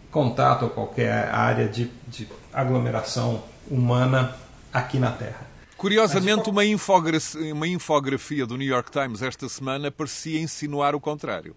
contato 0.09 0.63
ou 0.63 0.69
qualquer 0.69 1.27
área 1.27 1.67
de, 1.67 1.91
de, 2.07 2.25
aglomeração 2.53 3.43
humana 3.69 4.33
aqui 4.71 4.97
na 4.97 5.11
Terra. 5.11 5.45
Curiosamente, 5.75 6.49
uma 6.49 6.63
infografia, 6.63 7.53
uma 7.53 7.67
infografia 7.67 8.45
do 8.45 8.55
New 8.55 8.69
York 8.69 8.89
Times 8.89 9.21
esta 9.21 9.49
semana 9.49 9.91
parecia 9.91 10.39
insinuar 10.39 10.95
o 10.95 11.01
contrário. 11.01 11.53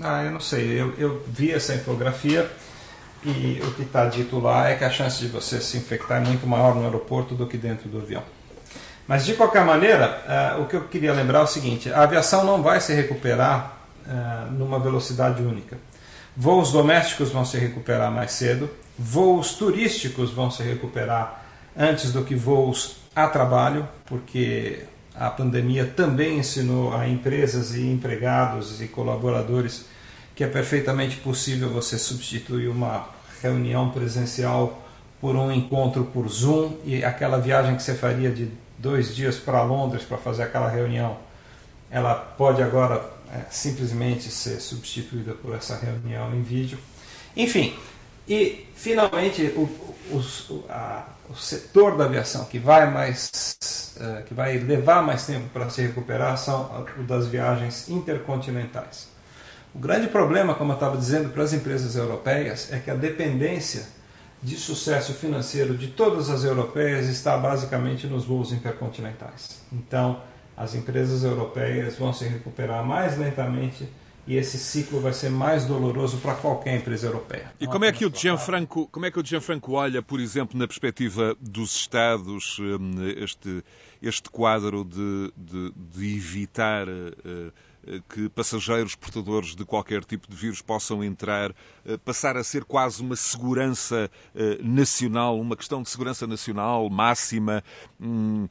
Ah, 0.00 0.22
eu 0.22 0.30
não 0.30 0.38
sei. 0.38 0.80
Eu, 0.80 0.94
eu 0.98 1.24
vi 1.26 1.50
essa 1.50 1.74
infografia 1.74 2.48
e 3.24 3.60
o 3.60 3.74
que 3.74 3.82
está 3.82 4.06
dito 4.06 4.38
lá 4.38 4.68
é 4.68 4.76
que 4.76 4.84
a 4.84 4.90
chance 4.90 5.18
de 5.18 5.26
você 5.26 5.60
se 5.60 5.76
infectar 5.76 6.22
é 6.22 6.24
muito 6.24 6.46
maior 6.46 6.76
no 6.76 6.84
aeroporto 6.84 7.34
do 7.34 7.44
que 7.44 7.56
dentro 7.56 7.88
do 7.88 7.98
avião. 7.98 8.35
Mas 9.06 9.24
de 9.24 9.34
qualquer 9.34 9.64
maneira, 9.64 10.56
uh, 10.56 10.62
o 10.62 10.66
que 10.66 10.74
eu 10.74 10.84
queria 10.84 11.12
lembrar 11.12 11.40
é 11.40 11.42
o 11.42 11.46
seguinte: 11.46 11.92
a 11.92 12.02
aviação 12.02 12.44
não 12.44 12.62
vai 12.62 12.80
se 12.80 12.92
recuperar 12.92 13.76
uh, 14.06 14.50
numa 14.52 14.78
velocidade 14.78 15.42
única. 15.42 15.78
Voos 16.36 16.72
domésticos 16.72 17.30
vão 17.30 17.44
se 17.44 17.56
recuperar 17.56 18.10
mais 18.10 18.32
cedo, 18.32 18.68
voos 18.98 19.54
turísticos 19.54 20.32
vão 20.32 20.50
se 20.50 20.62
recuperar 20.62 21.44
antes 21.76 22.12
do 22.12 22.24
que 22.24 22.34
voos 22.34 22.96
a 23.14 23.26
trabalho, 23.28 23.88
porque 24.04 24.84
a 25.14 25.30
pandemia 25.30 25.86
também 25.96 26.38
ensinou 26.38 26.94
a 26.94 27.08
empresas 27.08 27.74
e 27.74 27.86
empregados 27.86 28.82
e 28.82 28.88
colaboradores 28.88 29.86
que 30.34 30.44
é 30.44 30.46
perfeitamente 30.46 31.16
possível 31.16 31.70
você 31.70 31.98
substituir 31.98 32.68
uma 32.68 33.08
reunião 33.42 33.88
presencial 33.88 34.82
por 35.18 35.34
um 35.34 35.50
encontro 35.50 36.04
por 36.04 36.28
Zoom 36.28 36.76
e 36.84 37.02
aquela 37.02 37.38
viagem 37.38 37.74
que 37.74 37.82
você 37.82 37.94
faria 37.94 38.30
de 38.30 38.50
dois 38.78 39.14
dias 39.14 39.36
para 39.36 39.62
Londres 39.62 40.04
para 40.04 40.18
fazer 40.18 40.44
aquela 40.44 40.68
reunião, 40.68 41.16
ela 41.90 42.14
pode 42.14 42.62
agora 42.62 43.04
é, 43.32 43.42
simplesmente 43.50 44.30
ser 44.30 44.60
substituída 44.60 45.32
por 45.34 45.54
essa 45.54 45.76
reunião 45.76 46.34
em 46.34 46.42
vídeo. 46.42 46.78
Enfim, 47.36 47.76
e 48.28 48.66
finalmente 48.74 49.42
o, 49.56 49.62
o, 50.10 50.64
a, 50.68 51.04
o 51.30 51.34
setor 51.34 51.96
da 51.96 52.04
aviação 52.04 52.44
que 52.44 52.58
vai 52.58 52.90
mais 52.90 53.56
uh, 53.96 54.22
que 54.24 54.34
vai 54.34 54.58
levar 54.58 55.02
mais 55.02 55.26
tempo 55.26 55.48
para 55.50 55.68
se 55.70 55.82
recuperar 55.82 56.36
são 56.36 56.86
o 56.98 57.02
das 57.02 57.26
viagens 57.26 57.88
intercontinentais. 57.88 59.08
O 59.74 59.78
grande 59.78 60.08
problema, 60.08 60.54
como 60.54 60.72
eu 60.72 60.74
estava 60.74 60.96
dizendo, 60.96 61.28
para 61.28 61.42
as 61.42 61.52
empresas 61.52 61.96
europeias 61.96 62.72
é 62.72 62.78
que 62.78 62.90
a 62.90 62.94
dependência 62.94 63.86
de 64.42 64.56
sucesso 64.56 65.14
financeiro 65.14 65.76
de 65.76 65.88
todas 65.88 66.30
as 66.30 66.44
europeias 66.44 67.08
está 67.08 67.36
basicamente 67.36 68.06
nos 68.06 68.24
voos 68.24 68.52
intercontinentais. 68.52 69.62
Então, 69.72 70.20
as 70.56 70.74
empresas 70.74 71.24
europeias 71.24 71.96
vão 71.96 72.12
se 72.12 72.24
recuperar 72.24 72.84
mais 72.84 73.18
lentamente 73.18 73.88
e 74.26 74.36
esse 74.36 74.58
ciclo 74.58 75.00
vai 75.00 75.12
ser 75.12 75.30
mais 75.30 75.64
doloroso 75.64 76.18
para 76.18 76.34
qualquer 76.34 76.76
empresa 76.76 77.06
europeia. 77.06 77.52
E 77.60 77.66
como 77.66 77.84
é 77.84 77.92
que 77.92 78.04
o 78.04 78.12
Gianfranco, 78.12 78.88
como 78.88 79.06
é 79.06 79.10
que 79.10 79.20
o 79.20 79.24
Gianfranco 79.24 79.72
olha, 79.72 80.02
por 80.02 80.18
exemplo, 80.18 80.58
na 80.58 80.66
perspectiva 80.66 81.36
dos 81.40 81.76
Estados, 81.76 82.58
hum, 82.58 82.94
este, 83.16 83.62
este 84.02 84.28
quadro 84.28 84.84
de, 84.84 85.32
de, 85.36 85.72
de 85.76 86.16
evitar 86.16 86.88
eh, 86.88 87.52
que 88.08 88.28
passageiros 88.28 88.94
portadores 88.94 89.54
de 89.54 89.64
qualquer 89.64 90.04
tipo 90.04 90.28
de 90.28 90.36
vírus 90.36 90.60
possam 90.60 91.04
entrar, 91.04 91.54
eh, 91.84 91.96
passar 91.98 92.36
a 92.36 92.42
ser 92.42 92.64
quase 92.64 93.00
uma 93.00 93.14
segurança 93.14 94.10
eh, 94.34 94.58
nacional, 94.60 95.38
uma 95.38 95.56
questão 95.56 95.82
de 95.82 95.88
segurança 95.88 96.26
nacional 96.26 96.90
máxima, 96.90 97.62
hum, 98.00 98.48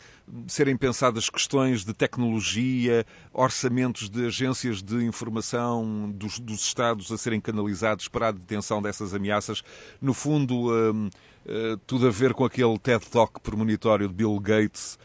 serem 0.47 0.77
pensadas 0.77 1.29
questões 1.29 1.83
de 1.83 1.93
tecnologia, 1.93 3.05
orçamentos 3.33 4.09
de 4.09 4.25
agências 4.25 4.81
de 4.81 5.03
informação 5.03 6.09
dos, 6.11 6.39
dos 6.39 6.61
Estados 6.61 7.11
a 7.11 7.17
serem 7.17 7.41
canalizados 7.41 8.07
para 8.07 8.29
a 8.29 8.31
detenção 8.31 8.81
dessas 8.81 9.13
ameaças. 9.13 9.61
No 10.01 10.13
fundo, 10.13 10.71
hum, 10.71 11.09
tudo 11.86 12.07
a 12.07 12.09
ver 12.09 12.33
com 12.33 12.43
aquele 12.43 12.79
TED 12.79 13.05
Talk 13.07 13.39
premonitório 13.41 14.07
de 14.07 14.13
Bill 14.13 14.39
Gates, 14.39 14.97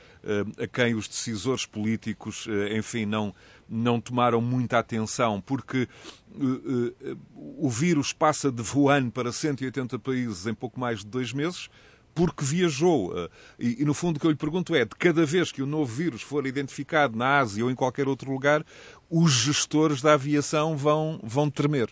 a 0.58 0.66
quem 0.66 0.94
os 0.94 1.06
decisores 1.06 1.66
políticos, 1.66 2.46
enfim, 2.74 3.04
não 3.04 3.34
não 3.70 4.00
tomaram 4.00 4.40
muita 4.40 4.78
atenção, 4.78 5.40
porque 5.40 5.88
uh, 6.34 6.44
uh, 6.44 7.18
o 7.58 7.70
vírus 7.70 8.12
passa 8.12 8.50
de 8.50 8.62
Wuhan 8.62 9.10
para 9.10 9.30
180 9.30 9.98
países 9.98 10.46
em 10.46 10.54
pouco 10.54 10.80
mais 10.80 11.00
de 11.00 11.06
dois 11.06 11.32
meses, 11.32 11.70
porque 12.14 12.44
viajou. 12.44 13.12
Uh, 13.12 13.30
e, 13.58 13.82
e, 13.82 13.84
no 13.84 13.94
fundo, 13.94 14.16
o 14.16 14.20
que 14.20 14.26
eu 14.26 14.30
lhe 14.30 14.36
pergunto 14.36 14.74
é: 14.74 14.84
de 14.84 14.94
cada 14.96 15.24
vez 15.24 15.52
que 15.52 15.62
o 15.62 15.66
novo 15.66 15.94
vírus 15.94 16.22
for 16.22 16.46
identificado 16.46 17.16
na 17.16 17.38
Ásia 17.38 17.64
ou 17.64 17.70
em 17.70 17.74
qualquer 17.74 18.08
outro 18.08 18.30
lugar, 18.30 18.64
os 19.08 19.32
gestores 19.32 20.02
da 20.02 20.14
aviação 20.14 20.76
vão, 20.76 21.20
vão 21.22 21.48
tremer. 21.48 21.88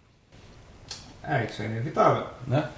É, 1.22 1.44
isso 1.44 1.62
é 1.62 1.66
inevitável, 1.66 2.26
né? 2.46 2.68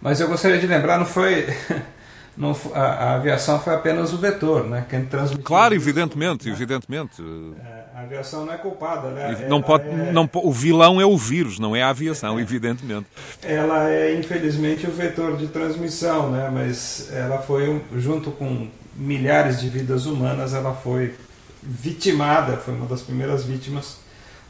Mas 0.00 0.20
eu 0.20 0.28
gostaria 0.28 0.58
de 0.58 0.66
lembrar, 0.66 0.98
não 0.98 1.06
foi. 1.06 1.46
não, 2.36 2.54
a, 2.74 2.80
a, 2.80 3.14
aviação 3.14 3.58
foi 3.58 3.74
apenas 3.74 4.12
o 4.12 4.18
vetor, 4.18 4.68
né? 4.68 4.84
Quem 4.88 5.04
transmitiu. 5.06 5.44
Claro, 5.44 5.74
evidentemente, 5.74 6.46
né? 6.46 6.52
evidentemente. 6.52 7.22
É, 7.58 7.85
a 7.96 8.02
aviação 8.02 8.44
não 8.44 8.52
é 8.52 8.58
culpada, 8.58 9.08
né? 9.08 9.46
Não 9.48 9.62
pode, 9.62 9.88
é... 9.88 10.12
não, 10.12 10.28
o 10.34 10.52
vilão 10.52 11.00
é 11.00 11.06
o 11.06 11.16
vírus, 11.16 11.58
não 11.58 11.74
é 11.74 11.82
a 11.82 11.88
aviação, 11.88 12.38
é. 12.38 12.42
evidentemente. 12.42 13.06
Ela 13.42 13.90
é, 13.90 14.14
infelizmente, 14.14 14.86
o 14.86 14.90
vetor 14.90 15.34
de 15.38 15.46
transmissão, 15.46 16.30
né? 16.30 16.50
Mas 16.52 17.10
ela 17.10 17.38
foi, 17.38 17.82
junto 17.96 18.30
com 18.30 18.68
milhares 18.94 19.62
de 19.62 19.70
vidas 19.70 20.04
humanas, 20.04 20.52
ela 20.52 20.74
foi 20.74 21.14
vitimada, 21.62 22.58
foi 22.58 22.74
uma 22.74 22.84
das 22.84 23.00
primeiras 23.00 23.44
vítimas 23.44 23.96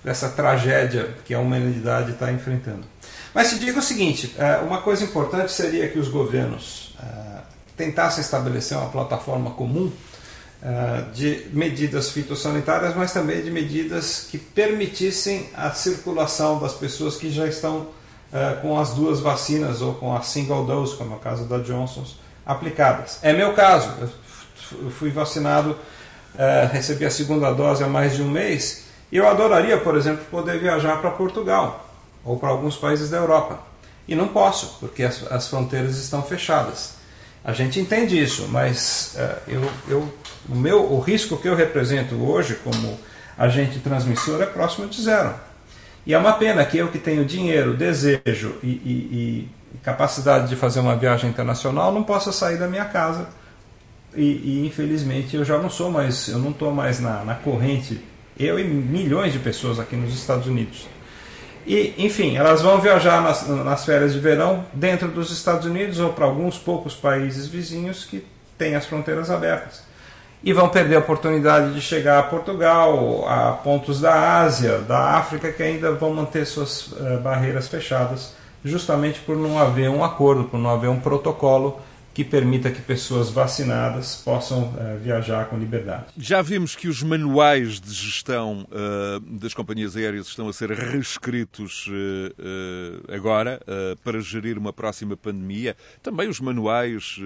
dessa 0.03 0.29
tragédia 0.29 1.15
que 1.25 1.33
a 1.33 1.39
humanidade 1.39 2.13
está 2.13 2.33
enfrentando. 2.33 2.83
Mas 3.33 3.51
te 3.51 3.61
digo 3.61 3.79
o 3.79 3.83
seguinte: 3.83 4.35
é, 4.37 4.57
uma 4.57 4.83
coisa 4.83 5.05
importante 5.05 5.53
seria 5.53 5.89
que 5.89 6.01
os 6.01 6.09
governos 6.09 6.97
é, 7.01 7.43
tentassem 7.77 8.23
estabelecer 8.23 8.77
uma 8.77 8.89
plataforma 8.89 9.53
comum 9.53 9.93
de 11.13 11.47
medidas 11.53 12.11
fitossanitárias, 12.11 12.95
mas 12.97 13.13
também 13.13 13.43
de 13.43 13.51
medidas 13.51 14.27
que 14.31 14.39
permitissem 14.39 15.49
a 15.55 15.71
circulação 15.71 16.59
das 16.59 16.73
pessoas 16.73 17.17
que 17.17 17.31
já 17.31 17.47
estão 17.47 17.89
uh, 18.33 18.61
com 18.63 18.79
as 18.79 18.91
duas 18.91 19.21
vacinas 19.21 19.81
ou 19.81 19.95
com 19.95 20.17
a 20.17 20.23
single 20.23 20.65
dose, 20.65 20.97
como 20.97 21.15
é 21.15 21.17
o 21.17 21.21
caso 21.21 21.45
da 21.45 21.59
Johnson, 21.59 22.05
aplicadas. 22.45 23.19
É 23.23 23.33
meu 23.33 23.55
caso, 23.55 23.93
eu 24.73 24.91
fui 24.91 25.11
vacinado, 25.11 25.71
uh, 25.71 26.73
recebi 26.73 27.05
a 27.05 27.11
segunda 27.11 27.53
dose 27.53 27.85
há 27.85 27.89
mais 27.89 28.17
de 28.17 28.23
um 28.23 28.31
mês, 28.31 28.85
e 29.13 29.19
eu 29.19 29.29
adoraria, 29.29 29.79
por 29.79 29.97
exemplo, 29.97 30.25
poder 30.31 30.59
viajar 30.59 31.01
para 31.01 31.11
Portugal 31.11 31.89
ou 32.25 32.39
para 32.39 32.49
alguns 32.49 32.77
países 32.77 33.09
da 33.11 33.19
Europa. 33.19 33.61
E 34.09 34.15
não 34.17 34.29
posso, 34.29 34.79
porque 34.81 35.05
as, 35.05 35.31
as 35.31 35.49
fronteiras 35.49 35.97
estão 35.97 36.23
fechadas. 36.23 36.96
A 37.47 37.53
gente 37.53 37.79
entende 37.79 38.21
isso, 38.21 38.49
mas 38.49 39.15
uh, 39.17 39.41
eu, 39.47 39.71
eu, 39.89 40.13
o, 40.49 40.57
meu, 40.57 40.93
o 40.93 40.99
risco 40.99 41.37
que 41.37 41.47
eu 41.47 41.55
represento 41.55 42.17
hoje 42.17 42.57
como 42.57 42.99
agente 43.39 43.79
transmissor 43.79 44.43
é 44.43 44.47
próximo 44.47 44.89
de 44.89 45.01
zero. 45.01 45.33
E 46.05 46.13
é 46.13 46.19
uma 46.19 46.33
pena 46.33 46.65
que 46.65 46.77
eu 46.77 46.89
que 46.89 46.99
tenho 46.99 47.25
dinheiro, 47.25 47.77
desejo 47.77 48.57
e, 48.65 48.67
e, 48.67 49.49
e 49.73 49.79
capacidade 49.79 50.49
de 50.49 50.57
fazer 50.57 50.81
uma 50.81 50.97
viagem 50.97 51.31
internacional 51.31 51.93
não 51.93 52.03
possa 52.03 52.33
sair 52.33 52.59
da 52.59 52.67
minha 52.67 52.87
casa. 52.87 53.29
E, 54.13 54.23
e 54.23 54.67
infelizmente 54.67 55.37
eu 55.37 55.45
já 55.45 55.57
não 55.57 55.71
sou 55.71 55.89
mais, 55.89 56.27
eu 56.27 56.41
não 56.41 56.51
estou 56.51 56.73
mais 56.73 56.99
na, 56.99 57.23
na 57.23 57.37
corrente, 57.37 58.03
eu 58.37 58.59
e 58.59 58.65
milhões 58.65 59.33
de 59.33 59.39
pessoas 59.39 59.79
aqui 59.79 59.95
nos 59.95 60.13
Estados 60.13 60.49
Unidos. 60.49 60.89
E, 61.67 61.95
enfim, 61.99 62.37
elas 62.37 62.63
vão 62.63 62.81
viajar 62.81 63.21
nas, 63.21 63.49
nas 63.49 63.85
férias 63.85 64.13
de 64.13 64.21
verão 64.21 64.65
dentro 64.73 65.09
dos 65.09 65.33
Estados 65.33 65.67
Unidos 65.67 65.99
ou 65.99 66.13
para 66.13 66.25
alguns 66.25 66.57
poucos 66.57 66.95
países 66.95 67.49
vizinhos 67.49 68.05
que 68.05 68.25
têm 68.57 68.77
as 68.77 68.87
fronteiras 68.87 69.31
abertas. 69.33 69.83
E 70.45 70.53
vão 70.53 70.69
perder 70.69 70.95
a 70.95 70.99
oportunidade 71.01 71.75
de 71.75 71.81
chegar 71.81 72.21
a 72.21 72.23
Portugal, 72.23 73.27
a 73.29 73.53
pontos 73.53 74.01
da 74.01 74.39
Ásia, 74.41 74.79
da 74.79 75.17
África, 75.17 75.51
que 75.51 75.61
ainda 75.61 75.91
vão 75.91 76.15
manter 76.15 76.47
suas 76.47 76.93
uh, 76.93 77.19
barreiras 77.21 77.67
fechadas, 77.67 78.35
justamente 78.65 79.19
por 79.21 79.37
não 79.37 79.59
haver 79.59 79.91
um 79.91 80.05
acordo, 80.05 80.45
por 80.45 80.61
não 80.61 80.71
haver 80.71 80.89
um 80.89 81.01
protocolo 81.01 81.81
que 82.17 82.25
permita 82.25 82.71
que 82.71 82.81
pessoas 82.81 83.29
vacinadas 83.29 84.23
possam 84.25 84.71
uh, 84.71 84.99
viajar 84.99 85.51
com 85.51 85.59
liberdade. 85.59 86.07
Já 86.17 86.41
vimos 86.41 86.75
que 86.75 86.89
os 86.89 87.03
manuais 87.03 87.79
de 87.79 87.93
gestão 87.93 88.67
uh, 88.71 89.21
das 89.21 89.53
companhias 89.53 89.95
aéreas 89.99 90.27
estão 90.27 90.49
a 90.49 90.53
ser 90.55 90.71
reescritos 90.71 91.87
uh, 91.89 93.13
agora 93.13 93.61
para 94.03 94.19
gerir 94.23 94.57
uma 94.57 94.73
próxima 94.73 95.15
pandemia. 95.15 95.77
Também 96.03 96.27
os 96.27 96.41
manuais, 96.41 97.19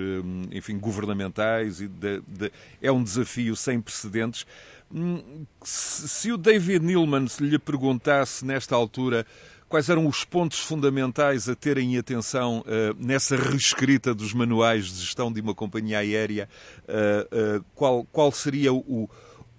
enfim, 0.51 0.77
governamentais 0.77 1.81
e 1.81 1.87
de, 1.87 2.21
de, 2.27 2.51
é 2.83 2.91
um 2.91 3.05
desafio 3.05 3.55
sem 3.55 3.81
precedentes. 3.81 4.45
Hum, 4.93 5.47
se 5.63 6.33
o 6.33 6.37
David 6.37 6.85
Neilman 6.85 7.27
lhe 7.39 7.61
perguntasse 7.61 8.45
nesta 8.45 8.75
altura 8.75 9.25
Quais 9.71 9.89
eram 9.89 10.09
os 10.09 10.25
pontos 10.25 10.59
fundamentais 10.59 11.49
a 11.49 11.55
terem 11.55 11.97
atenção 11.97 12.65
uh, 12.67 12.93
nessa 12.99 13.37
reescrita 13.37 14.13
dos 14.13 14.35
manuais 14.35 14.87
de 14.87 14.99
gestão 14.99 15.33
de 15.33 15.41
uma 15.41 15.55
companhia 15.55 16.01
aérea? 16.01 16.49
Uh, 16.89 17.59
uh, 17.59 17.65
qual, 17.73 18.05
qual 18.11 18.33
seria 18.33 18.73
o, 18.75 19.09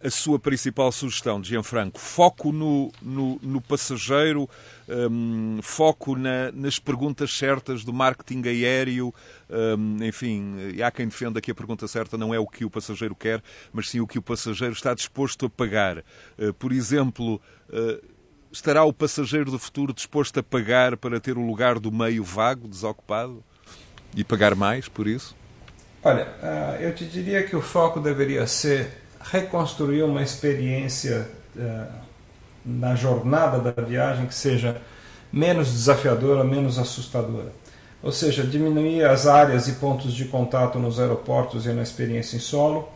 a 0.03 0.09
sua 0.09 0.37
principal 0.37 0.91
sugestão, 0.91 1.41
Gianfranco? 1.41 1.97
Foco 1.97 2.51
no, 2.51 2.91
no, 3.01 3.39
no 3.41 3.61
passageiro, 3.61 4.49
um, 4.89 5.59
foco 5.61 6.17
na, 6.17 6.51
nas 6.51 6.77
perguntas 6.77 7.31
certas 7.31 7.85
do 7.85 7.93
marketing 7.93 8.41
aéreo. 8.49 9.13
Um, 9.49 10.03
enfim, 10.03 10.81
há 10.85 10.91
quem 10.91 11.07
defenda 11.07 11.39
que 11.39 11.51
a 11.51 11.55
pergunta 11.55 11.87
certa 11.87 12.17
não 12.17 12.33
é 12.33 12.39
o 12.39 12.45
que 12.45 12.65
o 12.65 12.69
passageiro 12.69 13.15
quer, 13.15 13.41
mas 13.71 13.89
sim 13.89 14.01
o 14.01 14.07
que 14.07 14.19
o 14.19 14.21
passageiro 14.21 14.73
está 14.73 14.93
disposto 14.93 15.45
a 15.45 15.49
pagar. 15.49 15.99
Uh, 16.37 16.53
por 16.55 16.73
exemplo, 16.73 17.41
uh, 17.69 18.10
Estará 18.51 18.83
o 18.83 18.91
passageiro 18.91 19.49
do 19.49 19.57
futuro 19.57 19.93
disposto 19.93 20.39
a 20.39 20.43
pagar 20.43 20.97
para 20.97 21.21
ter 21.21 21.37
o 21.37 21.45
lugar 21.45 21.79
do 21.79 21.91
meio 21.91 22.23
vago, 22.23 22.67
desocupado? 22.67 23.41
E 24.13 24.25
pagar 24.25 24.55
mais 24.55 24.89
por 24.89 25.07
isso? 25.07 25.33
Olha, 26.03 26.27
ah, 26.43 26.77
eu 26.81 26.93
te 26.93 27.05
diria 27.05 27.43
que 27.43 27.55
o 27.55 27.61
foco 27.61 28.01
deveria 28.01 28.45
ser 28.45 29.03
reconstruir 29.21 30.03
uma 30.03 30.21
experiência 30.21 31.29
ah, 31.57 31.87
na 32.65 32.93
jornada 32.93 33.71
da 33.71 33.81
viagem 33.81 34.25
que 34.25 34.35
seja 34.35 34.81
menos 35.31 35.71
desafiadora, 35.71 36.43
menos 36.43 36.77
assustadora. 36.77 37.53
Ou 38.03 38.11
seja, 38.11 38.43
diminuir 38.43 39.05
as 39.05 39.27
áreas 39.27 39.69
e 39.69 39.73
pontos 39.73 40.13
de 40.13 40.25
contato 40.25 40.77
nos 40.77 40.99
aeroportos 40.99 41.65
e 41.65 41.71
na 41.71 41.83
experiência 41.83 42.35
em 42.35 42.39
solo, 42.39 42.89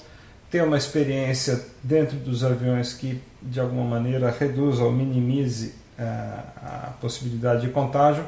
ter 0.51 0.64
uma 0.64 0.78
experiência 0.78 1.64
dentro 1.82 2.18
dos 2.18 2.43
aviões 2.43 2.93
que 2.93 3.22
de 3.46 3.60
alguma 3.60 3.84
maneira 3.84 4.30
reduza 4.32 4.84
ou 4.84 4.91
minimize 4.91 5.76
a, 5.98 6.04
eh, 6.04 6.39
a 6.64 6.93
possibilidade 7.00 7.62
de 7.62 7.70
contágio, 7.70 8.26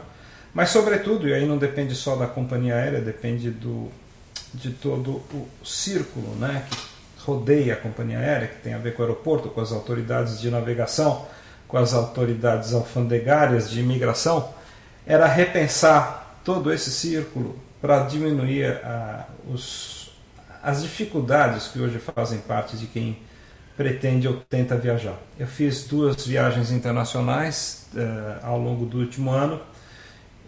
mas 0.53 0.70
sobretudo, 0.70 1.28
e 1.28 1.34
aí 1.34 1.45
não 1.45 1.57
depende 1.57 1.93
só 1.95 2.15
da 2.15 2.28
companhia 2.28 2.76
aérea, 2.76 3.01
depende 3.01 3.51
do, 3.51 3.91
de 4.53 4.72
todo 4.72 5.22
o 5.32 5.47
círculo 5.65 6.36
né, 6.36 6.65
que 6.70 7.24
rodeia 7.24 7.74
a 7.74 7.78
companhia 7.78 8.20
aérea, 8.20 8.47
que 8.47 8.61
tem 8.61 8.74
a 8.74 8.78
ver 8.78 8.93
com 8.93 9.01
o 9.01 9.05
aeroporto, 9.05 9.49
com 9.49 9.61
as 9.61 9.72
autoridades 9.72 10.39
de 10.39 10.49
navegação, 10.49 11.26
com 11.68 11.78
as 11.78 11.93
autoridades 11.93 12.74
alfandegárias 12.74 13.70
de 13.70 13.82
imigração, 13.82 14.49
era 15.05 15.28
repensar 15.28 16.39
todo 16.43 16.72
esse 16.72 16.91
círculo 16.91 17.57
para 17.82 18.03
diminuir 18.03 18.65
a, 18.84 19.28
os 19.51 19.97
as 20.63 20.82
dificuldades 20.82 21.68
que 21.68 21.80
hoje 21.80 21.97
fazem 21.97 22.39
parte 22.39 22.76
de 22.76 22.88
quem 22.88 23.18
pretende 23.78 24.28
ou 24.28 24.34
tenta 24.49 24.75
viajar. 24.75 25.15
Eu 25.39 25.45
fiz 25.45 25.86
duas 25.86 26.25
viagens 26.25 26.71
internacionais 26.71 27.88
uh, 27.93 28.45
ao 28.45 28.59
longo 28.59 28.86
do 28.88 28.97
último 28.97 29.30
ano, 29.30 29.61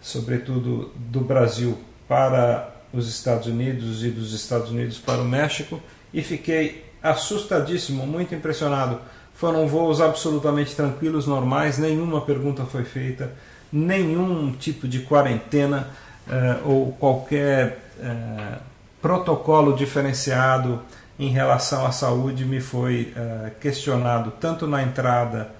sobretudo 0.01 0.91
do 0.95 1.21
Brasil 1.21 1.77
para 2.07 2.73
os 2.91 3.07
Estados 3.07 3.45
Unidos 3.45 4.03
e 4.03 4.09
dos 4.09 4.33
Estados 4.33 4.71
Unidos 4.71 4.97
para 4.97 5.21
o 5.21 5.25
México, 5.25 5.79
e 6.11 6.23
fiquei 6.23 6.83
assustadíssimo, 7.03 8.07
muito 8.07 8.33
impressionado. 8.33 8.99
Foram 9.35 9.67
voos 9.67 10.01
absolutamente 10.01 10.75
tranquilos, 10.75 11.27
normais, 11.27 11.77
nenhuma 11.77 12.21
pergunta 12.21 12.65
foi 12.65 12.83
feita, 12.83 13.31
nenhum 13.71 14.51
tipo 14.53 14.87
de 14.87 15.01
quarentena 15.01 15.87
uh, 16.27 16.67
ou 16.67 16.91
qualquer 16.93 17.91
uh, 17.99 18.59
protocolo 18.99 19.75
diferenciado 19.75 20.81
em 21.19 21.29
relação 21.29 21.85
à 21.85 21.91
saúde 21.91 22.45
me 22.45 22.61
foi 22.61 23.13
uh, 23.15 23.51
questionado 23.59 24.31
tanto 24.39 24.65
na 24.65 24.81
entrada 24.81 25.51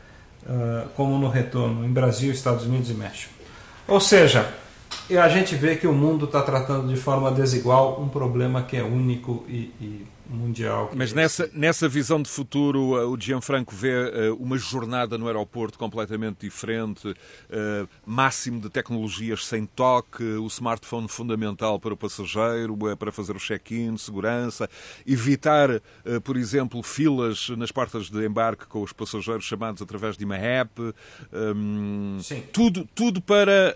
uh, 0.46 0.88
como 0.96 1.18
no 1.20 1.28
retorno 1.28 1.86
em 1.86 1.92
Brasil, 1.92 2.32
Estados 2.32 2.66
Unidos 2.66 2.90
e 2.90 2.94
México. 2.94 3.34
Ou 3.86 4.00
seja, 4.00 4.48
a 5.22 5.28
gente 5.28 5.56
vê 5.56 5.76
que 5.76 5.86
o 5.86 5.94
mundo 5.94 6.26
está 6.26 6.42
tratando 6.42 6.88
de 6.88 6.96
forma 6.96 7.30
desigual 7.32 8.02
um 8.02 8.08
problema 8.08 8.62
que 8.62 8.78
é 8.78 8.84
único 8.84 9.44
e, 9.50 9.74
e 9.82 10.08
mundial. 10.30 10.92
Mas 10.96 11.12
nessa, 11.12 11.50
nessa 11.54 11.90
visão 11.90 12.22
de 12.22 12.30
futuro, 12.30 12.96
uh, 12.96 13.12
o 13.12 13.20
Gianfranco 13.20 13.76
vê 13.76 14.30
uh, 14.30 14.36
uma 14.36 14.58
jornada 14.58 15.18
no 15.18 15.28
aeroporto 15.28 15.78
completamente 15.78 16.42
diferente, 16.42 17.08
uh, 17.10 17.90
máximo 18.06 18.62
de 18.62 18.70
tecnologias 18.70 19.46
sem 19.46 19.66
toque, 19.66 20.24
o 20.24 20.48
smartphone 20.48 21.08
fundamental 21.08 21.80
para 21.80 21.94
o 21.94 21.98
passageiro, 21.98 22.78
para 22.98 23.12
fazer 23.12 23.36
o 23.36 23.40
check-in, 23.40 23.98
segurança, 23.98 24.70
evitar, 25.06 25.82
por 26.24 26.38
exemplo, 26.38 26.82
filas 26.84 27.50
nas 27.50 27.72
portas 27.72 28.10
de 28.10 28.26
embarque 28.26 28.66
com 28.68 28.82
os 28.82 28.94
passageiros 28.94 29.46
chamados 29.46 29.82
através 29.82 30.18
de 30.18 30.26
uma 30.26 30.38
app, 30.38 30.72
um, 31.34 32.20
tudo, 32.52 32.88
tudo 32.94 33.22
para, 33.22 33.76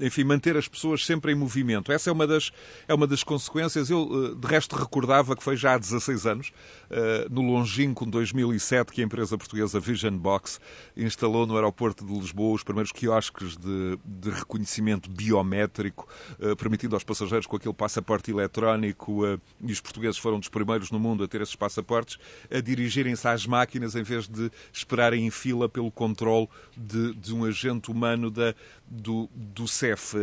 enfim, 0.00 0.24
manter 0.24 0.56
as 0.56 0.66
pessoas 0.66 1.04
sempre 1.04 1.32
em 1.32 1.34
movimento. 1.34 1.92
Essa 1.92 2.10
é 2.10 2.12
uma 2.12 2.26
das, 2.26 2.50
é 2.86 2.94
uma 2.94 3.06
das 3.06 3.22
consequências. 3.22 3.90
Eu, 3.90 4.34
de 4.34 4.46
resto, 4.46 4.76
recordava 4.76 5.36
que 5.36 5.42
foi 5.42 5.56
já 5.56 5.67
já 5.68 5.74
há 5.74 5.78
16 5.78 6.26
anos, 6.26 6.52
eh, 6.90 7.26
no 7.30 7.42
longínquo 7.42 8.06
2007, 8.06 8.92
que 8.92 9.02
a 9.02 9.04
empresa 9.04 9.36
portuguesa 9.36 9.78
Vision 9.78 10.16
Box 10.16 10.58
instalou 10.96 11.46
no 11.46 11.54
aeroporto 11.56 12.04
de 12.06 12.12
Lisboa 12.12 12.54
os 12.54 12.62
primeiros 12.62 12.90
quiosques 12.92 13.56
de, 13.56 13.98
de 14.04 14.30
reconhecimento 14.30 15.10
biométrico, 15.10 16.08
eh, 16.40 16.54
permitindo 16.54 16.96
aos 16.96 17.04
passageiros 17.04 17.46
com 17.46 17.56
aquele 17.56 17.74
passaporte 17.74 18.30
eletrónico, 18.30 19.26
eh, 19.26 19.38
e 19.60 19.72
os 19.72 19.80
portugueses 19.80 20.18
foram 20.18 20.38
dos 20.38 20.48
primeiros 20.48 20.90
no 20.90 20.98
mundo 20.98 21.22
a 21.22 21.28
ter 21.28 21.42
esses 21.42 21.56
passaportes, 21.56 22.18
a 22.50 22.60
dirigirem-se 22.60 23.28
às 23.28 23.46
máquinas 23.46 23.94
em 23.94 24.02
vez 24.02 24.26
de 24.26 24.50
esperarem 24.72 25.26
em 25.26 25.30
fila 25.30 25.68
pelo 25.68 25.90
controle 25.90 26.48
de, 26.76 27.14
de 27.14 27.34
um 27.34 27.44
agente 27.44 27.90
humano 27.90 28.30
da, 28.30 28.54
do, 28.86 29.28
do 29.34 29.68
CEF. 29.68 30.16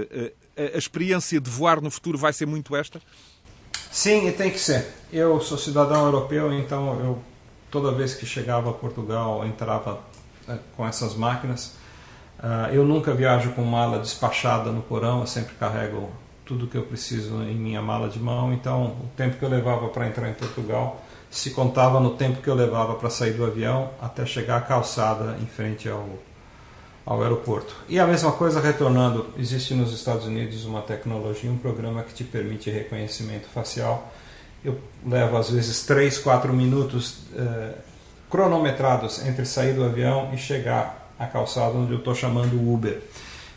A, 0.57 0.75
a 0.75 0.77
experiência 0.77 1.39
de 1.39 1.49
voar 1.49 1.81
no 1.81 1.91
futuro 1.91 2.17
vai 2.17 2.33
ser 2.33 2.45
muito 2.45 2.75
esta? 2.75 2.99
Sim, 3.91 4.27
e 4.27 4.31
tem 4.31 4.51
que 4.51 4.59
ser. 4.59 4.93
Eu 5.11 5.39
sou 5.39 5.57
cidadão 5.57 6.05
europeu, 6.05 6.51
então 6.53 6.99
eu 6.99 7.19
toda 7.71 7.91
vez 7.91 8.13
que 8.13 8.25
chegava 8.25 8.69
a 8.69 8.73
Portugal 8.73 9.45
entrava 9.45 9.99
né, 10.47 10.59
com 10.75 10.87
essas 10.87 11.15
máquinas. 11.15 11.73
Uh, 12.39 12.73
eu 12.73 12.85
nunca 12.85 13.13
viajo 13.13 13.51
com 13.51 13.63
mala 13.63 13.99
despachada 13.99 14.71
no 14.71 14.81
porão, 14.81 15.21
eu 15.21 15.27
sempre 15.27 15.55
carrego 15.55 16.09
tudo 16.45 16.67
que 16.67 16.77
eu 16.77 16.83
preciso 16.83 17.41
em 17.43 17.55
minha 17.55 17.81
mala 17.81 18.07
de 18.07 18.19
mão. 18.19 18.53
Então, 18.53 18.85
o 18.85 19.09
tempo 19.15 19.37
que 19.37 19.43
eu 19.43 19.49
levava 19.49 19.87
para 19.89 20.07
entrar 20.07 20.29
em 20.29 20.33
Portugal 20.33 21.01
se 21.29 21.51
contava 21.51 21.99
no 21.99 22.11
tempo 22.11 22.41
que 22.41 22.47
eu 22.47 22.55
levava 22.55 22.95
para 22.95 23.09
sair 23.09 23.33
do 23.33 23.43
avião 23.43 23.89
até 24.01 24.25
chegar 24.25 24.57
à 24.57 24.61
calçada 24.61 25.37
em 25.41 25.45
frente 25.45 25.89
ao, 25.89 26.07
ao 27.05 27.21
aeroporto. 27.21 27.75
E 27.87 27.99
a 27.99 28.07
mesma 28.07 28.31
coisa 28.31 28.59
retornando, 28.59 29.27
existe 29.37 29.73
nos 29.73 29.93
Estados 29.93 30.25
Unidos 30.25 30.65
uma 30.65 30.81
tecnologia, 30.81 31.51
um 31.51 31.57
programa 31.57 32.01
que 32.03 32.13
te 32.13 32.23
permite 32.23 32.69
reconhecimento 32.69 33.47
facial. 33.53 34.11
Eu 34.63 34.79
levo 35.05 35.37
às 35.37 35.49
vezes 35.49 35.83
3, 35.83 36.17
4 36.17 36.51
minutos 36.51 37.19
eh, 37.35 37.73
cronometrados 38.29 39.23
entre 39.25 39.45
sair 39.45 39.73
do 39.73 39.83
avião 39.83 40.31
e 40.33 40.37
chegar 40.37 41.13
à 41.19 41.27
calçada 41.27 41.77
onde 41.77 41.91
eu 41.91 41.99
estou 41.99 42.15
chamando 42.15 42.55
o 42.55 42.73
Uber. 42.73 42.99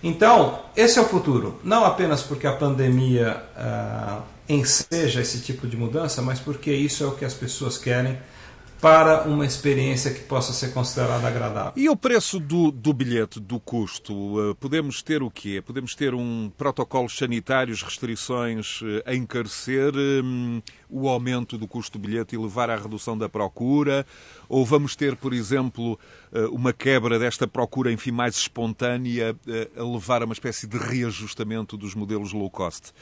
Então, 0.02 0.60
esse 0.76 0.98
é 0.98 1.02
o 1.02 1.06
futuro. 1.06 1.58
Não 1.64 1.84
apenas 1.84 2.22
porque 2.22 2.46
a 2.46 2.52
pandemia 2.52 3.42
ah, 3.56 4.20
enseja 4.48 5.20
esse 5.20 5.40
tipo 5.40 5.66
de 5.66 5.76
mudança, 5.76 6.22
mas 6.22 6.38
porque 6.38 6.70
isso 6.70 7.02
é 7.02 7.06
o 7.06 7.12
que 7.12 7.24
as 7.24 7.34
pessoas 7.34 7.76
querem 7.76 8.16
para 8.80 9.22
uma 9.22 9.44
experiência 9.44 10.12
que 10.12 10.20
possa 10.20 10.52
ser 10.52 10.72
considerada 10.72 11.26
agradável. 11.26 11.72
E 11.76 11.88
o 11.88 11.96
preço 11.96 12.38
do, 12.38 12.70
do 12.70 12.92
bilhete, 12.92 13.40
do 13.40 13.58
custo? 13.58 14.14
Uh, 14.14 14.54
podemos 14.54 15.02
ter 15.02 15.22
o 15.22 15.30
quê? 15.30 15.62
Podemos 15.64 15.94
ter 15.94 16.14
um 16.14 16.50
protocolos 16.56 17.16
sanitários, 17.16 17.82
restrições 17.82 18.80
uh, 18.82 19.02
a 19.04 19.14
encarecer 19.14 19.92
um, 19.96 20.62
o 20.90 21.08
aumento 21.08 21.58
do 21.58 21.66
custo 21.66 21.98
do 21.98 22.06
bilhete 22.06 22.34
e 22.34 22.38
levar 22.38 22.70
à 22.70 22.76
redução 22.76 23.16
da 23.16 23.28
procura? 23.28 24.06
Ou 24.48 24.64
vamos 24.64 24.96
ter, 24.96 25.16
por 25.16 25.32
exemplo, 25.32 25.98
uh, 26.32 26.54
uma 26.54 26.72
quebra 26.72 27.18
desta 27.18 27.46
procura, 27.46 27.92
enfim, 27.92 28.10
mais 28.10 28.36
espontânea, 28.36 29.36
a 29.76 29.82
levar 29.82 30.22
a 30.22 30.24
uma 30.24 30.34
espécie 30.34 30.66
de 30.66 30.78
reajustamento 30.78 31.76
dos 31.76 31.94
modelos 31.94 32.32
low 32.32 32.50
cost? 32.50 32.92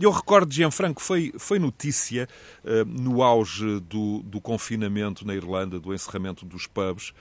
Eu 0.00 0.10
recordo, 0.10 0.52
Gianfranco, 0.52 1.00
foi, 1.00 1.32
foi 1.38 1.58
notícia 1.58 2.28
no 2.86 3.22
auge 3.22 3.80
do, 3.80 4.22
do 4.24 4.40
confinamento 4.40 5.26
na 5.26 5.34
Irlanda 5.34 5.78
do 5.78 5.94
encerramento 5.94 6.44
dos 6.44 6.66
pubs, 6.66 7.12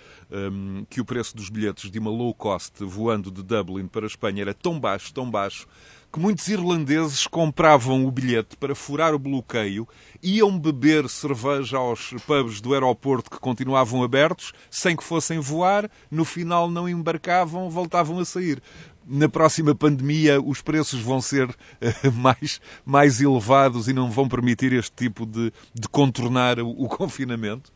que 0.90 1.02
o 1.02 1.06
preço 1.06 1.36
dos 1.36 1.50
bilhetes 1.50 1.90
de 1.90 2.00
uma 2.00 2.10
low 2.10 2.34
cost 2.34 2.84
voando 2.84 3.32
de 3.32 3.44
Dublin 3.44 3.88
para 3.88 4.06
a 4.06 4.08
Espanha 4.08 4.42
era 4.42 4.54
tão 4.54 4.80
baixo, 4.80 5.14
tão 5.14 5.30
baixo, 5.30 5.68
que 6.12 6.20
muitos 6.20 6.48
irlandeses 6.48 7.28
compravam 7.28 8.06
o 8.06 8.12
bilhete 8.12 8.58
para 8.58 8.74
furar 8.74 9.14
o 9.14 9.20
bloqueio, 9.20 9.88
iam 10.22 10.58
beber 10.58 11.08
cerveja 11.08 11.78
aos 11.78 12.14
pubs 12.26 12.60
do 12.60 12.74
aeroporto 12.74 13.30
que 13.30 13.40
continuavam 13.40 14.04
abertos, 14.04 14.52
sem 14.72 14.96
que 14.96 15.04
fossem 15.04 15.40
voar, 15.40 15.90
no 16.10 16.26
final 16.26 16.70
não 16.70 16.90
embarcavam, 16.90 17.70
voltavam 17.70 18.20
a 18.20 18.26
sair. 18.26 18.62
Na 19.06 19.30
próxima 19.30 19.74
pandemia, 19.74 20.40
os 20.42 20.62
preços 20.62 21.00
vão 21.00 21.22
ser 21.22 21.50
uh, 21.50 22.12
mais, 22.14 22.62
mais 22.86 23.22
elevados 23.22 23.88
e 23.88 23.94
não 23.94 24.12
vão 24.12 24.28
permitir 24.28 24.74
este 24.74 24.92
tipo 24.96 25.26
de, 25.26 25.52
de 25.74 25.88
contornar 25.90 26.60
o, 26.60 26.70
o 26.70 26.88
confinamento? 26.88 27.72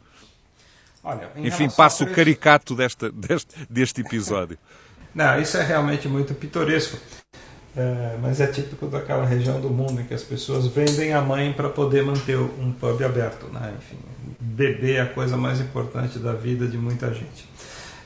Olha, 1.04 1.30
Enfim, 1.36 1.70
passo 1.70 2.06
o 2.06 2.12
caricato 2.12 2.76
desta, 2.76 3.12
deste, 3.12 3.54
deste 3.70 4.02
episódio. 4.02 4.58
Não, 5.14 5.40
isso 5.40 5.58
é 5.58 5.64
realmente 5.64 6.08
muito 6.08 6.34
pitoresco. 6.34 6.98
É, 7.76 8.18
mas 8.22 8.40
é 8.40 8.48
típico 8.48 8.86
daquela 8.86 9.26
região 9.26 9.60
do 9.60 9.70
mundo 9.70 10.00
em 10.00 10.04
que 10.04 10.14
as 10.14 10.24
pessoas 10.24 10.68
vendem 10.68 11.14
a 11.14 11.22
mãe 11.22 11.52
para 11.52 11.70
poder 11.70 12.04
manter 12.04 12.38
um 12.38 12.72
pub 12.72 13.04
aberto. 13.04 13.48
Né? 13.48 13.74
Enfim, 13.78 13.98
beber 14.40 14.96
é 14.98 15.02
a 15.02 15.08
coisa 15.08 15.36
mais 15.36 15.60
importante 15.60 16.20
da 16.20 16.34
vida 16.34 16.68
de 16.68 16.78
muita 16.78 17.12
gente. 17.12 17.52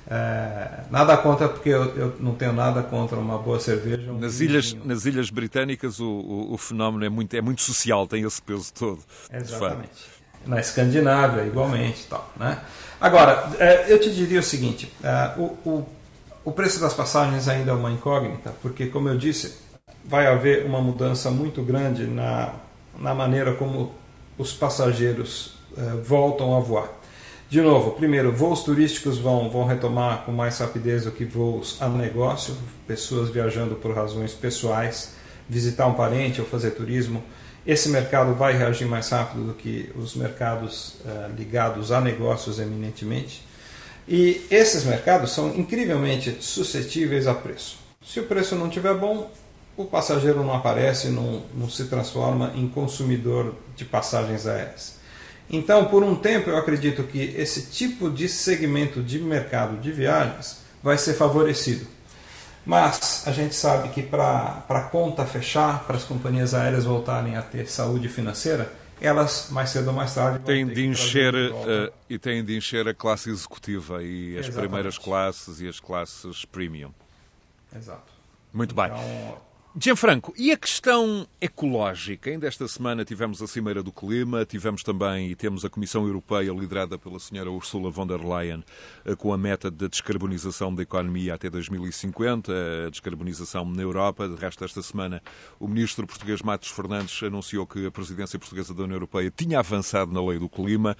É, 0.09 0.85
nada 0.89 1.17
contra, 1.17 1.49
porque 1.49 1.67
eu, 1.67 1.83
eu, 1.97 2.15
não 2.21 2.33
tenho 2.33 2.53
nada 2.53 2.81
contra 2.81 3.17
uma 3.17 3.37
boa 3.37 3.59
cerveja. 3.59 4.09
Um 4.09 4.19
nas, 4.19 4.39
ilhas, 4.39 4.73
nas 4.85 5.05
Ilhas 5.05 5.29
Britânicas 5.29 5.99
o, 5.99 6.07
o, 6.07 6.53
o, 6.53 6.57
fenómeno 6.57 7.03
é 7.03 7.09
muito, 7.09 7.35
é 7.35 7.41
muito 7.41 7.61
social, 7.61 8.07
tem 8.07 8.23
esse 8.23 8.41
peso 8.41 8.71
todo. 8.73 8.99
Exatamente. 9.29 10.17
Na 10.45 10.61
Escandinávia, 10.61 11.43
igualmente. 11.43 12.05
Tal, 12.09 12.31
né? 12.37 12.57
Agora, 13.01 13.51
é, 13.59 13.91
eu 13.91 13.99
te 13.99 14.09
diria 14.09 14.39
o 14.39 14.43
seguinte: 14.43 14.89
é, 15.03 15.33
o, 15.37 15.43
o, 15.69 15.89
o 16.47 16.51
preço 16.53 16.79
das 16.79 16.93
passagens 16.93 17.49
ainda 17.49 17.71
é 17.71 17.73
uma 17.73 17.91
incógnita, 17.91 18.53
porque, 18.61 18.85
como 18.85 19.09
eu 19.09 19.17
disse, 19.17 19.55
vai 20.05 20.27
haver 20.27 20.65
uma 20.65 20.79
mudança 20.79 21.29
muito 21.29 21.61
grande 21.61 22.05
na, 22.07 22.53
na 22.97 23.13
maneira 23.13 23.53
como 23.53 23.91
os 24.37 24.53
passageiros 24.53 25.57
é, 25.77 25.81
voltam 26.01 26.55
a 26.55 26.61
voar. 26.61 26.87
De 27.49 27.59
novo, 27.59 27.91
primeiro, 27.91 28.31
voos 28.31 28.63
turísticos 28.63 29.17
vão, 29.17 29.49
vão 29.49 29.65
retomar 29.65 30.23
com 30.23 30.31
mais 30.31 30.57
rapidez 30.57 31.03
do 31.03 31.11
que 31.11 31.25
voos 31.25 31.81
a 31.81 31.89
negócio, 31.89 32.55
pessoas 32.87 33.27
viajando 33.27 33.75
por 33.75 33.93
razões 33.93 34.31
pessoais, 34.31 35.15
visitar 35.49 35.85
um 35.85 35.95
parente 35.95 36.39
ou 36.39 36.47
fazer 36.47 36.71
turismo 36.71 37.21
esse 37.67 37.89
mercado 37.89 38.33
vai 38.33 38.57
reagir 38.57 38.87
mais 38.87 39.09
rápido 39.09 39.47
do 39.47 39.53
que 39.53 39.91
os 39.93 40.15
mercados 40.15 40.95
uh, 41.03 41.29
ligados 41.35 41.91
a 41.91 41.99
negócios 41.99 42.59
eminentemente. 42.59 43.45
E 44.07 44.45
esses 44.49 44.85
mercados 44.85 45.31
são 45.31 45.53
incrivelmente 45.55 46.37
suscetíveis 46.39 47.27
a 47.27 47.33
preço. 47.33 47.77
Se 48.05 48.19
o 48.19 48.25
preço 48.25 48.55
não 48.55 48.67
estiver 48.67 48.93
bom, 48.93 49.29
o 49.75 49.83
passageiro 49.85 50.43
não 50.43 50.53
aparece, 50.53 51.09
não, 51.09 51.43
não 51.53 51.69
se 51.69 51.85
transforma 51.85 52.53
em 52.55 52.67
consumidor 52.69 53.53
de 53.75 53.83
passagens 53.83 54.47
aéreas. 54.47 54.95
Então, 55.49 55.85
por 55.85 56.03
um 56.03 56.15
tempo, 56.15 56.49
eu 56.49 56.57
acredito 56.57 57.03
que 57.03 57.19
esse 57.37 57.63
tipo 57.63 58.09
de 58.09 58.27
segmento 58.27 59.01
de 59.01 59.19
mercado 59.19 59.77
de 59.77 59.91
viagens 59.91 60.59
vai 60.81 60.97
ser 60.97 61.13
favorecido. 61.13 61.85
Mas 62.65 63.23
a 63.25 63.31
gente 63.31 63.55
sabe 63.55 63.89
que 63.89 64.01
para 64.01 64.65
a 64.67 64.81
conta 64.81 65.25
fechar, 65.25 65.85
para 65.85 65.95
as 65.95 66.03
companhias 66.03 66.53
aéreas 66.53 66.83
voltarem 66.83 67.37
a 67.37 67.41
ter 67.41 67.69
saúde 67.69 68.09
financeira, 68.09 68.71
elas 68.99 69.49
mais 69.51 69.69
cedo 69.69 69.87
ou 69.87 69.93
mais 69.93 70.13
tarde 70.13 70.39
têm 70.45 70.65
de 70.65 70.85
encher 70.85 71.33
uh, 71.33 71.93
e 72.09 72.17
têm 72.17 72.43
de 72.43 72.57
encher 72.57 72.87
a 72.87 72.93
classe 72.93 73.29
executiva 73.29 74.03
e 74.03 74.37
as 74.37 74.47
Exatamente. 74.47 74.67
primeiras 74.67 74.97
classes 74.97 75.59
e 75.59 75.67
as 75.67 75.79
classes 75.79 76.45
premium. 76.45 76.91
Exato. 77.75 78.11
Muito 78.53 78.73
então, 78.73 78.97
bem. 78.97 79.46
Gianfranco, 79.79 80.33
e 80.35 80.51
a 80.51 80.57
questão 80.57 81.27
ecológica? 81.39 82.31
Ainda 82.31 82.47
esta 82.47 82.67
semana 82.67 83.05
tivemos 83.05 83.43
a 83.43 83.47
Cimeira 83.47 83.83
do 83.83 83.91
Clima, 83.91 84.43
tivemos 84.43 84.81
também 84.81 85.29
e 85.29 85.35
temos 85.35 85.63
a 85.63 85.69
Comissão 85.69 86.07
Europeia 86.07 86.51
liderada 86.51 86.97
pela 86.97 87.19
senhora 87.19 87.51
Ursula 87.51 87.91
von 87.91 88.07
der 88.07 88.19
Leyen 88.19 88.63
eh, 89.05 89.15
com 89.15 89.31
a 89.31 89.37
meta 89.37 89.69
de 89.69 89.87
descarbonização 89.87 90.73
da 90.73 90.81
economia 90.81 91.35
até 91.35 91.47
2050, 91.47 92.51
a 92.87 92.89
descarbonização 92.89 93.65
na 93.65 93.83
Europa. 93.83 94.27
De 94.27 94.35
resto, 94.35 94.65
esta 94.65 94.81
semana 94.81 95.21
o 95.59 95.67
ministro 95.67 96.07
português 96.07 96.41
Matos 96.41 96.69
Fernandes 96.69 97.21
anunciou 97.21 97.67
que 97.67 97.85
a 97.85 97.91
presidência 97.91 98.39
portuguesa 98.39 98.73
da 98.73 98.81
União 98.81 98.95
Europeia 98.95 99.29
tinha 99.29 99.59
avançado 99.59 100.11
na 100.11 100.25
lei 100.25 100.39
do 100.39 100.49
clima. 100.49 100.97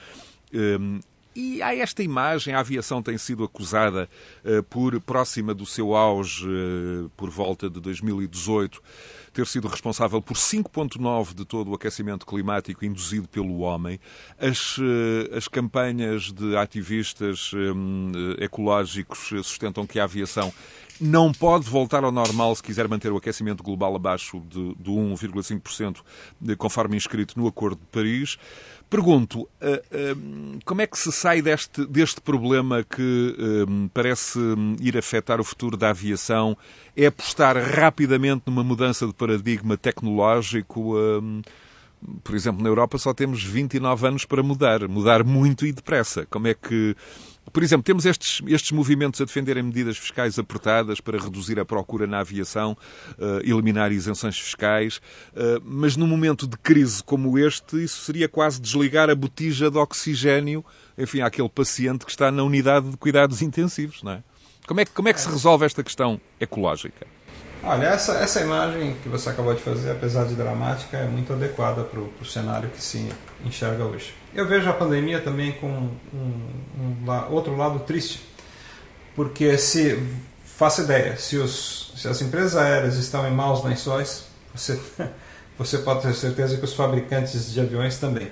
E 1.40 1.62
há 1.62 1.76
esta 1.76 2.02
imagem, 2.02 2.56
a 2.56 2.62
aviação 2.62 3.00
tem 3.00 3.16
sido 3.16 3.44
acusada 3.44 4.10
uh, 4.44 4.64
por, 4.64 5.00
próxima 5.00 5.54
do 5.54 5.68
seu 5.68 5.96
auge, 5.96 6.48
uh, 6.48 7.12
por 7.16 7.30
volta 7.30 7.70
de 7.70 7.80
2018, 7.80 8.82
ter 9.32 9.46
sido 9.46 9.68
responsável 9.68 10.20
por 10.20 10.36
5,9% 10.36 11.36
de 11.36 11.46
todo 11.46 11.70
o 11.70 11.76
aquecimento 11.76 12.26
climático 12.26 12.84
induzido 12.84 13.28
pelo 13.28 13.60
homem. 13.60 14.00
As, 14.40 14.80
uh, 14.80 14.82
as 15.32 15.48
campanhas 15.48 16.34
de 16.34 16.58
ativistas 16.58 17.52
um, 17.54 18.12
ecológicos 18.40 19.20
sustentam 19.44 19.86
que 19.86 20.00
a 20.00 20.06
aviação 20.06 20.52
não 21.00 21.32
pode 21.32 21.70
voltar 21.70 22.04
ao 22.04 22.12
normal 22.12 22.56
se 22.56 22.64
quiser 22.64 22.88
manter 22.88 23.12
o 23.12 23.18
aquecimento 23.18 23.62
global 23.62 23.96
abaixo 23.96 24.40
de, 24.50 24.74
de 24.76 24.90
1,5%, 24.90 25.98
conforme 26.58 26.98
inscrito 26.98 27.40
no 27.40 27.48
Acordo 27.48 27.80
de 27.80 27.86
Paris. 27.92 28.38
Pergunto, 28.90 29.42
uh, 29.42 29.48
uh, 29.48 30.60
como 30.64 30.82
é 30.82 30.88
que 30.88 30.98
se 30.98 31.12
sai 31.12 31.42
deste, 31.42 31.86
deste 31.86 32.22
problema 32.22 32.84
que 32.84 33.36
uh, 33.38 33.90
parece 33.94 34.40
ir 34.80 34.98
afetar 34.98 35.42
o 35.42 35.44
futuro 35.44 35.76
da 35.76 35.90
aviação? 35.90 36.58
É 36.96 37.08
apostar 37.08 37.58
rapidamente 37.58 38.44
numa 38.46 38.64
mudança 38.64 39.06
de 39.06 39.14
paradigma 39.14 39.78
tecnológico? 39.78 40.96
por 42.24 42.36
exemplo, 42.36 42.62
na 42.62 42.70
Europa 42.70 42.98
só 43.00 43.12
temos 43.12 43.44
29 43.44 44.08
anos 44.08 44.26
para 44.26 44.44
mudar, 44.44 44.88
mudar 44.88 45.24
muito 45.24 45.66
e 45.66 45.72
depressa. 45.72 46.28
Como 46.30 46.48
é 46.48 46.54
que 46.54 46.96
por 47.58 47.64
exemplo, 47.64 47.84
temos 47.84 48.06
estes, 48.06 48.40
estes 48.46 48.72
movimentos 48.72 49.20
a 49.20 49.26
defenderem 49.26 49.64
medidas 49.64 49.98
fiscais 49.98 50.38
apertadas 50.38 51.02
para 51.02 51.18
reduzir 51.18 51.60
a 51.60 51.66
procura 51.66 52.06
na 52.06 52.20
aviação, 52.20 52.78
uh, 53.18 53.40
eliminar 53.42 53.92
isenções 53.92 54.38
fiscais, 54.38 54.98
uh, 55.34 55.60
mas 55.66 55.98
num 55.98 56.06
momento 56.06 56.46
de 56.46 56.56
crise 56.56 57.04
como 57.04 57.36
este, 57.36 57.84
isso 57.84 58.04
seria 58.04 58.30
quase 58.30 58.62
desligar 58.62 59.10
a 59.10 59.16
botija 59.16 59.72
de 59.72 59.78
oxigênio, 59.80 60.64
enfim, 60.96 61.22
àquele 61.22 61.50
paciente 61.50 62.06
que 62.06 62.12
está 62.12 62.32
na 62.32 62.44
unidade 62.44 62.92
de 62.92 62.98
cuidados 62.98 63.42
intensivos, 63.42 64.04
não 64.04 64.12
é? 64.12 64.24
Como 64.68 64.80
é, 64.80 64.86
como 64.86 65.10
é 65.10 65.14
que 65.14 65.20
se 65.20 65.28
resolve 65.28 65.66
esta 65.66 65.84
questão 65.84 66.22
ecológica? 66.40 67.08
Olha, 67.64 67.88
essa, 67.88 68.14
essa 68.14 68.40
imagem 68.42 68.96
que 69.02 69.10
você 69.10 69.30
acabou 69.30 69.54
de 69.54 69.62
fazer, 69.62 69.92
apesar 69.92 70.26
de 70.26 70.36
dramática, 70.36 70.98
é 70.98 71.06
muito 71.06 71.34
adequada 71.34 71.84
para 71.84 72.00
o 72.00 72.26
cenário 72.26 72.70
que 72.70 72.82
se 72.82 73.10
enxerga 73.44 73.84
hoje. 73.84 74.14
Eu 74.34 74.48
vejo 74.48 74.70
a 74.70 74.74
pandemia 74.74 75.20
também 75.20 75.54
com 75.54 75.68
um, 75.68 75.92
um, 76.14 77.12
um 77.12 77.34
outro 77.34 77.56
lado 77.58 77.80
triste, 77.80 78.22
porque 79.16 79.58
se 79.58 80.02
faça 80.46 80.84
ideia, 80.84 81.18
se, 81.18 81.38
os, 81.38 81.94
se 81.98 82.08
as 82.08 82.22
empresas 82.22 82.56
aéreas 82.56 82.96
estão 82.96 83.28
em 83.28 83.32
maus 83.32 83.64
lençóis, 83.64 84.26
você, 84.54 84.80
você 85.58 85.80
pode 85.80 86.04
ter 86.04 86.14
certeza 86.14 86.58
que 86.58 86.64
os 86.64 86.74
fabricantes 86.74 87.52
de 87.52 87.60
aviões 87.60 87.98
também. 87.98 88.32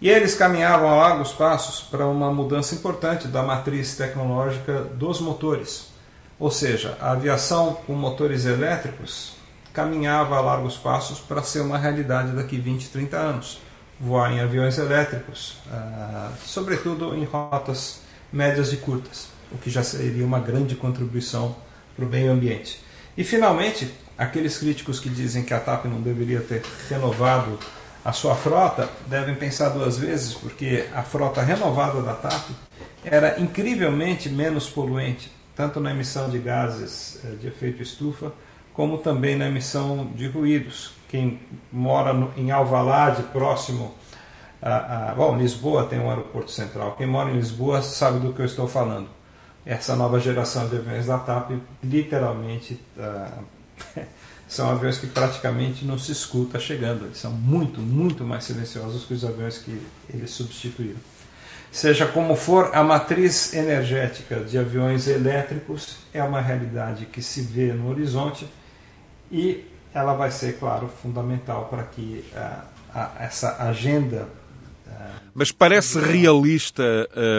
E 0.00 0.08
eles 0.08 0.34
caminhavam 0.34 0.90
a 0.90 0.96
largos 0.96 1.32
passos 1.32 1.80
para 1.80 2.06
uma 2.06 2.30
mudança 2.30 2.74
importante 2.74 3.26
da 3.26 3.42
matriz 3.42 3.96
tecnológica 3.96 4.80
dos 4.82 5.18
motores 5.20 5.93
Ou 6.38 6.50
seja, 6.50 6.96
a 7.00 7.12
aviação 7.12 7.74
com 7.86 7.92
motores 7.94 8.44
elétricos 8.44 9.34
caminhava 9.72 10.36
a 10.36 10.40
largos 10.40 10.76
passos 10.76 11.18
para 11.18 11.42
ser 11.42 11.60
uma 11.60 11.78
realidade 11.78 12.32
daqui 12.32 12.58
20, 12.58 12.88
30 12.88 13.16
anos. 13.16 13.60
Voar 14.00 14.32
em 14.32 14.40
aviões 14.40 14.76
elétricos, 14.76 15.56
ah, 15.70 16.32
sobretudo 16.44 17.14
em 17.14 17.24
rotas 17.24 18.00
médias 18.32 18.72
e 18.72 18.76
curtas, 18.76 19.28
o 19.52 19.58
que 19.58 19.70
já 19.70 19.84
seria 19.84 20.26
uma 20.26 20.40
grande 20.40 20.74
contribuição 20.74 21.54
para 21.94 22.04
o 22.04 22.08
meio 22.08 22.32
ambiente. 22.32 22.80
E 23.16 23.22
finalmente, 23.22 23.94
aqueles 24.18 24.58
críticos 24.58 24.98
que 24.98 25.08
dizem 25.08 25.44
que 25.44 25.54
a 25.54 25.60
TAP 25.60 25.84
não 25.84 26.00
deveria 26.00 26.40
ter 26.40 26.62
renovado 26.88 27.56
a 28.04 28.12
sua 28.12 28.34
frota 28.34 28.90
devem 29.06 29.34
pensar 29.34 29.70
duas 29.70 29.96
vezes, 29.96 30.34
porque 30.34 30.84
a 30.94 31.02
frota 31.02 31.40
renovada 31.40 32.02
da 32.02 32.12
TAP 32.12 32.50
era 33.02 33.40
incrivelmente 33.40 34.28
menos 34.28 34.68
poluente, 34.68 35.32
tanto 35.54 35.80
na 35.80 35.90
emissão 35.90 36.28
de 36.28 36.38
gases 36.38 37.20
eh, 37.24 37.36
de 37.40 37.48
efeito 37.48 37.82
estufa, 37.82 38.32
como 38.72 38.98
também 38.98 39.36
na 39.36 39.46
emissão 39.46 40.10
de 40.14 40.26
ruídos. 40.28 40.92
Quem 41.08 41.40
mora 41.72 42.12
no, 42.12 42.32
em 42.36 42.50
Alvalade, 42.50 43.22
próximo 43.24 43.94
a, 44.60 45.10
a. 45.10 45.14
Bom, 45.14 45.36
Lisboa 45.36 45.84
tem 45.84 46.00
um 46.00 46.08
aeroporto 46.08 46.50
central. 46.50 46.96
Quem 46.96 47.06
mora 47.06 47.30
em 47.30 47.34
Lisboa 47.34 47.82
sabe 47.82 48.18
do 48.18 48.32
que 48.32 48.40
eu 48.40 48.46
estou 48.46 48.66
falando. 48.66 49.08
Essa 49.64 49.94
nova 49.94 50.18
geração 50.18 50.68
de 50.68 50.76
aviões 50.76 51.06
da 51.06 51.18
TAP, 51.18 51.52
literalmente, 51.82 52.80
uh, 52.96 53.44
são 54.48 54.70
aviões 54.70 54.98
que 54.98 55.06
praticamente 55.06 55.84
não 55.84 55.98
se 55.98 56.12
escuta 56.12 56.58
chegando. 56.58 57.04
Eles 57.04 57.18
são 57.18 57.30
muito, 57.30 57.80
muito 57.80 58.24
mais 58.24 58.44
silenciosos 58.44 59.04
que 59.04 59.14
os 59.14 59.24
aviões 59.24 59.58
que 59.58 59.80
eles 60.12 60.30
substituíram. 60.30 60.98
Seja 61.74 62.06
como 62.06 62.36
for, 62.36 62.70
a 62.72 62.84
matriz 62.84 63.52
energética 63.52 64.36
de 64.36 64.56
aviões 64.56 65.08
elétricos 65.08 65.96
é 66.14 66.22
uma 66.22 66.40
realidade 66.40 67.04
que 67.04 67.20
se 67.20 67.42
vê 67.42 67.72
no 67.72 67.90
horizonte 67.90 68.48
e 69.28 69.68
ela 69.92 70.14
vai 70.14 70.30
ser, 70.30 70.56
claro, 70.56 70.86
fundamental 70.86 71.64
para 71.64 71.82
que 71.82 72.24
uh, 72.32 72.64
a, 72.94 73.16
essa 73.18 73.60
agenda. 73.60 74.28
Uh, 74.86 74.90
Mas 75.34 75.50
parece 75.50 75.98
realista 75.98 76.84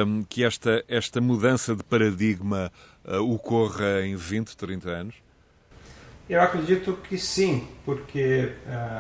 um, 0.06 0.26
que 0.28 0.44
esta, 0.44 0.84
esta 0.90 1.22
mudança 1.22 1.74
de 1.74 1.84
paradigma 1.86 2.70
uh, 3.06 3.22
ocorra 3.34 4.02
em 4.02 4.18
20, 4.18 4.58
30 4.58 4.90
anos? 4.90 5.16
Eu 6.30 6.42
acredito 6.42 7.00
que 7.08 7.18
sim, 7.18 7.66
porque 7.86 8.52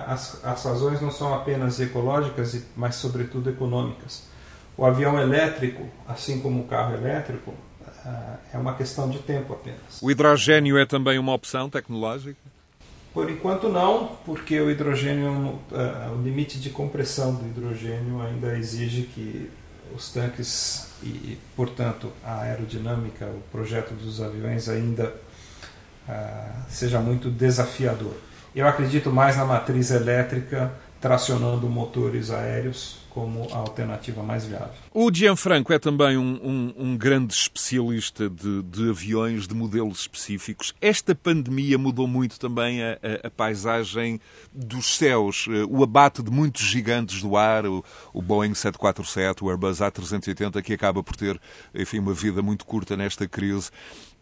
as, 0.07 0.45
as 0.45 0.63
razões 0.63 1.01
não 1.01 1.11
são 1.11 1.33
apenas 1.33 1.77
ecológicas, 1.81 2.63
mas, 2.73 2.95
sobretudo, 2.95 3.49
econômicas. 3.49 4.33
O 4.77 4.85
avião 4.85 5.19
elétrico, 5.19 5.87
assim 6.07 6.39
como 6.41 6.61
o 6.61 6.67
carro 6.67 6.93
elétrico, 6.95 7.53
ah, 8.05 8.35
é 8.53 8.57
uma 8.57 8.73
questão 8.75 9.09
de 9.09 9.19
tempo 9.19 9.53
apenas. 9.53 10.01
O 10.01 10.11
hidrogênio 10.11 10.77
é 10.77 10.85
também 10.85 11.17
uma 11.17 11.33
opção 11.33 11.69
tecnológica? 11.69 12.37
Por 13.13 13.29
enquanto 13.29 13.69
não, 13.69 14.17
porque 14.25 14.59
o 14.59 14.69
hidrogênio, 14.69 15.59
ah, 15.71 16.11
o 16.13 16.21
limite 16.21 16.59
de 16.59 16.69
compressão 16.69 17.33
do 17.33 17.45
hidrogênio 17.45 18.21
ainda 18.21 18.57
exige 18.57 19.03
que 19.03 19.49
os 19.95 20.11
tanques 20.11 20.89
e, 21.03 21.37
portanto, 21.55 22.11
a 22.23 22.41
aerodinâmica, 22.41 23.25
o 23.25 23.41
projeto 23.51 23.93
dos 23.93 24.21
aviões 24.21 24.67
ainda 24.67 25.13
uh, 26.07 26.63
seja 26.69 26.99
muito 26.99 27.29
desafiador. 27.29 28.15
Eu 28.55 28.67
acredito 28.67 29.11
mais 29.11 29.37
na 29.37 29.45
matriz 29.45 29.91
elétrica 29.91 30.71
tracionando 30.99 31.69
motores 31.69 32.31
aéreos 32.31 33.04
como 33.15 33.47
a 33.53 33.59
alternativa 33.59 34.21
mais 34.21 34.43
viável. 34.43 34.73
O 34.93 35.09
Gianfranco 35.09 35.71
é 35.71 35.79
também 35.79 36.17
um, 36.17 36.37
um, 36.43 36.73
um 36.77 36.97
grande 36.97 37.33
especialista 37.33 38.29
de, 38.29 38.61
de, 38.63 38.89
aviões, 38.89 39.47
de 39.47 39.55
modelos 39.55 40.01
específicos. 40.01 40.75
Esta 40.81 41.15
pandemia 41.15 41.77
mudou 41.77 42.07
muito 42.07 42.37
também 42.37 42.83
a, 42.83 42.99
a, 43.23 43.27
a, 43.27 43.31
paisagem 43.31 44.19
dos 44.53 44.97
céus, 44.97 45.45
eh, 45.49 45.63
o 45.69 45.81
abate 45.81 46.21
de 46.21 46.29
muitos 46.29 46.63
gigantes 46.63 47.21
do 47.21 47.37
ar, 47.37 47.65
o, 47.65 47.85
o 48.13 48.21
Boeing 48.21 48.53
747, 48.53 49.45
o 49.45 49.49
Airbus 49.49 49.79
A380, 49.79 50.61
que 50.61 50.73
acaba 50.73 51.01
por 51.01 51.15
ter, 51.15 51.39
enfim, 51.73 51.99
uma 51.99 52.13
vida 52.13 52.41
muito 52.41 52.65
curta 52.65 52.97
nesta 52.97 53.25
crise 53.29 53.71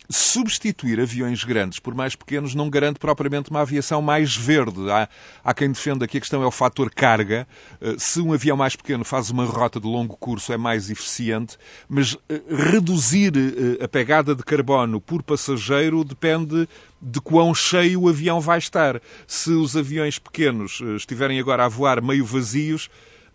substituir 0.10 1.00
aviões 1.00 1.44
grandes 1.44 1.80
por 1.80 1.96
mais 1.96 2.16
pequenos 2.16 2.54
não 2.54 2.70
garante 2.70 3.00
propriamente 3.00 3.50
uma 3.50 3.62
aviação 3.62 4.02
mais 4.02 4.36
verde. 4.36 4.90
Há, 4.90 5.08
há 5.44 5.54
quem 5.54 5.72
defenda 5.72 6.08
que 6.08 6.18
a 6.18 6.22
questão 6.22 6.44
é 6.44 6.46
o 6.46 6.52
fator 6.52 6.90
carga. 6.90 7.48
Eh, 7.82 7.96
se 7.98 8.20
um 8.20 8.34
avião 8.34 8.58
mais 8.58 8.76
pequeno 8.76 9.04
faz 9.04 9.30
uma 9.30 9.46
rota 9.46 9.80
de 9.80 9.88
longo 9.88 10.16
curso, 10.18 10.52
é 10.54 10.58
mais 10.58 10.90
eficiente, 10.90 11.58
mas 11.88 12.18
eh, 12.30 12.42
reduzir 12.50 13.34
eh, 13.36 13.84
a 13.84 13.88
pegada 13.88 14.36
de 14.36 14.44
carbono 14.44 15.00
por 15.00 15.24
passageiro 15.24 16.04
depende 16.04 16.68
de 17.02 17.20
quão 17.20 17.54
cheio 17.54 18.02
o 18.02 18.10
avião 18.10 18.40
vai 18.40 18.58
estar. 18.58 19.02
Se 19.28 19.52
os 19.52 19.76
aviões 19.76 20.20
pequenos 20.20 20.82
estiverem 20.96 21.40
agora 21.40 21.66
a 21.66 21.68
voar 21.68 22.02
meio 22.02 22.26
vazios, 22.26 22.90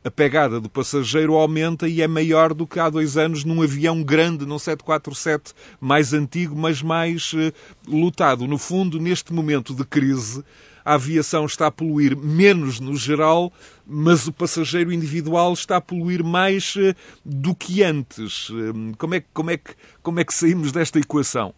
a 0.05 0.11
pegada 0.11 0.61
do 0.61 0.69
passageiro 0.69 1.35
aumenta 1.35 1.89
e 1.89 2.01
é 2.01 2.07
maior 2.07 2.55
do 2.55 2.67
que 2.67 2.79
há 2.79 2.89
dois 2.89 3.17
anos 3.17 3.45
num 3.45 3.63
avião 3.63 4.03
grande, 4.03 4.47
num 4.47 4.59
747 4.59 5.53
mais 5.81 6.13
antigo, 6.13 6.57
mas 6.57 6.83
mais 6.83 7.33
uh, 7.33 7.53
lotado. 7.87 8.47
No 8.47 8.59
fundo, 8.59 9.01
neste 9.01 9.33
momento 9.33 9.75
de 9.75 9.85
crise, 9.85 10.45
a 10.85 10.95
aviação 10.95 11.45
está 11.45 11.67
a 11.67 11.71
poluir 11.71 12.17
menos 12.17 12.81
no 12.81 12.97
geral, 12.97 13.53
mas 13.87 14.27
o 14.27 14.33
passageiro 14.33 14.93
individual 14.93 15.53
está 15.53 15.77
a 15.77 15.81
poluir 15.81 16.25
mais 16.25 16.75
uh, 16.77 16.95
do 17.25 17.55
que 17.55 17.83
antes. 17.83 18.49
Uh, 18.49 18.95
como, 18.97 19.15
é, 19.15 19.23
como, 19.35 19.51
é 19.51 19.57
que, 19.57 19.75
como 20.03 20.21
é 20.21 20.25
que 20.25 20.33
saímos 20.33 20.73
desta 20.73 20.99
equação? 20.99 21.53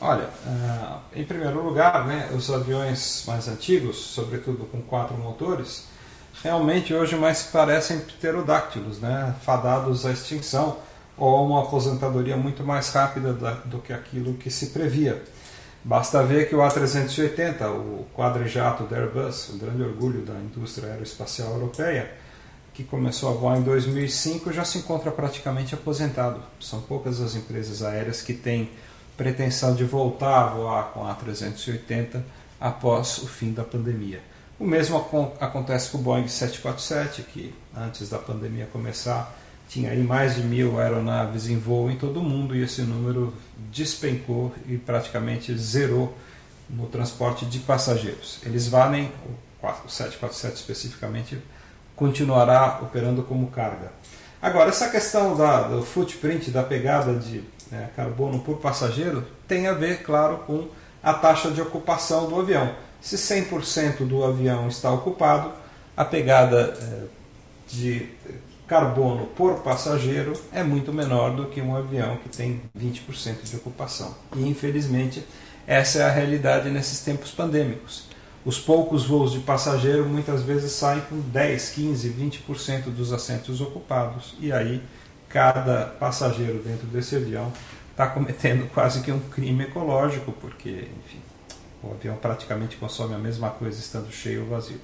Olha, 0.00 0.28
uh, 0.46 1.00
em 1.14 1.24
primeiro 1.24 1.64
lugar, 1.64 2.06
né, 2.06 2.30
os 2.36 2.50
aviões 2.50 3.24
mais 3.26 3.48
antigos, 3.48 3.96
sobretudo 3.96 4.66
com 4.66 4.82
quatro 4.82 5.16
motores, 5.16 5.88
realmente 6.42 6.92
hoje 6.92 7.16
mais 7.16 7.44
parecem 7.44 8.00
pterodáctilos, 8.00 8.98
né? 8.98 9.34
fadados 9.42 10.04
à 10.04 10.10
extinção 10.10 10.78
ou 11.16 11.46
uma 11.46 11.62
aposentadoria 11.62 12.36
muito 12.36 12.64
mais 12.64 12.90
rápida 12.90 13.32
do 13.64 13.78
que 13.78 13.92
aquilo 13.92 14.34
que 14.34 14.50
se 14.50 14.66
previa. 14.68 15.22
Basta 15.84 16.22
ver 16.22 16.48
que 16.48 16.54
o 16.54 16.58
A380, 16.58 17.66
o 17.68 18.06
quadrijato 18.14 18.84
da 18.84 18.96
Airbus, 18.96 19.50
o 19.50 19.58
grande 19.58 19.82
orgulho 19.82 20.22
da 20.22 20.34
indústria 20.34 20.90
aeroespacial 20.90 21.52
europeia, 21.52 22.10
que 22.72 22.84
começou 22.84 23.30
a 23.30 23.32
voar 23.32 23.58
em 23.58 23.62
2005, 23.62 24.52
já 24.52 24.64
se 24.64 24.78
encontra 24.78 25.10
praticamente 25.10 25.74
aposentado. 25.74 26.40
São 26.60 26.80
poucas 26.80 27.20
as 27.20 27.34
empresas 27.34 27.82
aéreas 27.82 28.22
que 28.22 28.32
têm 28.32 28.70
pretensão 29.16 29.74
de 29.74 29.84
voltar 29.84 30.44
a 30.44 30.46
voar 30.46 30.84
com 30.92 31.04
a 31.06 31.14
A380 31.14 32.22
após 32.60 33.18
o 33.18 33.26
fim 33.26 33.52
da 33.52 33.64
pandemia. 33.64 34.20
O 34.62 34.64
mesmo 34.64 34.96
acontece 35.40 35.90
com 35.90 35.98
o 35.98 36.00
Boeing 36.00 36.28
747, 36.28 37.22
que 37.24 37.52
antes 37.76 38.08
da 38.08 38.16
pandemia 38.16 38.68
começar 38.72 39.36
tinha 39.68 39.90
aí 39.90 40.00
mais 40.00 40.36
de 40.36 40.42
mil 40.42 40.78
aeronaves 40.78 41.48
em 41.48 41.58
voo 41.58 41.90
em 41.90 41.96
todo 41.96 42.20
o 42.20 42.22
mundo 42.22 42.54
e 42.54 42.62
esse 42.62 42.82
número 42.82 43.34
despencou 43.72 44.54
e 44.68 44.76
praticamente 44.76 45.52
zerou 45.58 46.16
no 46.70 46.86
transporte 46.86 47.44
de 47.44 47.58
passageiros. 47.58 48.38
Eles 48.46 48.68
valem, 48.68 49.10
o 49.60 49.88
747 49.88 50.54
especificamente, 50.54 51.42
continuará 51.96 52.78
operando 52.82 53.24
como 53.24 53.48
carga. 53.48 53.90
Agora, 54.40 54.68
essa 54.68 54.88
questão 54.88 55.36
da, 55.36 55.62
do 55.62 55.82
footprint, 55.82 56.52
da 56.52 56.62
pegada 56.62 57.14
de 57.14 57.42
né, 57.68 57.90
carbono 57.96 58.38
por 58.38 58.58
passageiro, 58.58 59.26
tem 59.48 59.66
a 59.66 59.72
ver, 59.72 60.04
claro, 60.04 60.36
com 60.46 60.68
a 61.02 61.12
taxa 61.12 61.50
de 61.50 61.60
ocupação 61.60 62.28
do 62.28 62.38
avião. 62.38 62.91
Se 63.02 63.16
100% 63.16 64.06
do 64.06 64.24
avião 64.24 64.68
está 64.68 64.90
ocupado, 64.92 65.52
a 65.96 66.04
pegada 66.04 66.78
eh, 66.80 67.04
de 67.68 68.08
carbono 68.66 69.26
por 69.26 69.60
passageiro 69.60 70.32
é 70.52 70.62
muito 70.62 70.92
menor 70.92 71.36
do 71.36 71.46
que 71.46 71.60
um 71.60 71.76
avião 71.76 72.16
que 72.16 72.28
tem 72.28 72.62
20% 72.78 73.42
de 73.42 73.56
ocupação. 73.56 74.14
E 74.34 74.48
infelizmente, 74.48 75.26
essa 75.66 75.98
é 75.98 76.04
a 76.04 76.10
realidade 76.10 76.70
nesses 76.70 77.00
tempos 77.00 77.32
pandêmicos. 77.32 78.06
Os 78.44 78.58
poucos 78.58 79.04
voos 79.04 79.32
de 79.32 79.40
passageiro 79.40 80.04
muitas 80.06 80.42
vezes 80.42 80.72
saem 80.72 81.00
com 81.02 81.20
10, 81.20 81.70
15, 81.70 82.08
20% 82.08 82.84
dos 82.84 83.12
assentos 83.12 83.60
ocupados. 83.60 84.34
E 84.40 84.52
aí, 84.52 84.82
cada 85.28 85.86
passageiro 85.86 86.62
dentro 86.64 86.86
desse 86.86 87.16
avião 87.16 87.52
está 87.90 88.06
cometendo 88.06 88.68
quase 88.74 89.00
que 89.02 89.12
um 89.12 89.20
crime 89.20 89.64
ecológico, 89.64 90.32
porque, 90.32 90.88
o 91.82 91.92
avião 91.92 92.16
praticamente 92.16 92.76
consome 92.76 93.14
a 93.14 93.18
mesma 93.18 93.50
coisa 93.50 93.78
estando 93.78 94.10
cheio 94.10 94.42
ou 94.42 94.48
vazio. 94.48 94.80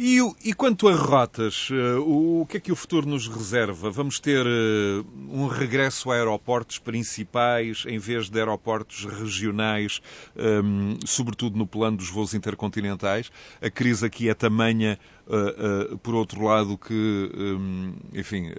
E, 0.00 0.20
e, 0.44 0.54
quanto 0.54 0.86
a 0.86 0.94
rotas, 0.94 1.70
uh, 1.70 2.00
o, 2.40 2.46
que 2.46 2.58
é 2.58 2.60
que 2.60 2.70
o 2.70 2.76
futuro 2.76 3.04
nos 3.04 3.26
reserva? 3.26 3.90
Vamos 3.90 4.20
ter 4.20 4.46
uh, 4.46 5.04
um 5.28 5.48
regresso 5.48 6.12
a 6.12 6.14
aeroportos 6.14 6.78
principais 6.78 7.82
em 7.84 7.98
vez 7.98 8.30
de 8.30 8.38
aeroportos 8.38 9.04
regionais, 9.04 10.00
um, 10.36 10.96
sobretudo 11.04 11.58
no 11.58 11.66
plano 11.66 11.96
dos 11.96 12.08
voos 12.08 12.32
intercontinentais? 12.32 13.32
A 13.60 13.68
crise 13.68 14.06
aqui 14.06 14.28
é 14.28 14.34
tamanha, 14.34 15.00
uh, 15.26 15.98
por 15.98 16.14
outro 16.14 16.44
lado, 16.44 16.78
que, 16.78 17.32
um, 17.36 17.94
enfim, 18.14 18.52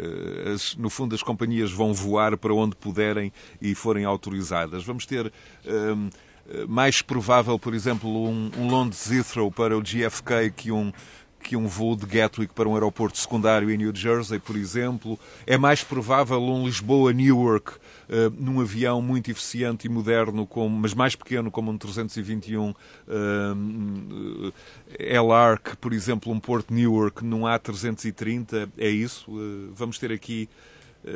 no 0.78 0.90
fundo 0.90 1.16
as 1.16 1.24
companhias 1.24 1.72
vão 1.72 1.94
voar 1.94 2.36
para 2.36 2.54
onde 2.54 2.76
puderem 2.76 3.32
e 3.62 3.74
forem 3.74 4.04
autorizadas. 4.04 4.84
Vamos 4.84 5.06
ter 5.06 5.32
hum, 5.66 6.10
mais 6.68 7.02
provável, 7.02 7.58
por 7.60 7.74
exemplo, 7.74 8.10
um, 8.10 8.52
um 8.58 8.68
Londres 8.68 9.12
Heathrow 9.12 9.52
para 9.52 9.78
o 9.78 9.82
GFK 9.82 10.52
que 10.56 10.72
um 10.72 10.92
que 11.42 11.56
um 11.56 11.68
voo 11.68 11.96
de 11.96 12.06
Gatwick 12.06 12.54
para 12.54 12.68
um 12.68 12.74
aeroporto 12.74 13.18
secundário 13.18 13.72
em 13.72 13.78
New 13.78 13.96
Jersey, 13.96 14.40
por 14.40 14.56
exemplo. 14.56 15.18
É 15.48 15.58
mais 15.58 15.84
provável 15.84 16.42
um 16.42 16.66
Lisboa-Newark 16.66 17.72
uh, 17.74 17.80
num 18.38 18.60
avião 18.60 19.02
muito 19.02 19.32
eficiente 19.32 19.88
e 19.88 19.90
moderno, 19.90 20.46
com, 20.46 20.68
mas 20.70 20.94
mais 20.94 21.16
pequeno, 21.16 21.50
como 21.50 21.72
um 21.72 21.78
321 21.78 22.70
uh, 22.70 22.76
que, 25.64 25.78
por 25.78 25.94
exemplo, 25.94 26.32
um 26.32 26.40
Porto 26.40 26.74
Newark 26.74 27.24
num 27.24 27.42
A330. 27.42 28.70
É 28.78 28.90
isso? 28.90 29.32
Uh, 29.32 29.72
vamos 29.74 29.98
ter 29.98 30.12
aqui. 30.12 30.50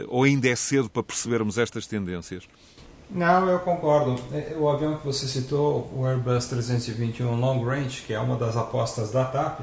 Ou 0.08 0.24
ainda 0.24 0.48
é 0.48 0.56
cedo 0.56 0.90
para 0.90 1.04
percebermos 1.04 1.58
estas 1.58 1.86
tendências? 1.86 2.48
Não, 3.14 3.48
eu 3.48 3.60
concordo. 3.60 4.20
É, 4.34 4.56
o 4.58 4.68
avião 4.68 4.98
que 4.98 5.06
você 5.06 5.28
citou, 5.28 5.90
o 5.96 6.06
Airbus 6.06 6.48
321 6.48 7.40
Long 7.40 7.64
Range, 7.64 8.02
que 8.02 8.14
é 8.14 8.20
uma 8.20 8.36
das 8.36 8.58
apostas 8.58 9.12
da 9.12 9.24
TAP, 9.24 9.62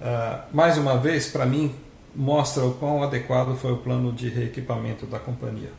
Uh, 0.00 0.42
mais 0.50 0.78
uma 0.78 0.96
vez, 0.96 1.28
para 1.28 1.44
mim, 1.44 1.74
mostra 2.16 2.64
o 2.64 2.72
quão 2.72 3.02
adequado 3.02 3.54
foi 3.54 3.72
o 3.72 3.76
plano 3.76 4.10
de 4.10 4.30
reequipamento 4.30 5.04
da 5.04 5.18
companhia. 5.18 5.70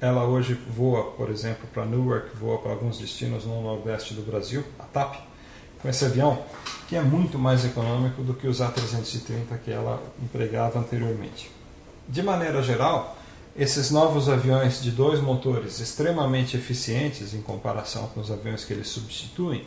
Ela 0.00 0.24
hoje 0.24 0.54
voa, 0.68 1.12
por 1.12 1.30
exemplo, 1.30 1.68
para 1.72 1.84
Newark, 1.84 2.36
voa 2.36 2.58
para 2.58 2.72
alguns 2.72 2.98
destinos 2.98 3.44
no 3.46 3.62
nordeste 3.62 4.14
do 4.14 4.22
Brasil, 4.22 4.64
a 4.80 4.82
TAP, 4.82 5.14
com 5.80 5.88
esse 5.88 6.04
avião, 6.04 6.42
que 6.88 6.96
é 6.96 7.00
muito 7.00 7.38
mais 7.38 7.64
econômico 7.64 8.20
do 8.22 8.34
que 8.34 8.48
os 8.48 8.60
A330 8.60 9.56
que 9.64 9.70
ela 9.70 10.02
empregava 10.20 10.80
anteriormente. 10.80 11.48
De 12.08 12.20
maneira 12.20 12.60
geral, 12.62 13.16
esses 13.58 13.90
novos 13.90 14.28
aviões 14.28 14.80
de 14.80 14.92
dois 14.92 15.20
motores 15.20 15.80
extremamente 15.80 16.56
eficientes 16.56 17.34
em 17.34 17.42
comparação 17.42 18.06
com 18.14 18.20
os 18.20 18.30
aviões 18.30 18.64
que 18.64 18.72
eles 18.72 18.86
substituem, 18.86 19.62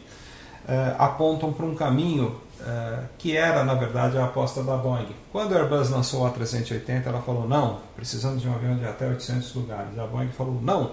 uh, 0.63 0.95
apontam 0.97 1.51
para 1.51 1.65
um 1.65 1.75
caminho 1.75 2.39
uh, 2.61 3.03
que 3.17 3.35
era, 3.35 3.65
na 3.65 3.73
verdade, 3.73 4.17
a 4.17 4.23
aposta 4.23 4.63
da 4.63 4.77
Boeing. 4.77 5.13
Quando 5.29 5.53
a 5.53 5.59
Airbus 5.59 5.89
lançou 5.89 6.25
a 6.25 6.29
380, 6.29 7.09
ela 7.09 7.21
falou: 7.21 7.45
não, 7.45 7.81
precisamos 7.93 8.41
de 8.41 8.47
um 8.47 8.55
avião 8.55 8.77
de 8.77 8.85
até 8.85 9.09
800 9.09 9.53
lugares. 9.55 9.99
A 9.99 10.07
Boeing 10.07 10.29
falou: 10.29 10.61
não, 10.61 10.91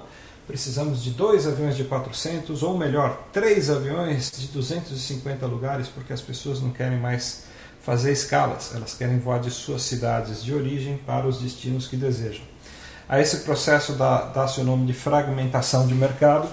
precisamos 0.48 1.00
de 1.00 1.12
dois 1.12 1.46
aviões 1.46 1.76
de 1.76 1.84
400, 1.84 2.64
ou 2.64 2.76
melhor, 2.76 3.28
três 3.32 3.70
aviões 3.70 4.32
de 4.36 4.48
250 4.48 5.46
lugares, 5.46 5.86
porque 5.86 6.12
as 6.12 6.20
pessoas 6.20 6.60
não 6.60 6.70
querem 6.70 6.98
mais 6.98 7.44
fazer 7.80 8.10
escalas, 8.10 8.74
elas 8.74 8.94
querem 8.94 9.20
voar 9.20 9.38
de 9.38 9.52
suas 9.52 9.82
cidades 9.82 10.42
de 10.42 10.52
origem 10.52 10.98
para 11.06 11.28
os 11.28 11.40
destinos 11.40 11.86
que 11.86 11.96
desejam. 11.96 12.57
A 13.08 13.20
esse 13.20 13.38
processo 13.38 13.94
dá-se 13.94 14.60
o 14.60 14.64
nome 14.64 14.86
de 14.86 14.92
fragmentação 14.92 15.86
de 15.86 15.94
mercado 15.94 16.48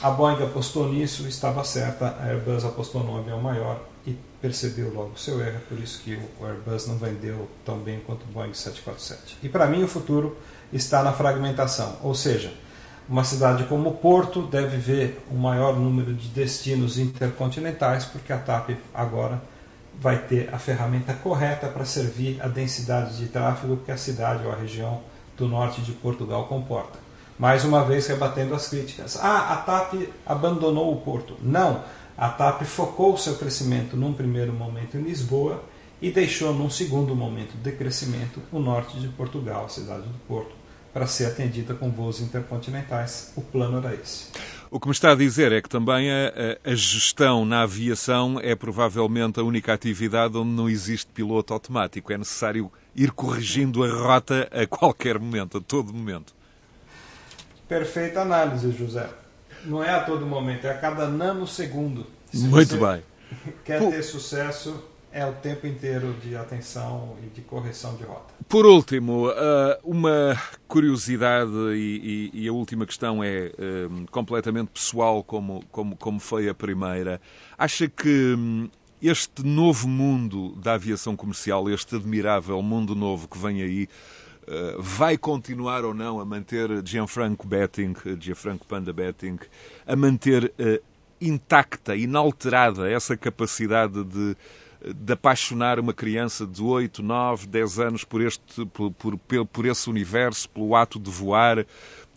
a 0.00 0.10
Boeing 0.10 0.40
apostou 0.44 0.88
nisso, 0.88 1.26
estava 1.26 1.64
certa, 1.64 2.16
a 2.20 2.26
Airbus 2.26 2.64
apostou 2.64 3.02
num 3.02 3.18
avião 3.18 3.40
maior 3.40 3.82
e 4.06 4.16
percebeu 4.40 4.94
logo 4.94 5.14
o 5.14 5.18
seu 5.18 5.40
erro, 5.40 5.60
por 5.68 5.76
isso 5.76 6.00
que 6.04 6.16
o 6.40 6.46
Airbus 6.46 6.86
não 6.86 6.96
vendeu 6.96 7.48
tão 7.64 7.78
bem 7.80 7.98
quanto 8.06 8.22
o 8.22 8.26
Boeing 8.26 8.54
747. 8.54 9.38
E 9.42 9.48
para 9.48 9.66
mim 9.66 9.82
o 9.82 9.88
futuro 9.88 10.36
está 10.72 11.02
na 11.02 11.12
fragmentação, 11.12 11.96
ou 12.00 12.14
seja, 12.14 12.52
uma 13.08 13.24
cidade 13.24 13.64
como 13.64 13.94
Porto 13.94 14.42
deve 14.42 14.76
ver 14.76 15.20
um 15.32 15.36
maior 15.36 15.76
número 15.76 16.14
de 16.14 16.28
destinos 16.28 16.96
intercontinentais, 16.96 18.04
porque 18.04 18.32
a 18.32 18.38
TAP 18.38 18.70
agora 18.94 19.42
vai 20.00 20.18
ter 20.18 20.48
a 20.54 20.58
ferramenta 20.60 21.12
correta 21.12 21.66
para 21.66 21.84
servir 21.84 22.40
a 22.40 22.46
densidade 22.46 23.16
de 23.16 23.26
tráfego 23.26 23.78
que 23.78 23.90
a 23.90 23.96
cidade 23.96 24.46
ou 24.46 24.52
a 24.52 24.56
região 24.56 25.02
do 25.38 25.48
norte 25.48 25.80
de 25.80 25.92
Portugal 25.92 26.46
comporta 26.46 27.08
mais 27.38 27.64
uma 27.64 27.84
vez 27.84 28.06
rebatendo 28.06 28.54
as 28.54 28.68
críticas. 28.68 29.16
Ah, 29.16 29.52
a 29.52 29.56
TAP 29.58 29.94
abandonou 30.26 30.92
o 30.92 31.00
porto. 31.00 31.36
Não, 31.40 31.84
a 32.16 32.28
TAP 32.28 32.62
focou 32.64 33.16
seu 33.16 33.36
crescimento 33.36 33.96
num 33.96 34.12
primeiro 34.12 34.52
momento 34.52 34.96
em 34.96 35.02
Lisboa 35.02 35.62
e 36.02 36.10
deixou 36.10 36.52
num 36.52 36.68
segundo 36.68 37.14
momento 37.14 37.56
de 37.56 37.72
crescimento 37.72 38.42
o 38.52 38.58
norte 38.58 38.98
de 38.98 39.08
Portugal, 39.08 39.66
a 39.66 39.68
cidade 39.68 40.02
do 40.02 40.18
Porto, 40.26 40.50
para 40.92 41.06
ser 41.06 41.26
atendida 41.26 41.74
com 41.74 41.90
voos 41.90 42.20
intercontinentais. 42.20 43.32
O 43.36 43.40
plano 43.40 43.78
era 43.78 43.94
esse. 43.94 44.26
O 44.70 44.78
que 44.78 44.86
me 44.86 44.92
está 44.92 45.12
a 45.12 45.14
dizer 45.14 45.50
é 45.50 45.62
que 45.62 45.68
também 45.68 46.10
a, 46.10 46.60
a, 46.62 46.74
gestão 46.74 47.44
na 47.44 47.62
aviação 47.62 48.38
é 48.42 48.54
provavelmente 48.54 49.40
a 49.40 49.42
única 49.42 49.72
atividade 49.72 50.36
onde 50.36 50.50
não 50.50 50.68
existe 50.68 51.10
piloto 51.10 51.54
automático. 51.54 52.12
É 52.12 52.18
necessário 52.18 52.70
ir 52.98 53.12
corrigindo 53.12 53.84
a 53.84 53.88
rota 53.88 54.48
a 54.50 54.66
qualquer 54.66 55.18
momento, 55.20 55.58
a 55.58 55.60
todo 55.60 55.94
momento. 55.94 56.34
Perfeita 57.68 58.22
análise, 58.22 58.72
José. 58.72 59.08
Não 59.64 59.82
é 59.82 59.90
a 59.90 60.00
todo 60.00 60.26
momento, 60.26 60.66
é 60.66 60.70
a 60.70 60.78
cada 60.78 61.06
nanosegundo. 61.06 62.06
Se 62.32 62.38
Muito 62.38 62.76
bem. 62.76 63.02
Quer 63.64 63.88
ter 63.90 64.02
sucesso, 64.02 64.82
é 65.12 65.24
o 65.24 65.32
tempo 65.34 65.66
inteiro 65.66 66.14
de 66.14 66.34
atenção 66.34 67.16
e 67.22 67.26
de 67.28 67.40
correção 67.42 67.94
de 67.96 68.02
rota. 68.02 68.34
Por 68.48 68.66
último, 68.66 69.30
eh, 69.30 69.78
uma 69.84 70.40
curiosidade 70.66 71.52
e, 71.74 72.48
a 72.48 72.52
última 72.52 72.86
questão 72.86 73.22
é 73.22 73.46
eh, 73.46 73.52
completamente 74.10 74.68
pessoal, 74.68 75.22
como, 75.22 75.62
como, 75.70 75.96
como 75.96 76.18
foi 76.18 76.48
a 76.48 76.54
primeira. 76.54 77.20
Acha 77.56 77.88
que 77.88 78.34
hum, 78.36 78.70
este 79.02 79.44
novo 79.44 79.88
mundo 79.88 80.54
da 80.56 80.74
aviação 80.74 81.16
comercial, 81.16 81.68
este 81.70 81.96
admirável 81.96 82.60
mundo 82.62 82.94
novo 82.94 83.28
que 83.28 83.38
vem 83.38 83.62
aí, 83.62 83.88
eh, 84.50 84.76
vai 84.78 85.18
continuar 85.18 85.84
ou 85.84 85.92
não 85.92 86.18
a 86.20 86.24
manter 86.24 86.68
Gianfranco 86.82 87.46
Betting, 87.46 87.94
Gianfranco 88.18 88.66
Panda 88.66 88.94
Betting, 88.94 89.38
a 89.86 89.94
manter 89.94 90.52
uh, 90.58 90.82
intacta, 91.20 91.94
inalterada 91.94 92.90
essa 92.90 93.14
capacidade 93.14 94.02
de, 94.04 94.36
de 94.94 95.12
apaixonar 95.12 95.78
uma 95.78 95.92
criança 95.92 96.46
de 96.46 96.62
8, 96.62 97.02
9, 97.02 97.46
10 97.46 97.78
anos 97.78 98.04
por, 98.04 98.22
este, 98.22 98.64
por, 98.66 98.90
por, 98.92 99.18
por 99.46 99.66
esse 99.66 99.90
universo, 99.90 100.48
pelo 100.48 100.74
ato 100.74 100.98
de 100.98 101.10
voar, 101.10 101.66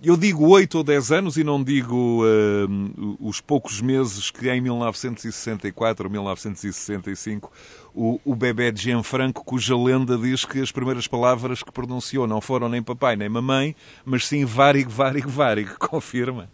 eu 0.04 0.18
digo 0.18 0.48
8 0.48 0.80
ou 0.80 0.84
10 0.84 1.12
anos 1.12 1.38
e 1.38 1.44
não 1.44 1.64
digo 1.64 2.24
uh, 2.24 3.18
os 3.20 3.40
poucos 3.40 3.80
meses 3.82 4.32
que 4.32 4.50
em 4.50 4.60
1964 4.60 6.06
ou 6.06 6.12
1965 6.12 7.52
o, 7.94 8.20
o 8.26 8.36
bebê 8.36 8.72
de 8.72 8.82
Gianfranco, 8.82 9.44
cuja 9.44 9.78
lenda 9.78 10.18
diz 10.18 10.44
que 10.44 10.60
as 10.60 10.72
primeiras 10.72 11.08
palavras 11.08 11.62
que 11.62 11.72
pronunciou 11.72 12.26
não 12.26 12.42
foram 12.42 12.68
nem 12.68 12.82
papai 12.82 13.16
nem 13.16 13.30
mamãe, 13.30 13.76
mas 14.04 14.26
sim 14.28 14.44
varig, 14.44 14.90
varig, 14.90 15.28
varig. 15.28 15.70
Confirma? 15.78 16.50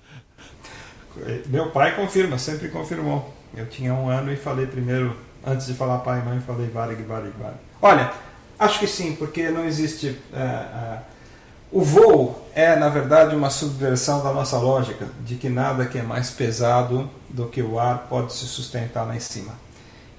Meu 1.47 1.71
pai 1.71 1.95
confirma, 1.95 2.37
sempre 2.37 2.69
confirmou. 2.69 3.33
Eu 3.55 3.65
tinha 3.67 3.91
um 3.91 4.07
ano 4.07 4.31
e 4.31 4.35
falei 4.35 4.67
primeiro, 4.67 5.15
antes 5.43 5.65
de 5.65 5.73
falar 5.73 5.99
pai 5.99 6.19
e 6.19 6.23
mãe, 6.23 6.39
falei 6.41 6.67
varig, 6.67 7.01
varig, 7.03 7.33
varig. 7.39 7.57
Olha, 7.81 8.13
acho 8.59 8.79
que 8.79 8.85
sim, 8.85 9.15
porque 9.15 9.49
não 9.49 9.65
existe. 9.65 10.09
Uh, 10.09 10.35
uh, 10.35 11.16
o 11.71 11.81
voo 11.81 12.47
é, 12.55 12.75
na 12.75 12.89
verdade, 12.89 13.35
uma 13.35 13.49
subversão 13.49 14.23
da 14.23 14.31
nossa 14.31 14.57
lógica 14.57 15.07
de 15.23 15.35
que 15.35 15.49
nada 15.49 15.85
que 15.85 15.99
é 15.99 16.01
mais 16.01 16.29
pesado 16.29 17.09
do 17.29 17.45
que 17.47 17.61
o 17.61 17.77
ar 17.77 18.07
pode 18.09 18.33
se 18.33 18.45
sustentar 18.45 19.05
lá 19.05 19.15
em 19.15 19.19
cima. 19.19 19.53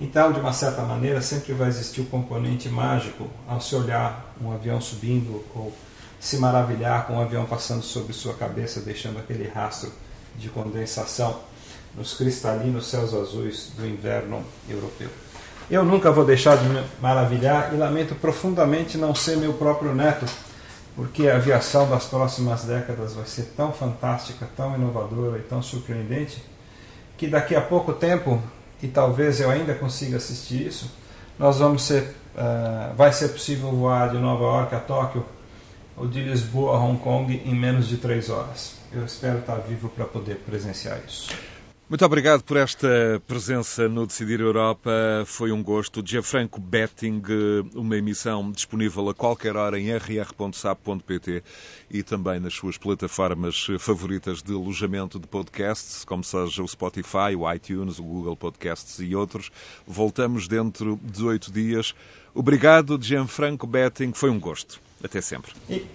Então, 0.01 0.31
de 0.31 0.39
uma 0.39 0.53
certa 0.53 0.83
maneira, 0.83 1.21
sempre 1.21 1.53
vai 1.53 1.69
existir 1.69 2.03
o 2.03 2.07
componente 2.07 2.69
mágico 2.69 3.27
ao 3.49 3.61
se 3.61 3.75
olhar 3.75 4.33
um 4.41 4.53
avião 4.53 4.81
subindo 4.81 5.45
ou 5.55 5.73
se 6.21 6.37
maravilhar 6.37 7.07
com 7.07 7.15
um 7.15 7.21
avião 7.21 7.45
passando 7.45 7.83
sobre 7.83 8.13
sua 8.13 8.35
cabeça, 8.35 8.81
deixando 8.81 9.19
aquele 9.19 9.49
rastro 9.49 9.91
de 10.37 10.49
condensação 10.49 11.41
nos 11.97 12.15
cristalinos 12.15 12.87
céus 12.87 13.13
azuis 13.15 13.73
do 13.77 13.87
inverno 13.87 14.45
europeu. 14.69 15.09
Eu 15.71 15.85
nunca 15.85 16.13
vou 16.13 16.25
deixar 16.25 16.57
de 16.57 16.69
me 16.69 16.83
maravilhar 17.01 17.75
e 17.75 17.77
lamento 17.77 18.15
profundamente 18.15 18.97
não 18.97 19.15
ser 19.15 19.37
meu 19.37 19.55
próprio 19.55 19.95
neto 19.95 20.27
porque 20.99 21.29
a 21.29 21.37
aviação 21.37 21.89
das 21.89 22.07
próximas 22.07 22.65
décadas 22.65 23.15
vai 23.15 23.25
ser 23.25 23.53
tão 23.57 23.73
fantástica, 23.73 24.49
tão 24.57 24.75
inovadora 24.75 25.39
e 25.39 25.43
tão 25.43 25.63
surpreendente, 25.63 26.43
que 27.17 27.29
daqui 27.29 27.55
a 27.55 27.61
pouco 27.61 27.93
tempo, 27.93 28.43
e 28.83 28.89
talvez 28.89 29.41
eu 29.41 29.49
ainda 29.49 29.77
consiga 29.77 30.17
assistir 30.17 30.67
isso, 30.67 30.91
nós 31.39 31.61
vamos 31.61 31.83
ser, 31.83 32.17
uh, 32.35 32.97
vai 32.97 33.13
ser 33.13 33.29
possível 33.29 33.71
voar 33.71 34.11
de 34.11 34.19
Nova 34.19 34.43
York 34.43 34.75
a 34.75 34.81
Tóquio 34.81 35.25
ou 35.97 36.09
de 36.09 36.21
Lisboa 36.21 36.77
a 36.77 36.81
Hong 36.81 36.99
Kong 36.99 37.43
em 37.47 37.55
menos 37.55 37.87
de 37.87 37.99
três 37.99 38.29
horas. 38.29 38.75
Eu 38.93 39.05
espero 39.05 39.39
estar 39.39 39.55
vivo 39.55 39.89
para 39.89 40.05
poder 40.05 40.43
presenciar 40.45 40.99
isso. 41.07 41.29
Muito 41.89 42.05
obrigado 42.05 42.43
por 42.43 42.59
esta 42.59 43.23
presença 43.27 43.89
no 43.89 44.07
Decidir 44.07 44.41
Europa. 44.41 44.91
Foi 45.25 45.51
um 45.51 45.63
gosto. 45.63 46.03
Gianfranco 46.05 46.61
Betting, 46.61 47.23
uma 47.75 47.97
emissão 47.97 48.53
disponível 48.53 49.09
a 49.09 49.15
qualquer 49.15 49.57
hora 49.57 49.81
em 49.81 49.91
rr.sap.pt 49.97 51.43
e 51.91 52.03
também 52.03 52.41
nas 52.41 52.53
suas 52.53 52.77
plataformas 52.77 53.69
favoritas 53.79 54.43
de 54.43 54.53
alojamento 54.53 55.19
de 55.19 55.27
podcasts, 55.27 56.05
como 56.05 56.23
seja 56.23 56.63
o 56.63 56.69
Spotify, 56.69 57.35
o 57.35 57.51
iTunes, 57.51 57.99
o 57.99 58.03
Google 58.03 58.37
Podcasts 58.37 58.99
e 58.99 59.17
outros. 59.17 59.51
Voltamos 59.87 60.47
dentro 60.47 61.01
de 61.03 61.25
oito 61.25 61.51
dias. 61.51 61.95
Obrigado, 62.35 62.99
Gianfranco 63.01 63.67
Betting. 63.67 64.13
Foi 64.13 64.29
um 64.29 64.39
gosto. 64.39 64.79
Até 65.03 65.23
sempre. 65.23 65.53
E, 65.71 65.87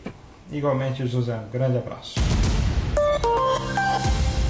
igualmente, 0.51 1.05
José. 1.05 1.37
Um 1.37 1.51
grande 1.51 1.77
abraço. 1.77 2.15